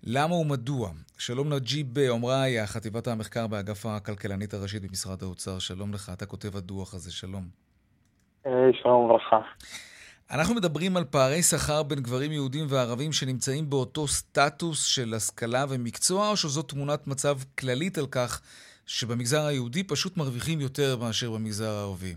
למה 0.03 0.35
ומדוע? 0.35 0.89
שלום 1.17 1.53
נג'יב 1.53 1.99
עמראיה, 1.99 2.67
חטיבת 2.67 3.07
המחקר 3.07 3.47
באגף 3.47 3.85
הכלכלנית 3.85 4.53
הראשית 4.53 4.81
במשרד 4.81 5.23
האוצר. 5.23 5.59
שלום 5.59 5.93
לך, 5.93 6.11
אתה 6.13 6.25
כותב 6.25 6.55
הדוח 6.55 6.93
הזה, 6.93 7.11
שלום. 7.11 7.43
אה, 8.45 8.51
שלום 8.81 9.05
וברכה. 9.05 9.39
אנחנו 10.31 10.55
מדברים 10.55 10.97
על 10.97 11.03
פערי 11.03 11.41
שכר 11.41 11.83
בין 11.83 11.99
גברים 11.99 12.31
יהודים 12.31 12.65
וערבים 12.69 13.11
שנמצאים 13.11 13.69
באותו 13.69 14.07
סטטוס 14.07 14.85
של 14.95 15.13
השכלה 15.15 15.65
ומקצוע, 15.69 16.29
או 16.29 16.37
שזו 16.37 16.61
תמונת 16.61 17.07
מצב 17.07 17.35
כללית 17.59 17.97
על 17.97 18.05
כך 18.11 18.41
שבמגזר 18.87 19.45
היהודי 19.45 19.83
פשוט 19.83 20.17
מרוויחים 20.17 20.59
יותר 20.59 20.97
מאשר 21.01 21.31
במגזר 21.31 21.69
הערבי? 21.69 22.13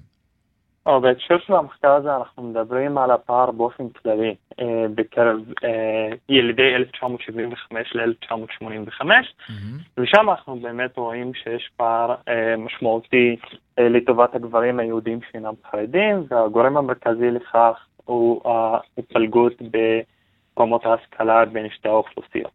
או, 0.87 1.01
בהקשר 1.01 1.39
של 1.39 1.53
המחקר 1.53 1.93
הזה 1.93 2.17
אנחנו 2.17 2.43
מדברים 2.43 2.99
על 2.99 3.11
הפער 3.11 3.51
באופן 3.51 3.89
כללי 3.89 4.35
אה, 4.61 4.87
בקרב 4.95 5.37
אה, 5.65 6.17
ילידי 6.29 6.75
1975 6.77 7.95
ל-1985 7.95 9.03
mm-hmm. 9.03 9.53
ושם 9.99 10.31
אנחנו 10.31 10.57
באמת 10.57 10.97
רואים 10.97 11.35
שיש 11.35 11.71
פער 11.77 12.15
אה, 12.29 12.57
משמעותי 12.57 13.37
אה, 13.79 13.89
לטובת 13.89 14.35
הגברים 14.35 14.79
היהודים 14.81 15.19
שאינם 15.33 15.55
חרדים 15.71 16.25
והגורם 16.29 16.77
המרכזי 16.77 17.31
לכך 17.31 17.87
הוא 18.11 18.41
ההתפלגות 18.51 19.53
ברמות 20.57 20.83
ההשכלה 20.87 21.45
בין 21.45 21.69
שתי 21.71 21.89
האוכלוסיות. 21.89 22.53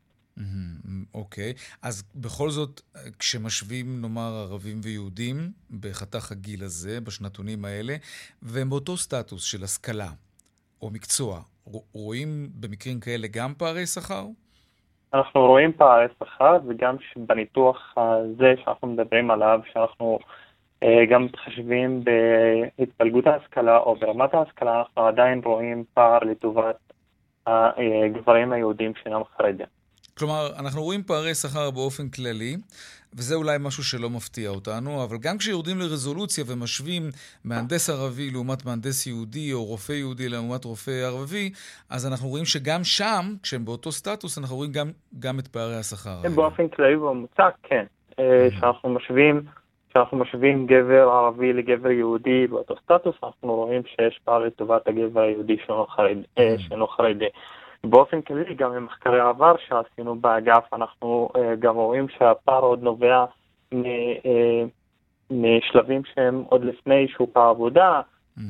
אוקיי, 1.14 1.54
okay. 1.56 1.78
אז 1.84 2.04
בכל 2.16 2.50
זאת, 2.50 2.82
כשמשווים, 3.20 4.02
נאמר, 4.02 4.32
ערבים 4.50 4.78
ויהודים 4.84 5.36
בחתך 5.82 6.32
הגיל 6.32 6.64
הזה, 6.64 7.02
בשנתונים 7.02 7.66
האלה, 7.66 7.96
והם 8.42 8.70
באותו 8.70 8.98
סטטוס 8.98 9.44
של 9.52 9.64
השכלה 9.64 10.10
או 10.82 10.90
מקצוע, 10.90 11.40
רואים 11.94 12.48
במקרים 12.60 13.00
כאלה 13.00 13.28
גם 13.32 13.54
פערי 13.58 13.86
שכר? 13.86 14.26
אנחנו 15.14 15.42
רואים 15.42 15.72
פערי 15.74 16.06
שכר, 16.20 16.58
וגם 16.68 16.96
בניתוח 17.18 17.94
הזה 17.98 18.54
שאנחנו 18.64 18.88
מדברים 18.88 19.32
עליו, 19.32 19.60
שאנחנו 19.74 20.20
אה, 20.22 20.28
גם 21.10 21.26
מתחשבים 21.26 22.04
בהתפלגות 22.04 23.28
ההשכלה 23.28 23.78
או 23.78 23.96
ברמת 23.96 24.34
ההשכלה, 24.34 24.80
אנחנו 24.80 25.08
עדיין 25.08 25.42
רואים 25.46 25.84
פער 25.94 26.20
לטובת 26.20 26.76
הגברים 27.48 28.52
היהודים 28.52 28.94
שאינם 29.04 29.22
חרדים. 29.38 29.66
כלומר, 30.18 30.48
אנחנו 30.60 30.84
רואים 30.84 31.04
פערי 31.04 31.36
שכר 31.36 31.72
באופן 31.72 32.10
כללי, 32.10 32.58
וזה 33.14 33.36
אולי 33.36 33.58
משהו 33.60 33.84
שלא 33.84 34.10
מפתיע 34.10 34.50
אותנו, 34.50 35.04
אבל 35.04 35.18
גם 35.18 35.38
כשיורדים 35.38 35.80
לרזולוציה 35.80 36.44
ומשווים 36.48 37.04
מהנדס 37.46 37.90
ערבי 37.90 38.32
לעומת 38.32 38.66
מהנדס 38.66 39.08
יהודי, 39.08 39.54
או 39.54 39.64
רופא 39.64 39.92
יהודי 39.92 40.30
לעומת 40.30 40.66
רופא 40.66 40.92
ערבי, 40.92 41.52
אז 41.90 42.08
אנחנו 42.08 42.28
רואים 42.28 42.46
שגם 42.46 42.84
שם, 42.84 43.26
כשהם 43.44 43.66
באותו 43.66 43.92
סטטוס, 43.92 44.38
אנחנו 44.38 44.56
רואים 44.56 44.72
גם, 44.72 44.92
גם 45.20 45.40
את 45.40 45.48
פערי 45.48 45.76
השכר. 45.76 46.22
באופן 46.36 46.68
כללי 46.68 46.96
בממוצע, 46.96 47.50
כן. 47.64 47.86
אה, 48.20 48.48
כשאנחנו 48.50 48.90
משווים... 48.90 49.42
כשאנחנו 49.96 50.18
משווים 50.18 50.66
גבר 50.66 51.10
ערבי 51.10 51.54
לגבר 51.54 51.92
יהודי 51.92 52.48
באותו 52.48 52.76
סטטוס, 52.84 53.16
אנחנו 53.24 53.56
רואים 53.56 53.82
שיש 53.86 54.20
פער 54.24 54.40
לטובת 54.40 54.88
הגבר 54.88 55.22
היהודי 55.22 55.58
שאינו 55.66 55.86
חרדי. 55.88 56.22
אה, 56.38 56.88
חרדי. 56.88 57.26
באופן 57.84 58.22
כללי, 58.22 58.56
גם 58.56 58.72
ממחקרי 58.72 59.20
עבר 59.20 59.56
שעשינו 59.68 60.16
באגף, 60.16 60.74
אנחנו 60.74 61.30
uh, 61.34 61.40
גם 61.60 61.76
רואים 61.76 62.08
שהפער 62.10 62.62
עוד 62.62 62.84
נובע 62.84 63.26
uh, 63.74 63.78
משלבים 65.32 66.02
שהם 66.14 66.44
עוד 66.50 66.66
לפני 66.66 67.08
שוק 67.08 67.38
העבודה, 67.38 68.02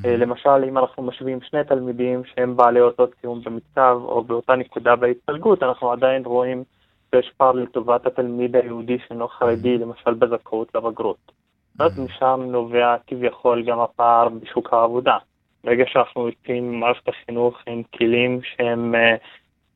אה, 0.05 0.17
למשל, 0.17 0.63
אם 0.69 0.77
אנחנו 0.77 1.03
משווים 1.03 1.41
שני 1.41 1.63
תלמידים 1.63 2.21
שהם 2.25 2.55
בעלי 2.57 2.81
אותו 2.81 3.07
ציון 3.21 3.41
במצב 3.43 3.97
או 4.03 4.23
באותה 4.23 4.55
נקודה 4.55 4.95
בהתפלגות, 4.95 5.63
אנחנו 5.63 5.91
עדיין 5.91 6.25
רואים 6.25 6.63
שיש 7.11 7.31
פער 7.37 7.51
לטובת 7.51 8.05
התלמיד 8.05 8.55
היהודי 8.55 8.97
שאינו 9.07 9.27
חרדי, 9.27 9.77
למשל 9.77 10.13
בזכאות 10.13 10.75
לבגרות. 10.75 11.31
אז 11.79 11.99
משם 11.99 12.41
נובע 12.47 12.95
כביכול 13.07 13.63
גם 13.63 13.79
הפער 13.79 14.29
בשוק 14.29 14.73
העבודה. 14.73 15.17
ברגע 15.63 15.83
שאנחנו 15.87 16.27
יוצאים 16.27 16.71
ממערכת 16.71 17.07
החינוך 17.07 17.57
עם 17.67 17.81
כלים 17.97 18.39
שהם 18.43 18.95
אה, 18.95 19.15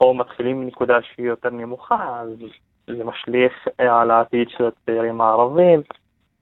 או 0.01 0.13
מתחילים 0.13 0.61
מנקודה 0.61 0.93
שהיא 1.01 1.25
יותר 1.27 1.49
נמוכה, 1.49 2.21
אז 2.21 2.29
זה 2.87 3.03
משליך 3.03 3.67
אה, 3.79 4.01
על 4.01 4.11
העתיד 4.11 4.47
של 4.57 4.63
הצעירים 4.63 5.21
הערבים, 5.21 5.81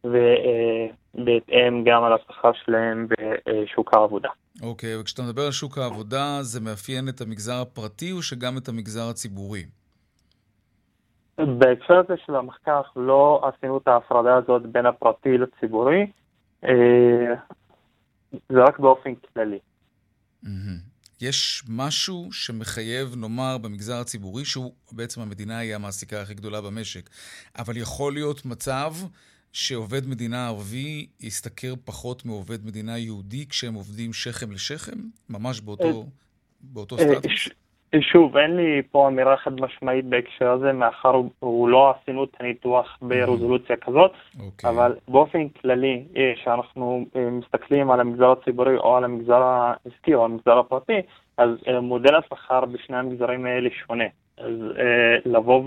ובהתאם 0.03 1.83
גם 1.85 2.03
על 2.03 2.13
השכר 2.13 2.51
שלהם 2.65 3.07
בשוק 3.09 3.93
העבודה. 3.93 4.29
אוקיי, 4.63 4.95
okay, 4.95 4.99
וכשאתה 5.01 5.21
מדבר 5.21 5.41
על 5.41 5.51
שוק 5.51 5.77
העבודה, 5.77 6.37
זה 6.41 6.61
מאפיין 6.61 7.09
את 7.09 7.21
המגזר 7.21 7.61
הפרטי 7.61 8.11
או 8.11 8.21
שגם 8.21 8.57
את 8.57 8.69
המגזר 8.69 9.09
הציבורי? 9.09 9.63
בהקשר 11.37 11.93
הזה 11.93 12.13
של 12.25 12.35
המחקר 12.35 12.81
לא 12.95 13.41
עשינו 13.47 13.77
את 13.77 13.87
ההפרדה 13.87 14.35
הזאת 14.35 14.65
בין 14.65 14.85
הפרטי 14.85 15.37
לציבורי, 15.37 16.11
אה, 16.63 17.33
זה 18.31 18.63
רק 18.63 18.79
באופן 18.79 19.13
כללי. 19.15 19.59
יש 21.21 21.63
משהו 21.69 22.31
שמחייב, 22.31 23.15
נאמר, 23.15 23.57
במגזר 23.57 23.95
הציבורי, 23.95 24.45
שהוא 24.45 24.71
בעצם 24.91 25.21
המדינה 25.21 25.57
היא 25.57 25.75
המעסיקה 25.75 26.21
הכי 26.21 26.33
גדולה 26.33 26.61
במשק, 26.61 27.09
אבל 27.57 27.77
יכול 27.77 28.13
להיות 28.13 28.45
מצב 28.45 28.93
שעובד 29.53 30.07
מדינה 30.07 30.47
ערבי 30.47 31.07
ישתכר 31.19 31.73
פחות 31.85 32.25
מעובד 32.25 32.65
מדינה 32.65 32.97
יהודי 32.97 33.47
כשהם 33.49 33.73
עובדים 33.73 34.13
שכם 34.13 34.51
לשכם? 34.51 34.97
ממש 35.29 35.61
באותו, 35.61 36.05
באותו 36.61 36.97
סטטוס? 36.97 37.49
שוב, 38.01 38.37
אין 38.37 38.55
לי 38.55 38.81
פה 38.91 39.07
אמירה 39.07 39.37
חד 39.37 39.61
משמעית 39.61 40.05
בהקשר 40.05 40.51
הזה, 40.51 40.73
מאחר 40.73 41.21
הוא 41.39 41.69
לא 41.69 41.91
עשינו 41.91 42.23
את 42.23 42.29
הניתוח 42.39 42.97
ברזולוציה 43.01 43.75
כזאת, 43.75 44.11
okay. 44.11 44.41
אוקיי. 44.45 44.69
אבל 44.69 44.95
באופן 45.07 45.49
כללי, 45.49 46.03
כשאנחנו 46.35 47.05
אה, 47.15 47.29
מסתכלים 47.29 47.91
על 47.91 47.99
המגזר 47.99 48.31
הציבורי 48.31 48.77
או 48.77 48.97
על 48.97 49.03
המגזר 49.03 49.43
העסקי 49.43 50.13
או 50.13 50.25
על 50.25 50.31
המגזר 50.31 50.57
הפרטי, 50.57 51.01
אז 51.37 51.49
אה, 51.67 51.81
מודל 51.81 52.15
השכר 52.15 52.65
בשני 52.65 52.97
המגזרים 52.97 53.45
האלה 53.45 53.69
שונה. 53.85 54.07
אז 54.37 54.53
אה, 54.79 55.17
לבוא 55.25 55.63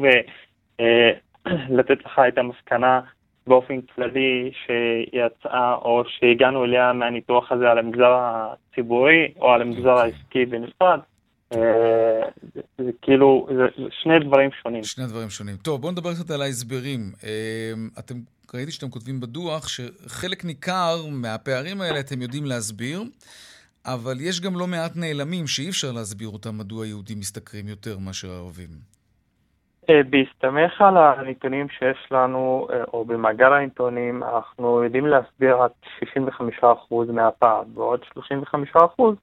ולתת 0.78 1.98
לך 2.06 2.20
את 2.28 2.38
המסקנה 2.38 3.00
באופן 3.46 3.80
כללי 3.80 4.50
שיצאה 4.66 5.74
או 5.74 6.02
שהגענו 6.06 6.64
אליה 6.64 6.92
מהניתוח 6.92 7.52
הזה 7.52 7.70
על 7.70 7.78
המגזר 7.78 8.18
הציבורי 8.20 9.32
או 9.40 9.52
על 9.52 9.62
המגזר 9.62 9.96
okay. 9.96 10.00
העסקי 10.00 10.46
בנפרד, 10.46 10.98
אה, 10.98 11.09
זה 12.78 12.90
כאילו, 13.02 13.48
זה 13.56 13.82
שני 13.90 14.18
דברים 14.18 14.50
שונים. 14.62 14.84
שני 14.84 15.04
דברים 15.06 15.30
שונים. 15.30 15.56
טוב, 15.56 15.80
בואו 15.80 15.92
נדבר 15.92 16.14
קצת 16.14 16.30
על 16.30 16.42
ההסברים. 16.42 17.00
אה, 17.24 17.72
אתם, 17.98 18.14
ראיתי 18.54 18.70
שאתם 18.70 18.90
כותבים 18.90 19.20
בדוח 19.20 19.68
שחלק 19.68 20.44
ניכר 20.44 20.96
מהפערים 21.12 21.80
האלה 21.80 22.00
אתם 22.00 22.22
יודעים 22.22 22.44
להסביר, 22.44 23.02
אבל 23.86 24.16
יש 24.20 24.40
גם 24.40 24.58
לא 24.58 24.66
מעט 24.66 24.92
נעלמים 24.96 25.46
שאי 25.46 25.68
אפשר 25.68 25.92
להסביר 25.92 26.28
אותם 26.28 26.58
מדוע 26.58 26.86
יהודים 26.86 27.18
משתכרים 27.18 27.68
יותר 27.68 27.98
מאשר 27.98 28.28
ערבים. 28.30 28.68
אה, 29.90 30.02
בהסתמך 30.10 30.80
על 30.80 30.96
הנתונים 30.96 31.68
שיש 31.68 31.98
לנו, 32.10 32.68
או 32.92 33.04
במאגר 33.04 33.52
הנתונים, 33.52 34.22
אנחנו 34.22 34.84
יודעים 34.84 35.06
להסביר 35.06 35.56
עד 35.56 35.70
65% 35.98 37.12
מהפער, 37.12 37.62
ועוד 37.74 38.00
35% 38.14 39.16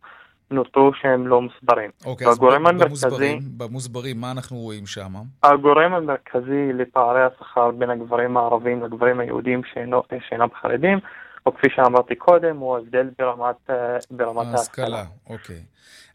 נותרו 0.51 0.91
שהם 1.01 1.27
לא 1.27 1.41
מוסברים. 1.41 1.91
אוקיי, 2.05 2.27
אז 2.27 2.39
במוסברים, 2.39 3.39
במוסברים, 3.57 4.21
מה 4.21 4.31
אנחנו 4.31 4.57
רואים 4.57 4.85
שם? 4.85 5.13
הגורם 5.43 5.93
המרכזי 5.93 6.73
לפערי 6.73 7.21
השכר 7.23 7.71
בין 7.71 7.89
הגברים 7.89 8.37
הערבים 8.37 8.83
לגברים 8.83 9.19
היהודים 9.19 9.61
שאינו, 9.73 10.03
שאינם 10.29 10.47
חרדים, 10.61 10.99
או 11.45 11.55
כפי 11.55 11.67
שאמרתי 11.75 12.15
קודם, 12.15 12.57
הוא 12.57 12.75
ההבדל 12.75 13.09
ברמת, 13.19 13.55
אה, 13.69 13.97
ברמת 14.11 14.47
ההשכלה. 14.47 15.05
אוקיי. 15.29 15.61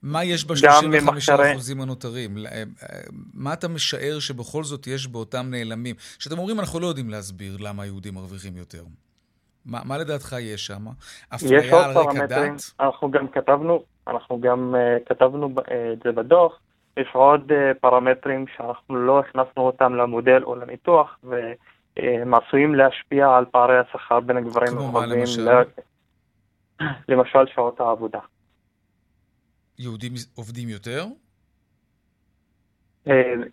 מה 0.03 0.25
יש 0.25 0.45
ב-35% 0.45 1.83
הנותרים? 1.83 2.37
אה, 2.39 2.53
אה, 2.53 2.63
מה 3.35 3.53
אתה 3.53 3.69
משער 3.69 4.19
שבכל 4.19 4.65
זאת 4.65 4.87
יש 4.87 5.07
באותם 5.07 5.47
נעלמים? 5.51 5.97
שאתם 6.19 6.39
אומרים, 6.39 6.61
אנחנו 6.61 6.81
לא 6.81 6.87
יודעים 6.87 7.11
להסביר 7.11 7.57
למה 7.61 7.83
היהודים 7.83 8.15
מרוויחים 8.15 8.57
יותר. 8.57 8.85
מה, 9.67 9.81
מה 9.85 9.99
לדעתך 9.99 10.37
יש 10.41 10.67
שם? 10.67 10.87
אפליה 11.35 11.85
על 11.85 11.99
רקע 11.99 12.27
דת? 12.27 12.73
אנחנו 12.81 13.11
גם 13.11 13.29
כתבנו, 13.29 13.83
אנחנו 14.07 14.41
גם 14.41 14.75
uh, 14.75 15.09
כתבנו 15.09 15.51
uh, 15.59 15.61
את 15.93 16.03
זה 16.05 16.13
בדוח, 16.13 16.61
יש 16.97 17.09
עוד 17.13 17.53
uh, 17.53 17.55
פרמטרים 17.81 18.45
שאנחנו 18.57 18.97
לא 18.97 19.21
הכנסנו 19.21 19.63
אותם 19.63 19.95
למודל 19.95 20.43
או 20.43 20.57
לניתוח, 20.57 21.19
והם 21.25 22.35
עשויים 22.35 22.75
להשפיע 22.75 23.37
על 23.37 23.45
פערי 23.45 23.79
השכר 23.79 24.21
בין 24.21 24.37
הגברים 24.37 24.79
הערבים. 24.79 25.19
למשל? 25.19 25.63
למשל 27.09 27.47
שעות 27.55 27.81
העבודה. 27.81 28.19
יהודים 29.79 30.13
עובדים 30.35 30.69
יותר? 30.69 31.05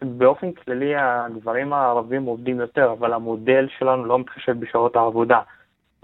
באופן 0.01 0.51
כללי 0.51 0.95
הגברים 0.95 1.73
הערבים 1.73 2.23
עובדים 2.23 2.59
יותר, 2.59 2.91
אבל 2.99 3.13
המודל 3.13 3.67
שלנו 3.77 4.05
לא 4.05 4.19
מתחשב 4.19 4.59
בשעות 4.59 4.95
העבודה. 4.95 5.39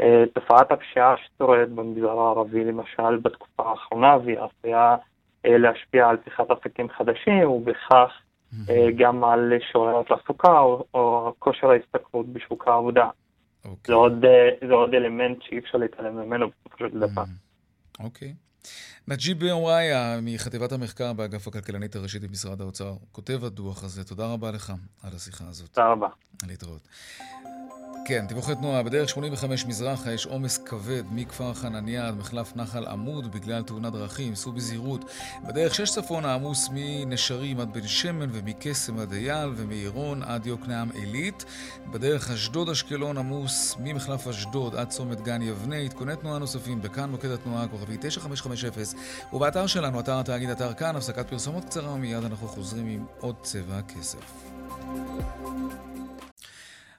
אה, 0.02 0.24
תופעת 0.34 0.72
הפשיעה 0.72 1.16
ששורדת 1.18 1.70
במגזר 1.70 2.20
הערבי 2.20 2.64
למשל 2.64 3.18
בתקופה 3.22 3.70
האחרונה 3.70 4.18
והיא 4.18 4.38
עשויה 4.39 4.96
אה, 5.46 5.58
להשפיע 5.58 6.08
על 6.08 6.18
פתיחת 6.18 6.46
עסקים 6.52 6.89
חדשים 6.89 7.50
ובכך 7.50 8.12
אה, 8.70 8.88
גם 8.98 9.24
על 9.24 9.54
שיעורי 9.72 9.93
התעסוקה 10.00 10.60
או, 10.60 11.34
כושר 11.39 11.70
ההשתכרות 11.70 12.26
בשוק 12.34 12.68
העבודה. 12.68 13.10
Okay. 13.10 13.70
אוקיי. 13.70 13.86
זה, 13.88 13.93
עוד, 13.93 14.26
זה 14.68 14.74
עוד 14.74 14.93
אלמנט 14.93 15.38
שאי 15.41 15.60
אפשר 15.60 15.78
להתעלם 15.78 16.16
ממנו 16.16 16.48
בסופו 16.50 16.78
של 16.78 17.00
דבר. 17.00 17.24
אוקיי. 18.00 18.34
נג'יב 19.08 19.43
אומריה 19.43 20.20
מחטיבת 20.22 20.72
המחקר 20.72 21.14
באגף 21.14 21.48
הכלכלנית 21.48 21.96
הראשית 21.96 22.22
במשרד 22.22 22.62
האוצר, 22.62 22.93
כותב 23.12 23.43
הדוח 23.43 23.84
הזה. 23.84 24.04
תודה 24.04 24.34
רבה 24.34 24.52
לך 24.52 24.74
על 25.04 25.12
השיחה 25.16 25.43
הזאת. 25.48 25.70
תודה 25.70 25.88
רבה. 25.88 26.08
להתראות. 26.48 26.88
כן, 28.08 28.28
דיווחי 28.28 28.56
תנועה. 28.56 28.84
בדרך 28.84 29.10
85 29.10 29.66
מזרחה 29.66 30.12
יש 30.12 30.26
עומס 30.26 30.58
כבד 30.58 31.03
מכפר 31.12 31.53
חנניה 31.53 32.08
עד 32.08 32.16
מחלף 32.18 32.56
נחל 32.56 32.86
עמוד 32.86 33.32
בגלל 33.32 33.64
תאונת 33.64 33.93
דרכים. 33.93 34.36
סעו 34.36 34.51
בזהירות. 34.51 35.06
בדרך 35.47 35.76
6 35.76 35.91
צפונה 35.91 36.34
עמוס 36.34 36.70
מנשרים 36.72 37.60
עד 37.60 37.74
בן 37.74 37.88
שמן 37.88 38.30
ומקסם 38.32 38.99
עד 38.99 39.14
אייל 39.14 39.49
ומעירון 39.56 40.24
עד 40.24 40.45
יוקנעם 40.45 40.89
עילית. 40.93 41.45
בדרך 41.91 42.32
אשדוד 42.32 42.70
אשקלון 42.70 43.18
עמוס 43.18 43.76
ממחלף 43.80 44.28
אשדוד 44.28 44.76
עד 44.76 44.89
צומת 44.89 45.22
גן 45.22 45.41
יבנה. 45.41 45.76
עדכוני 45.76 46.16
תנועה 46.16 46.39
נוספים 46.39 46.82
בכאן 46.82 47.10
מוקד 47.10 47.30
התנועה 47.30 47.68
כוכבי 47.68 47.97
9550 48.01 48.99
ובאתר 49.34 49.68
שלנו, 49.68 49.99
אתר 49.99 50.20
התאגיד 50.20 50.49
אתר 50.49 50.74
כאן, 50.74 50.95
הפסקת 50.95 51.30
פרסומות 51.30 51.66
קצרה 51.66 51.93
ומיד 51.93 52.24
אנחנו 52.24 52.47
חוזרים 52.47 52.88
עם 52.88 53.06
עוד 53.20 53.36
צבע 53.41 53.78
הכסף. 53.78 54.45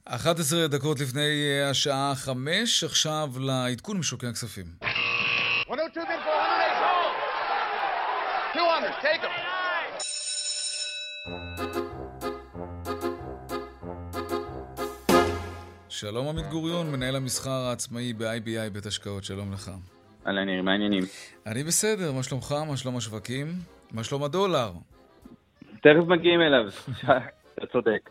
11 0.09 0.67
דקות 0.69 1.01
לפני 1.01 1.21
אה, 1.21 1.71
השעה 1.71 2.13
5, 2.15 2.85
עכשיו 2.85 3.29
לעדכון 3.41 3.99
משוקי 3.99 4.27
הכספים. 4.27 4.65
שלום 15.89 16.29
עמית 16.29 16.47
גוריון, 16.51 16.93
מנהל 16.93 17.17
המסחר 17.17 17.51
העצמאי 17.51 18.13
ב-IBI 18.13 18.71
בית 18.73 18.87
השקעות, 18.87 19.25
שלום 19.25 19.53
לך. 19.53 19.71
אהלן 20.27 20.45
ניר, 20.47 20.63
מה 20.63 20.71
העניינים? 20.73 21.05
אני 21.47 21.65
בסדר, 21.65 22.13
מה 22.13 22.23
שלומך? 22.23 22.55
מה 22.69 22.77
שלום 22.77 22.97
השווקים? 22.97 23.47
מה 23.93 24.05
שלום 24.05 24.25
הדולר? 24.25 24.71
תכף 25.83 26.07
מגיעים 26.09 26.41
אליו, 26.41 26.67
אתה 27.55 27.67
צודק. 27.73 28.11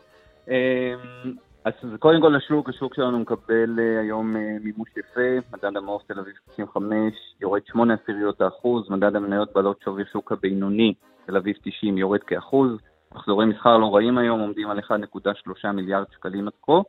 אז 1.66 1.72
קודם 1.98 2.20
כל 2.20 2.36
השוק, 2.36 2.68
השוק 2.68 2.94
שלנו 2.94 3.18
מקבל 3.18 3.78
uh, 3.78 4.00
היום 4.00 4.36
uh, 4.36 4.64
מימוש 4.64 4.88
יפה, 4.96 5.48
מדד 5.52 5.76
המעוף 5.76 6.02
תל 6.02 6.18
אביב 6.18 6.34
35 6.54 7.14
יורד 7.40 7.60
8 7.66 7.94
עשיריות 7.94 8.40
האחוז, 8.40 8.90
מדד 8.90 9.16
המניות 9.16 9.52
בעלות 9.52 9.80
שווי 9.84 10.04
שוק 10.12 10.32
הבינוני 10.32 10.94
תל 11.26 11.36
אביב 11.36 11.56
90 11.62 11.98
יורד 11.98 12.22
כאחוז, 12.22 12.70
מחזורי 13.14 13.46
מסחר 13.46 13.76
לא 13.76 13.94
רעים 13.94 14.18
היום, 14.18 14.40
עומדים 14.40 14.70
על 14.70 14.78
1.3 14.78 15.72
מיליארד 15.72 16.06
שקלים 16.12 16.46
עד 16.46 16.52
כה. 16.62 16.80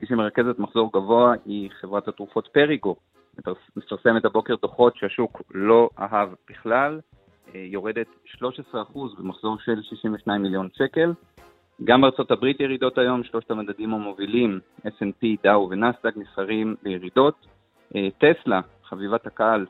מי 0.00 0.06
שמרכזת 0.06 0.58
מחזור 0.58 0.90
גבוה 0.92 1.34
היא 1.44 1.70
חברת 1.80 2.08
התרופות 2.08 2.48
פריגו, 2.52 2.96
מפרסמת 3.76 4.24
הבוקר 4.24 4.54
דוחות 4.62 4.96
שהשוק 4.96 5.42
לא 5.54 5.88
אהב 5.98 6.28
בכלל, 6.50 7.00
uh, 7.46 7.50
יורדת 7.54 8.06
13% 8.38 8.42
במחזור 9.18 9.56
של 9.58 9.82
62 9.82 10.42
מיליון 10.42 10.68
שקל. 10.72 11.12
גם 11.84 12.00
בארצות 12.00 12.30
הברית 12.30 12.60
ירידות 12.60 12.98
היום, 12.98 13.24
שלושת 13.24 13.50
המדדים 13.50 13.94
המובילים, 13.94 14.60
S&P, 14.86 15.26
דאו 15.44 15.70
ונסדק, 15.70 16.16
נסחרים 16.16 16.76
לירידות. 16.82 17.46
אה, 17.96 18.08
טסלה, 18.18 18.60
חביבת 18.84 19.26
הקהל, 19.26 19.66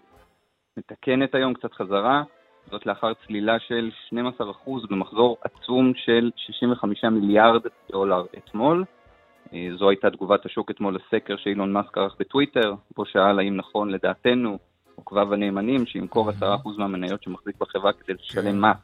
מתקנת 0.77 1.35
היום 1.35 1.55
קצת 1.55 1.73
חזרה, 1.73 2.23
זאת 2.71 2.87
לאחר 2.87 3.13
צלילה 3.27 3.59
של 3.59 3.91
12% 4.09 4.87
במחזור 4.91 5.37
עצום 5.43 5.93
של 5.97 6.31
65 6.37 7.05
מיליארד 7.05 7.63
דולר 7.91 8.25
אתמול. 8.39 8.85
אה, 9.55 9.69
זו 9.79 9.91
הייתה 9.91 10.11
תגובת 10.11 10.47
השוק 10.47 10.71
אתמול 10.71 10.97
לסקר 10.97 11.37
שאילון 11.37 11.73
מאסק 11.73 11.99
ערך 11.99 12.17
בטוויטר, 12.19 12.75
בו 12.97 13.07
שאל 13.07 13.39
האם 13.39 13.57
נכון 13.57 13.91
לדעתנו, 13.91 14.59
עוקביו 14.95 15.35
הנאמנים, 15.35 15.87
שימכור 15.87 16.31
10% 16.31 16.79
מהמניות 16.79 17.23
שמחזיק 17.23 17.57
בחברה 17.61 17.93
כדי 17.93 18.13
לשלם 18.15 18.65
מס 18.65 18.77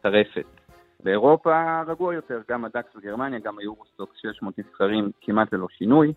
טרפת. 0.00 0.63
באירופה 1.04 1.82
רגוע 1.86 2.14
יותר, 2.14 2.40
גם 2.50 2.64
הדקס 2.64 2.96
בגרמניה, 2.96 3.38
גם 3.38 3.58
היורוסטוק 3.58 4.12
600 4.16 4.58
נסחרים 4.58 5.10
כמעט 5.20 5.52
ללא 5.52 5.66
שינוי, 5.68 6.12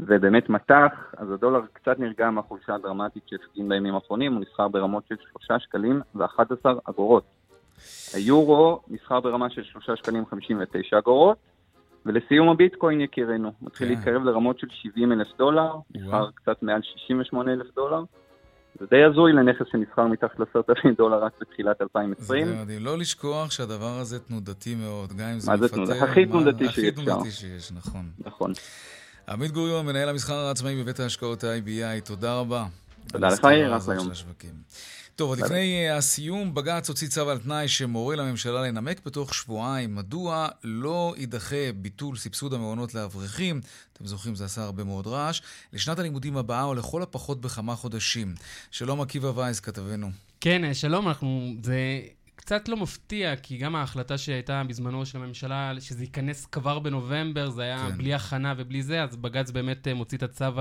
ובאמת 0.00 0.48
מטח, 0.48 1.14
אז 1.16 1.30
הדולר 1.30 1.60
קצת 1.72 1.98
נרגע 1.98 2.30
מהחולשה 2.30 2.74
הדרמטית 2.74 3.22
שהפגין 3.26 3.68
בימים 3.68 3.94
האחרונים, 3.94 4.32
הוא 4.32 4.40
נסחר 4.40 4.68
ברמות 4.68 5.06
של 5.08 5.14
3 5.48 5.62
שקלים 5.64 6.00
ו-11 6.14 6.70
אגורות. 6.84 7.24
היורו 8.14 8.80
נסחר 8.88 9.20
ברמה 9.20 9.50
של 9.50 9.62
3 9.62 9.90
שקלים 9.94 10.26
59 10.26 10.98
אגורות, 10.98 11.38
ולסיום 12.06 12.48
הביטקוין 12.48 13.00
יקירנו, 13.00 13.52
מתחיל 13.62 13.88
כן. 13.88 13.94
להתקרב 13.94 14.24
לרמות 14.24 14.58
של 14.58 14.66
70 14.70 15.12
אלף 15.12 15.28
דולר, 15.38 15.72
נסחר 15.94 16.30
קצת 16.34 16.62
מעל 16.62 16.82
68 16.82 17.52
אלף 17.52 17.74
דולר. 17.74 18.02
זה 18.80 18.86
די 18.90 19.04
הזוי 19.04 19.32
לנכס 19.32 19.66
שנסחר 19.72 20.06
מתחת 20.06 20.38
ל-10,000 20.38 20.96
דולר 20.98 21.24
רק 21.24 21.32
בתחילת 21.40 21.80
2020. 21.82 22.46
זה 22.46 22.54
מדהים. 22.62 22.84
לא 22.84 22.98
לשכוח 22.98 23.50
שהדבר 23.50 23.98
הזה 24.00 24.18
תנודתי 24.18 24.74
מאוד, 24.74 25.12
גם 25.12 25.28
אם 25.28 25.38
זה 25.40 25.50
מה 25.50 25.56
זה. 25.56 25.68
תנודתי? 25.68 25.98
הכי 25.98 26.26
תנודתי 26.26 26.66
הכי 26.66 26.82
שאפשר. 26.82 27.04
תנודתי 27.04 27.30
שיש, 27.30 27.72
נכון. 27.72 28.10
נכון. 28.18 28.52
עמית 29.28 29.50
גוריון, 29.50 29.86
מנהל 29.86 30.08
המסחר 30.08 30.34
העצמאי 30.34 30.82
בבית 30.82 31.00
ההשקעות 31.00 31.44
ה-IBI, 31.44 32.04
תודה 32.04 32.34
רבה. 32.34 32.64
תודה 33.08 33.28
לך, 33.28 33.44
יאיר, 33.44 33.76
אחלה 33.76 33.94
יום. 33.94 34.08
טוב, 35.16 35.28
עוד 35.28 35.38
לפני 35.38 35.88
אה, 35.88 35.96
הסיום, 35.96 36.54
בג"ץ 36.54 36.88
הוציא 36.88 37.08
צו 37.08 37.30
על 37.30 37.38
תנאי 37.38 37.68
שמורה 37.68 38.16
לממשלה 38.16 38.62
לנמק 38.62 39.00
בתוך 39.06 39.34
שבועיים 39.34 39.94
מדוע 39.94 40.48
לא 40.64 41.14
יידחה 41.16 41.72
ביטול 41.76 42.16
סבסוד 42.16 42.54
המעונות 42.54 42.94
לאברכים, 42.94 43.60
אתם 43.92 44.06
זוכרים, 44.06 44.34
זה 44.34 44.44
עשה 44.44 44.62
הרבה 44.62 44.84
מאוד 44.84 45.06
רעש, 45.06 45.40
לשנת 45.72 45.98
הלימודים 45.98 46.36
הבאה 46.36 46.64
או 46.64 46.74
לכל 46.74 47.02
הפחות 47.02 47.40
בכמה 47.40 47.76
חודשים. 47.76 48.34
שלום 48.70 49.00
עקיבא 49.00 49.26
וייס, 49.26 49.60
כתבנו. 49.60 50.10
כן, 50.40 50.64
אה, 50.64 50.74
שלום, 50.74 51.08
אנחנו... 51.08 51.54
זה 51.62 52.00
קצת 52.36 52.68
לא 52.68 52.76
מפתיע, 52.76 53.36
כי 53.36 53.56
גם 53.58 53.76
ההחלטה 53.76 54.18
שהייתה 54.18 54.62
בזמנו 54.68 55.06
של 55.06 55.18
הממשלה, 55.18 55.72
שזה 55.80 56.04
ייכנס 56.04 56.46
כבר 56.46 56.78
בנובמבר, 56.78 57.50
זה 57.50 57.62
היה 57.62 57.86
כן. 57.90 57.98
בלי 57.98 58.14
הכנה 58.14 58.54
ובלי 58.56 58.82
זה, 58.82 59.02
אז 59.02 59.16
בג"ץ 59.16 59.50
באמת 59.50 59.88
אה, 59.88 59.94
מוציא 59.94 60.18
את 60.18 60.22
הצו 60.22 60.60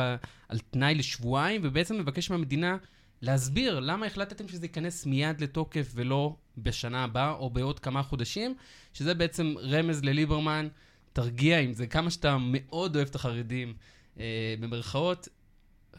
על 0.49 0.59
תנאי 0.71 0.95
לשבועיים, 0.95 1.61
ובעצם 1.63 1.97
מבקש 1.97 2.31
מהמדינה 2.31 2.77
להסביר 3.21 3.79
למה 3.79 4.05
החלטתם 4.05 4.47
שזה 4.47 4.65
ייכנס 4.65 5.05
מיד 5.05 5.41
לתוקף 5.41 5.91
ולא 5.95 6.35
בשנה 6.57 7.03
הבאה 7.03 7.31
או 7.31 7.49
בעוד 7.49 7.79
כמה 7.79 8.03
חודשים, 8.03 8.55
שזה 8.93 9.13
בעצם 9.13 9.53
רמז 9.57 10.03
לליברמן, 10.03 10.67
תרגיע 11.13 11.59
עם 11.59 11.73
זה, 11.73 11.87
כמה 11.87 12.09
שאתה 12.09 12.37
מאוד 12.39 12.95
אוהב 12.95 13.07
את 13.07 13.15
החרדים, 13.15 13.73
אה, 14.19 14.55
במרכאות. 14.59 15.27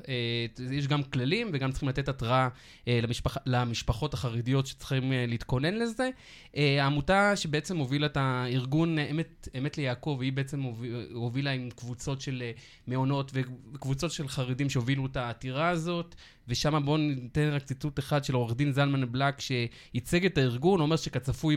אה, 0.09 0.47
יש 0.71 0.87
גם 0.89 1.03
כללים 1.03 1.51
וגם 1.53 1.71
צריכים 1.71 1.89
לתת 1.89 2.09
התראה 2.09 2.49
אה, 2.89 2.99
למשפח, 3.03 3.37
למשפחות 3.47 4.15
החרדיות 4.15 4.67
שצריכים 4.67 5.13
אה, 5.13 5.25
להתכונן 5.29 5.75
לזה. 5.75 6.11
העמותה 6.55 7.37
שבעצם 7.37 7.77
הובילה 7.77 8.07
את 8.07 8.17
הארגון 8.17 8.99
אמת, 8.99 9.49
אמת 9.59 9.79
ליעקב, 9.79 10.19
היא 10.21 10.33
בעצם 10.33 10.63
הוביל- 10.63 11.09
הובילה 11.15 11.51
עם 11.51 11.69
קבוצות 11.77 12.21
של 12.21 12.43
מעונות 12.87 13.33
וקבוצות 13.75 14.11
של 14.13 14.29
חרדים 14.29 14.71
שהובילו 14.71 15.07
את 15.07 15.17
העתירה 15.17 15.69
הזאת, 15.69 16.15
ושם 16.49 16.83
בואו 16.85 16.97
ניתן 16.97 17.51
רק 17.53 17.63
ציטוט 17.63 17.99
אחד 17.99 18.25
של 18.25 18.35
עורך 18.35 18.55
דין 18.57 18.73
זלמן 18.73 19.13
בלק 19.13 19.41
שייצג 19.41 20.27
את 20.27 20.39
הארגון, 20.39 20.81
אומר 20.81 20.97
שכצפוי 20.97 21.57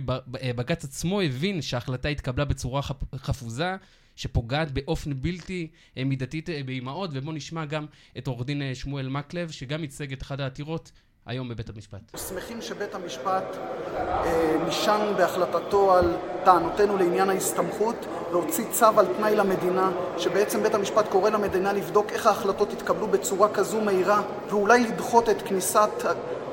בג"ץ 0.55 0.83
עצמו 0.83 1.21
הבין 1.21 1.61
שההחלטה 1.61 2.09
התקבלה 2.09 2.45
בצורה 2.45 2.81
חפ- 2.81 3.17
חפוזה. 3.17 3.75
שפוגעת 4.15 4.71
באופן 4.71 5.21
בלתי 5.21 5.67
אה, 5.97 6.03
מידתית 6.03 6.49
אה, 6.49 6.61
באימהות, 6.65 7.09
ובואו 7.13 7.35
נשמע 7.35 7.65
גם 7.65 7.85
את 8.17 8.27
עורך 8.27 8.45
דין 8.45 8.61
אה, 8.61 8.75
שמואל 8.75 9.09
מקלב, 9.09 9.51
שגם 9.51 9.81
ייצג 9.81 10.13
את 10.13 10.21
אחת 10.21 10.39
העתירות 10.39 10.91
היום 11.25 11.49
בבית 11.49 11.69
המשפט. 11.69 12.17
שמחים 12.29 12.61
שבית 12.61 12.95
המשפט 12.95 13.57
אה, 13.95 14.57
נשען 14.67 15.17
בהחלטתו 15.17 15.93
על 15.93 16.17
טענותינו 16.45 16.97
לעניין 16.97 17.29
ההסתמכות 17.29 18.05
והוציא 18.31 18.65
צו 18.71 18.99
על 18.99 19.05
תנאי 19.17 19.35
למדינה, 19.35 19.91
שבעצם 20.17 20.63
בית 20.63 20.73
המשפט 20.73 21.07
קורא 21.07 21.29
למדינה 21.29 21.73
לבדוק 21.73 22.11
איך 22.11 22.27
ההחלטות 22.27 22.73
יתקבלו 22.73 23.07
בצורה 23.07 23.53
כזו 23.53 23.81
מהירה 23.81 24.21
ואולי 24.49 24.87
לדחות 24.87 25.29
את 25.29 25.41
כניסת 25.41 25.89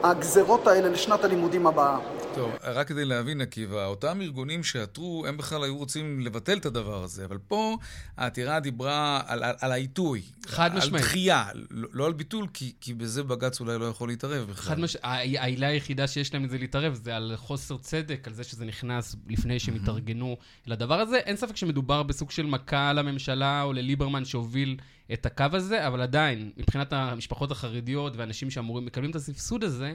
הגזרות 0.03 0.67
האלה 0.67 0.89
לשנת 0.89 1.25
הלימודים 1.25 1.67
הבאה. 1.67 1.99
טוב, 2.35 2.53
רק 2.63 2.89
כדי 2.89 3.05
להבין, 3.05 3.41
עקיבא, 3.41 3.87
אותם 3.87 4.21
ארגונים 4.21 4.65
שעתרו, 4.65 5.25
הם 5.29 5.37
בכלל 5.37 5.65
היו 5.65 5.77
רוצים 5.77 6.21
לבטל 6.21 6.59
את 6.59 6.67
הדבר 6.67 7.05
הזה, 7.05 7.25
אבל 7.25 7.39
פה 7.39 7.79
העתירה 8.17 8.61
דיברה 8.61 9.21
על, 9.27 9.43
על, 9.43 9.55
על 9.61 9.73
העיתוי. 9.73 10.23
חד 10.47 10.71
על 10.73 10.79
משמעית. 10.79 11.05
דחייה, 11.05 11.45
לא, 11.71 11.89
לא 11.93 12.07
על 12.07 12.13
ביטול, 12.13 12.47
כי, 12.55 12.73
כי 12.81 12.95
בזה 12.95 13.23
בג"ץ 13.23 13.61
אולי 13.61 13.79
לא 13.79 13.85
יכול 13.85 14.09
להתערב 14.09 14.51
בכלל. 14.51 14.75
חד 14.75 14.81
משמעית, 14.81 15.05
העילה 15.39 15.67
היחידה 15.67 16.07
שיש 16.07 16.35
להם 16.35 16.49
זה 16.49 16.59
להתערב, 16.59 16.95
זה 16.95 17.17
על 17.17 17.33
חוסר 17.37 17.77
צדק, 17.79 18.29
על 18.29 18.35
זה 18.35 18.45
שזה 18.45 18.65
נכנס 18.65 19.17
לפני 19.29 19.59
שהם 19.59 19.75
התארגנו 19.75 20.37
לדבר 20.67 21.01
הזה. 21.01 21.17
אין 21.17 21.37
ספק 21.37 21.57
שמדובר 21.57 22.03
בסוג 22.03 22.31
של 22.31 22.47
מכה 22.47 22.93
לממשלה 22.93 23.63
או 23.63 23.73
לליברמן 23.73 24.25
שהוביל 24.25 24.77
את 25.13 25.27
הקו 25.27 25.47
הזה, 25.53 25.87
אבל 25.87 26.01
עדיין, 26.01 26.51
מבחינת 26.57 26.93
המשפחות 26.93 27.51
החרדיות 27.51 28.17
ואנשים 28.17 28.51
שאמורים, 28.51 28.87
מקבלים 28.87 29.11
את 29.11 29.17
הסבסוד 29.17 29.65
הזה, 29.65 29.95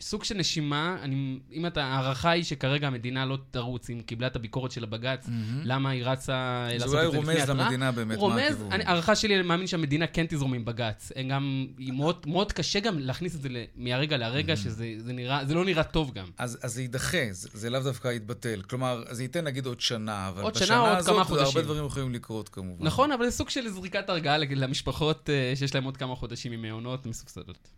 סוג 0.00 0.24
של 0.24 0.34
נשימה, 0.34 0.96
אני, 1.02 1.38
אם 1.52 1.66
אתה, 1.66 1.84
ההערכה 1.84 2.30
היא 2.30 2.44
שכרגע 2.44 2.86
המדינה 2.86 3.26
לא 3.26 3.38
תרוץ, 3.50 3.90
אם 3.90 4.00
קיבלה 4.06 4.26
את 4.26 4.36
הביקורת 4.36 4.70
של 4.70 4.82
הבג"ץ, 4.84 5.26
מהמם. 5.28 5.60
למה 5.64 5.90
היא 5.90 6.04
רצה 6.04 6.66
זה 6.70 6.74
לעשות 6.78 6.94
אולי 6.94 7.06
את 7.06 7.12
זה 7.12 7.18
לפני 7.18 7.32
רומז 7.34 7.42
התראה. 7.50 7.64
למדינה 7.64 7.92
באמת 7.92 8.16
מה 8.16 8.22
רומז, 8.22 8.42
הכיוון. 8.54 8.72
אני- 8.72 8.84
הערכה 8.84 9.16
שלי, 9.16 9.34
אני 9.34 9.42
מאמין 9.42 9.66
שהמדינה 9.66 10.06
כן 10.06 10.26
תזרום 10.28 10.54
עם 10.54 10.64
בג"ץ. 10.64 11.12
גם, 11.30 11.66
היא 11.78 11.92
מאוד, 11.92 12.24
מאוד 12.26 12.52
קשה 12.52 12.80
גם 12.80 12.98
להכניס 12.98 13.34
את 13.34 13.42
זה 13.42 13.48
מהרגע 13.76 14.16
להרגע, 14.16 14.56
שזה 14.56 14.86
זה 14.98 15.12
נראה, 15.12 15.44
זה 15.44 15.54
לא 15.54 15.64
נראה 15.64 15.84
טוב 15.84 16.12
גם. 16.14 16.26
אז, 16.38 16.58
אז 16.62 16.74
זה 16.74 16.82
יידחה, 16.82 17.18
זה, 17.30 17.48
זה 17.52 17.70
לאו 17.70 17.80
דווקא 17.80 18.08
יתבטל. 18.08 18.62
כלומר, 18.62 19.02
זה 19.10 19.22
ייתן 19.22 19.44
נגיד 19.44 19.66
עוד 19.66 19.80
שנה, 19.80 20.28
אבל 20.28 20.42
עוד 20.42 20.54
בשנה 20.54 20.78
עוד 20.78 20.98
הזאת 20.98 21.26
כמה 21.26 21.36
הרבה. 21.44 21.62
דברים 21.62 21.86
יכולים 21.86 22.14
לקרות 22.14 22.48
כמובן. 22.48 22.86
נכון, 22.86 23.12
אבל 23.12 23.24
זה 23.24 23.30
סוג 23.30 23.48
של 23.50 23.68
זריקת 23.68 24.10
הרגעה 24.10 24.38
למשפחות 24.38 25.30
אה, 25.30 25.52
שיש 25.56 25.74
להם 25.74 25.84
עוד 25.84 25.96
כמה 25.96 26.14
חודשים 26.16 26.52
עם 26.52 26.62
מעונות 26.62 27.06
מסובסדות. 27.06 27.68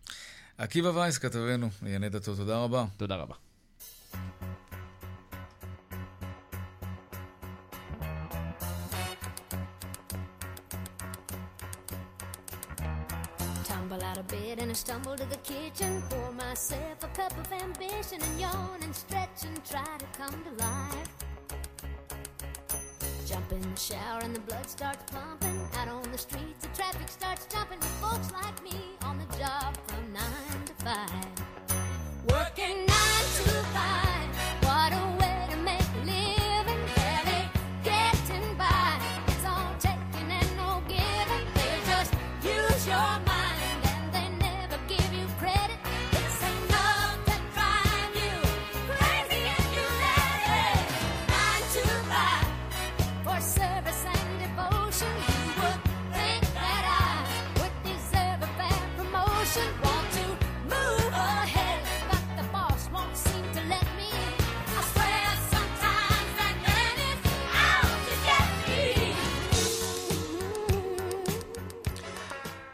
עקיבא 0.60 0.88
וייס, 0.88 1.18
כתבנו, 1.18 1.70
לענייני 1.82 2.10
דתות, 2.10 2.38
תודה 2.38 2.64
רבה. 2.64 2.86
תודה 2.98 3.16
רבה. 3.16 3.36
Tumble 13.68 14.04
out 14.10 14.18
of 14.18 14.28
bed 14.28 14.56
and 14.62 14.72
I 14.72 14.74
stumble 14.74 15.16
to 15.22 15.26
the 15.36 15.42
kitchen. 15.52 15.92
Pour 16.10 16.32
myself 16.44 16.98
a 17.04 17.10
cup 17.20 17.34
of 17.42 17.48
ambition 17.66 18.20
and 18.28 18.36
yawn 18.44 18.80
and 18.86 18.94
stretch 19.04 19.40
and 19.48 19.58
try 19.72 19.92
to 20.04 20.08
come 20.20 20.36
to 20.48 20.52
life. 20.66 21.12
Jump 23.30 23.52
in 23.58 23.62
the 23.74 23.82
shower 23.90 24.20
and 24.26 24.34
the 24.38 24.44
blood 24.48 24.68
starts 24.78 25.04
pumping. 25.16 25.60
Out 25.78 25.90
on 25.98 26.06
the 26.16 26.22
streets, 26.28 26.60
the 26.66 26.72
traffic 26.80 27.10
starts 27.20 27.44
jumping 27.54 27.80
with 27.86 27.96
folks 28.04 28.30
like 28.40 28.58
me 28.70 28.78
on 29.08 29.16
the 29.24 29.30
job 29.42 29.72
alive. 30.91 31.40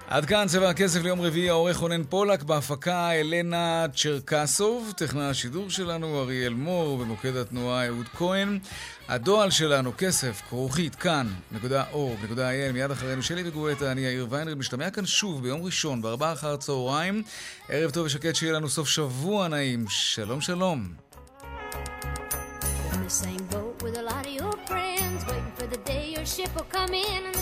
עד 0.09 0.25
כאן 0.25 0.47
צבע 0.49 0.71
הכסף 0.71 1.03
ליום 1.03 1.21
רביעי, 1.21 1.49
העורך 1.49 1.77
רונן 1.77 2.05
פולק, 2.05 2.43
בהפקה 2.43 3.11
אלנה 3.13 3.87
צ'רקסוב, 3.95 4.93
טכנן 4.97 5.21
השידור 5.21 5.71
שלנו 5.71 6.23
אריאל 6.23 6.55
מור, 6.55 6.99
במוקד 6.99 7.37
התנועה 7.37 7.87
אהוד 7.87 8.09
כהן. 8.09 8.59
הדואל 9.09 9.51
שלנו, 9.51 9.93
כסף, 9.99 10.43
כרוכית, 10.49 10.95
כאן, 10.95 11.27
נקודה 11.53 11.85
אור, 11.93 12.17
נקודה 12.25 12.51
אייל, 12.51 12.73
מיד 12.73 12.91
אחרינו 12.91 13.23
שלי 13.23 13.43
וגואטה, 13.49 13.93
אני 13.93 14.01
יאיר 14.01 14.27
ויינרד, 14.31 14.59
משתמע 14.59 14.91
כאן 14.91 15.07
שוב 15.07 15.43
ביום 15.43 15.63
ראשון, 15.63 16.03
בארבעה 16.03 16.33
אחר 16.33 16.55
הצהריים. 16.55 17.23
ערב 17.69 17.91
טוב 17.91 18.07
ושקט, 18.07 18.35
שיהיה 18.35 18.53
לנו 18.53 18.69
סוף 18.69 18.89
שבוע 18.89 19.49
נעים. 19.49 19.85
שלום 19.89 20.41
שלום. 20.41 20.89
in 22.93 23.03
the 23.03 23.11
same 23.11 23.45
boat 23.55 23.75
with 23.85 23.97
a 24.03 24.03
lot 24.03 24.25
of 24.29 24.33
your 24.41 24.57
friends, 24.69 25.21
waiting 25.29 25.53
for 25.59 25.67
the 25.75 25.81
day 25.93 26.05
your 26.17 26.27
ship 26.35 26.51
will 26.57 26.71
come 26.79 26.93
in 26.95 27.21
and 27.29 27.36